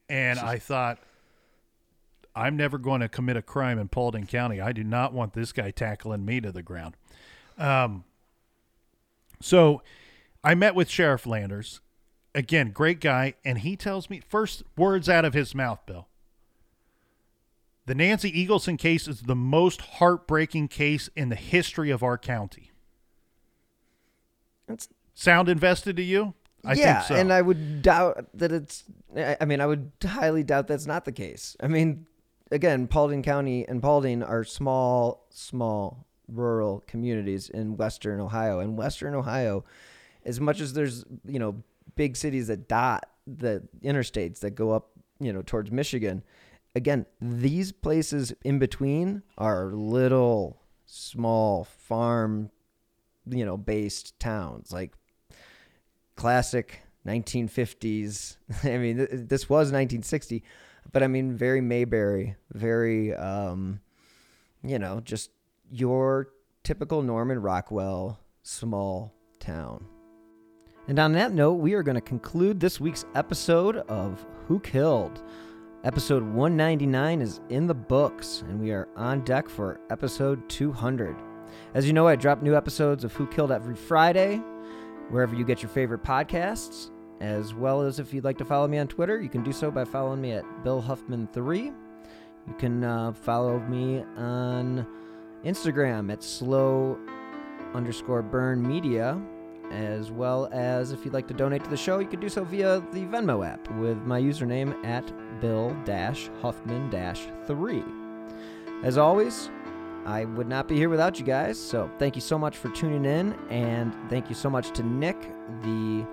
And 0.10 0.40
I 0.40 0.58
thought, 0.58 1.00
I'm 2.34 2.56
never 2.56 2.78
going 2.78 3.02
to 3.02 3.10
commit 3.10 3.36
a 3.36 3.42
crime 3.42 3.78
in 3.78 3.90
Paulding 3.90 4.26
County. 4.26 4.62
I 4.62 4.72
do 4.72 4.84
not 4.84 5.12
want 5.12 5.34
this 5.34 5.52
guy 5.52 5.72
tackling 5.72 6.24
me 6.24 6.40
to 6.40 6.54
the 6.54 6.64
ground. 6.64 6.96
Um, 7.58 8.06
so 9.42 9.82
I 10.44 10.56
met 10.56 10.74
with 10.74 10.90
Sheriff 10.90 11.26
Landers. 11.26 11.82
Again, 12.34 12.72
great 12.72 13.02
guy. 13.02 13.34
And 13.44 13.58
he 13.58 13.76
tells 13.76 14.10
me, 14.10 14.22
first 14.26 14.64
words 14.78 15.10
out 15.10 15.26
of 15.26 15.34
his 15.34 15.54
mouth, 15.54 15.86
Bill. 15.86 16.08
The 17.88 17.96
Nancy 17.96 18.32
Eagleson 18.34 18.78
case 18.78 19.08
is 19.08 19.22
the 19.22 19.36
most 19.36 19.80
heartbreaking 19.82 20.68
case 20.68 21.10
in 21.16 21.30
the 21.30 21.36
history 21.36 21.90
of 21.90 22.04
our 22.04 22.18
county. 22.18 22.72
That's 24.68 24.90
Sound 25.14 25.48
invested 25.48 25.96
to 25.96 26.04
you? 26.04 26.34
I 26.66 26.74
yeah, 26.74 27.00
think 27.00 27.08
so. 27.08 27.16
and 27.16 27.32
I 27.32 27.42
would 27.42 27.82
doubt 27.82 28.28
that 28.34 28.52
it's. 28.52 28.84
I 29.16 29.38
I 29.40 29.46
mean, 29.46 29.62
I 29.62 29.66
would 29.66 29.92
highly 30.04 30.44
doubt 30.44 30.68
that's 30.68 30.86
not 30.86 31.06
the 31.06 31.14
case. 31.14 31.56
I 31.62 31.68
mean, 31.68 32.06
again, 32.52 32.88
Paulding 32.88 33.24
County 33.24 33.66
and 33.68 33.82
Paulding 33.82 34.22
are 34.22 34.44
small, 34.44 35.26
small 35.30 36.06
rural 36.28 36.84
communities 36.88 37.50
in 37.50 37.78
Western 37.78 38.20
Ohio, 38.20 38.60
and 38.60 38.78
Western 38.78 39.16
Ohio, 39.16 39.64
as 40.26 40.42
much 40.42 40.60
as 40.60 40.74
there's 40.74 41.06
you 41.26 41.40
know 41.40 41.64
big 41.96 42.18
cities 42.18 42.48
that 42.48 42.68
dot 42.68 43.10
the 43.26 43.64
interstates 43.82 44.40
that 44.42 44.52
go 44.52 44.72
up 44.72 44.90
you 45.22 45.32
know 45.32 45.42
towards 45.42 45.72
Michigan, 45.72 46.22
again, 46.78 47.06
these 47.20 47.72
places 47.72 48.34
in 48.46 48.60
between 48.60 49.24
are 49.38 49.72
little, 49.74 50.62
small 50.86 51.66
farm, 51.66 52.52
you 53.26 53.46
know, 53.46 53.58
based 53.58 54.18
towns 54.20 54.72
like 54.72 54.94
classic 56.16 56.82
1950s. 57.06 58.38
I 58.64 58.78
mean, 58.78 58.98
th- 58.98 59.10
this 59.12 59.50
was 59.50 59.68
1960, 59.68 60.44
but 60.92 61.04
I 61.04 61.08
mean, 61.08 61.36
very 61.36 61.62
Mayberry, 61.62 62.36
very, 62.54 63.14
um, 63.16 63.82
you 64.64 64.80
know, 64.80 65.02
just 65.02 65.32
your 65.72 66.30
typical 66.64 67.02
Norman 67.02 67.42
Rockwell 67.42 68.20
small 68.44 69.14
town. 69.40 69.86
And 70.88 71.00
on 71.00 71.12
that 71.14 71.34
note, 71.34 71.56
we 71.56 71.74
are 71.74 71.84
going 71.84 71.96
to 71.96 72.02
conclude 72.02 72.60
this 72.60 72.80
week's 72.80 73.06
episode 73.16 73.78
of 73.90 74.26
Who 74.48 74.60
Killed. 74.62 75.22
Episode 75.88 76.22
199 76.22 77.22
is 77.22 77.40
in 77.48 77.66
the 77.66 77.74
books, 77.74 78.44
and 78.50 78.60
we 78.60 78.72
are 78.72 78.90
on 78.98 79.22
deck 79.22 79.48
for 79.48 79.80
episode 79.90 80.50
200. 80.50 81.16
As 81.76 81.88
you 81.88 81.94
know, 81.94 82.06
I 82.06 82.18
drop 82.18 82.42
new 82.42 82.58
episodes 82.58 83.06
of 83.06 83.14
Who 83.14 83.26
Killed 83.26 83.54
every 83.54 83.74
Friday, 83.74 84.42
wherever 85.12 85.34
you 85.34 85.46
get 85.46 85.62
your 85.62 85.70
favorite 85.70 86.04
podcasts. 86.04 86.92
As 87.22 87.54
well 87.54 87.84
as 87.84 88.00
if 88.00 88.14
you'd 88.14 88.26
like 88.26 88.38
to 88.40 88.44
follow 88.44 88.68
me 88.68 88.80
on 88.80 88.90
Twitter, 88.90 89.22
you 89.22 89.30
can 89.30 89.44
do 89.44 89.54
so 89.54 89.72
by 89.72 89.86
following 89.86 90.20
me 90.20 90.34
at 90.34 90.44
Bill 90.62 90.84
Huffman3. 90.84 91.68
You 91.68 92.54
can 92.60 92.84
uh, 92.84 93.14
follow 93.14 93.58
me 93.60 94.04
on 94.18 94.86
Instagram 95.46 96.12
at 96.12 96.22
slow 96.22 97.00
underscore 97.74 98.24
burn 98.24 98.62
media, 98.62 99.18
as 99.72 100.12
well 100.12 100.50
as 100.52 100.92
if 100.92 101.04
you'd 101.04 101.14
like 101.14 101.28
to 101.28 101.34
donate 101.34 101.64
to 101.64 101.70
the 101.70 101.78
show, 101.78 102.00
you 102.00 102.08
can 102.08 102.20
do 102.20 102.30
so 102.30 102.44
via 102.44 102.80
the 102.92 103.06
Venmo 103.06 103.46
app 103.48 103.70
with 103.76 103.98
my 104.04 104.22
username 104.22 104.74
at 104.86 105.06
Bill 105.42 105.76
Huffman 106.42 106.90
3. 107.46 107.84
As 108.84 108.98
always, 108.98 109.50
I 110.06 110.26
would 110.26 110.48
not 110.48 110.68
be 110.68 110.76
here 110.76 110.90
without 110.90 111.20
you 111.20 111.26
guys, 111.26 111.60
so 111.60 111.92
thank 112.00 112.16
you 112.16 112.22
so 112.22 112.38
much 112.38 112.56
for 112.56 112.70
tuning 112.70 113.06
in, 113.06 113.34
and 113.50 113.94
thank 114.10 114.30
you 114.30 114.36
so 114.36 114.50
much 114.50 114.72
to 114.72 114.84
Nic, 114.84 115.20
the 115.64 116.06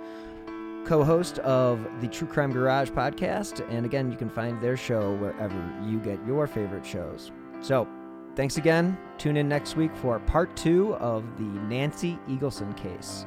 co 0.85 1.05
host 1.05 1.39
of 1.41 1.87
the 2.01 2.09
True 2.09 2.27
Crime 2.27 2.53
Garage 2.53 2.91
podcast. 2.91 3.65
And 3.71 3.87
again, 3.87 4.11
you 4.11 4.17
can 4.17 4.29
find 4.29 4.61
their 4.61 4.77
show 4.77 5.15
wherever 5.17 5.55
you 5.87 5.99
get 6.01 6.19
your 6.27 6.47
favorite 6.47 6.85
shows. 6.85 7.31
So, 7.61 7.87
thanks 8.35 8.57
again. 8.57 8.99
Tune 9.17 9.37
in 9.37 9.49
next 9.49 9.77
week 9.77 9.95
for 9.97 10.19
part 10.21 10.57
two 10.57 10.95
of 10.97 11.25
the 11.37 11.45
Nancy 11.45 12.19
Eagleson 12.29 12.77
case. 12.77 13.27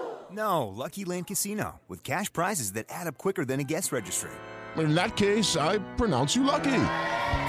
No, 0.31 0.67
Lucky 0.67 1.05
Land 1.05 1.27
Casino, 1.27 1.81
with 1.87 2.03
cash 2.03 2.31
prizes 2.31 2.73
that 2.73 2.85
add 2.89 3.07
up 3.07 3.17
quicker 3.17 3.45
than 3.45 3.59
a 3.59 3.63
guest 3.63 3.91
registry. 3.91 4.31
In 4.77 4.95
that 4.95 5.17
case, 5.17 5.57
I 5.57 5.79
pronounce 5.97 6.35
you 6.35 6.43
lucky. 6.43 6.83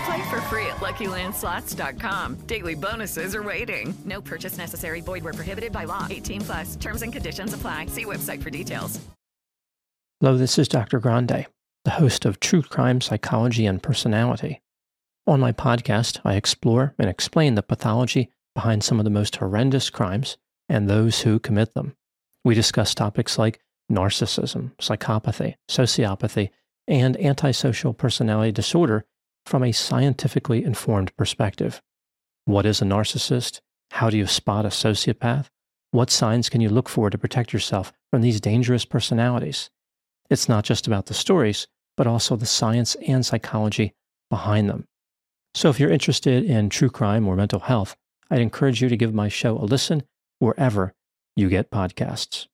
Play 0.04 0.30
for 0.30 0.40
free 0.42 0.66
at 0.66 0.78
LuckyLandSlots.com. 0.80 2.46
Daily 2.46 2.74
bonuses 2.74 3.34
are 3.34 3.42
waiting. 3.42 3.94
No 4.04 4.20
purchase 4.20 4.58
necessary. 4.58 5.00
Void 5.00 5.22
where 5.22 5.32
prohibited 5.32 5.72
by 5.72 5.84
law. 5.84 6.06
18 6.10 6.40
plus. 6.40 6.76
Terms 6.76 7.02
and 7.02 7.12
conditions 7.12 7.54
apply. 7.54 7.86
See 7.86 8.04
website 8.04 8.42
for 8.42 8.50
details. 8.50 9.00
Hello, 10.20 10.36
this 10.36 10.58
is 10.58 10.68
Dr. 10.68 11.00
Grande, 11.00 11.46
the 11.84 11.90
host 11.92 12.24
of 12.24 12.40
True 12.40 12.62
Crime 12.62 13.00
Psychology 13.00 13.66
and 13.66 13.82
Personality. 13.82 14.60
On 15.26 15.40
my 15.40 15.52
podcast, 15.52 16.20
I 16.24 16.34
explore 16.34 16.94
and 16.98 17.08
explain 17.08 17.54
the 17.54 17.62
pathology 17.62 18.30
behind 18.54 18.82
some 18.84 18.98
of 18.98 19.04
the 19.04 19.10
most 19.10 19.36
horrendous 19.36 19.90
crimes 19.90 20.36
and 20.68 20.88
those 20.88 21.20
who 21.20 21.38
commit 21.38 21.74
them. 21.74 21.96
We 22.44 22.54
discuss 22.54 22.94
topics 22.94 23.38
like 23.38 23.60
narcissism, 23.90 24.72
psychopathy, 24.78 25.54
sociopathy, 25.70 26.50
and 26.88 27.16
antisocial 27.20 27.94
personality 27.94 28.52
disorder 28.52 29.04
from 29.46 29.62
a 29.62 29.72
scientifically 29.72 30.64
informed 30.64 31.16
perspective. 31.16 31.80
What 32.44 32.66
is 32.66 32.82
a 32.82 32.84
narcissist? 32.84 33.60
How 33.92 34.10
do 34.10 34.16
you 34.16 34.26
spot 34.26 34.64
a 34.64 34.68
sociopath? 34.68 35.46
What 35.90 36.10
signs 36.10 36.48
can 36.48 36.60
you 36.60 36.68
look 36.68 36.88
for 36.88 37.10
to 37.10 37.18
protect 37.18 37.52
yourself 37.52 37.92
from 38.10 38.22
these 38.22 38.40
dangerous 38.40 38.84
personalities? 38.84 39.70
It's 40.30 40.48
not 40.48 40.64
just 40.64 40.86
about 40.86 41.06
the 41.06 41.14
stories, 41.14 41.66
but 41.96 42.06
also 42.06 42.34
the 42.34 42.46
science 42.46 42.96
and 43.06 43.24
psychology 43.24 43.92
behind 44.30 44.68
them. 44.68 44.86
So 45.54 45.68
if 45.68 45.78
you're 45.78 45.90
interested 45.90 46.44
in 46.44 46.70
true 46.70 46.88
crime 46.88 47.28
or 47.28 47.36
mental 47.36 47.60
health, 47.60 47.94
I'd 48.30 48.40
encourage 48.40 48.80
you 48.80 48.88
to 48.88 48.96
give 48.96 49.12
my 49.12 49.28
show 49.28 49.58
a 49.58 49.66
listen 49.66 50.02
wherever 50.38 50.94
you 51.36 51.48
get 51.48 51.70
podcasts. 51.70 52.46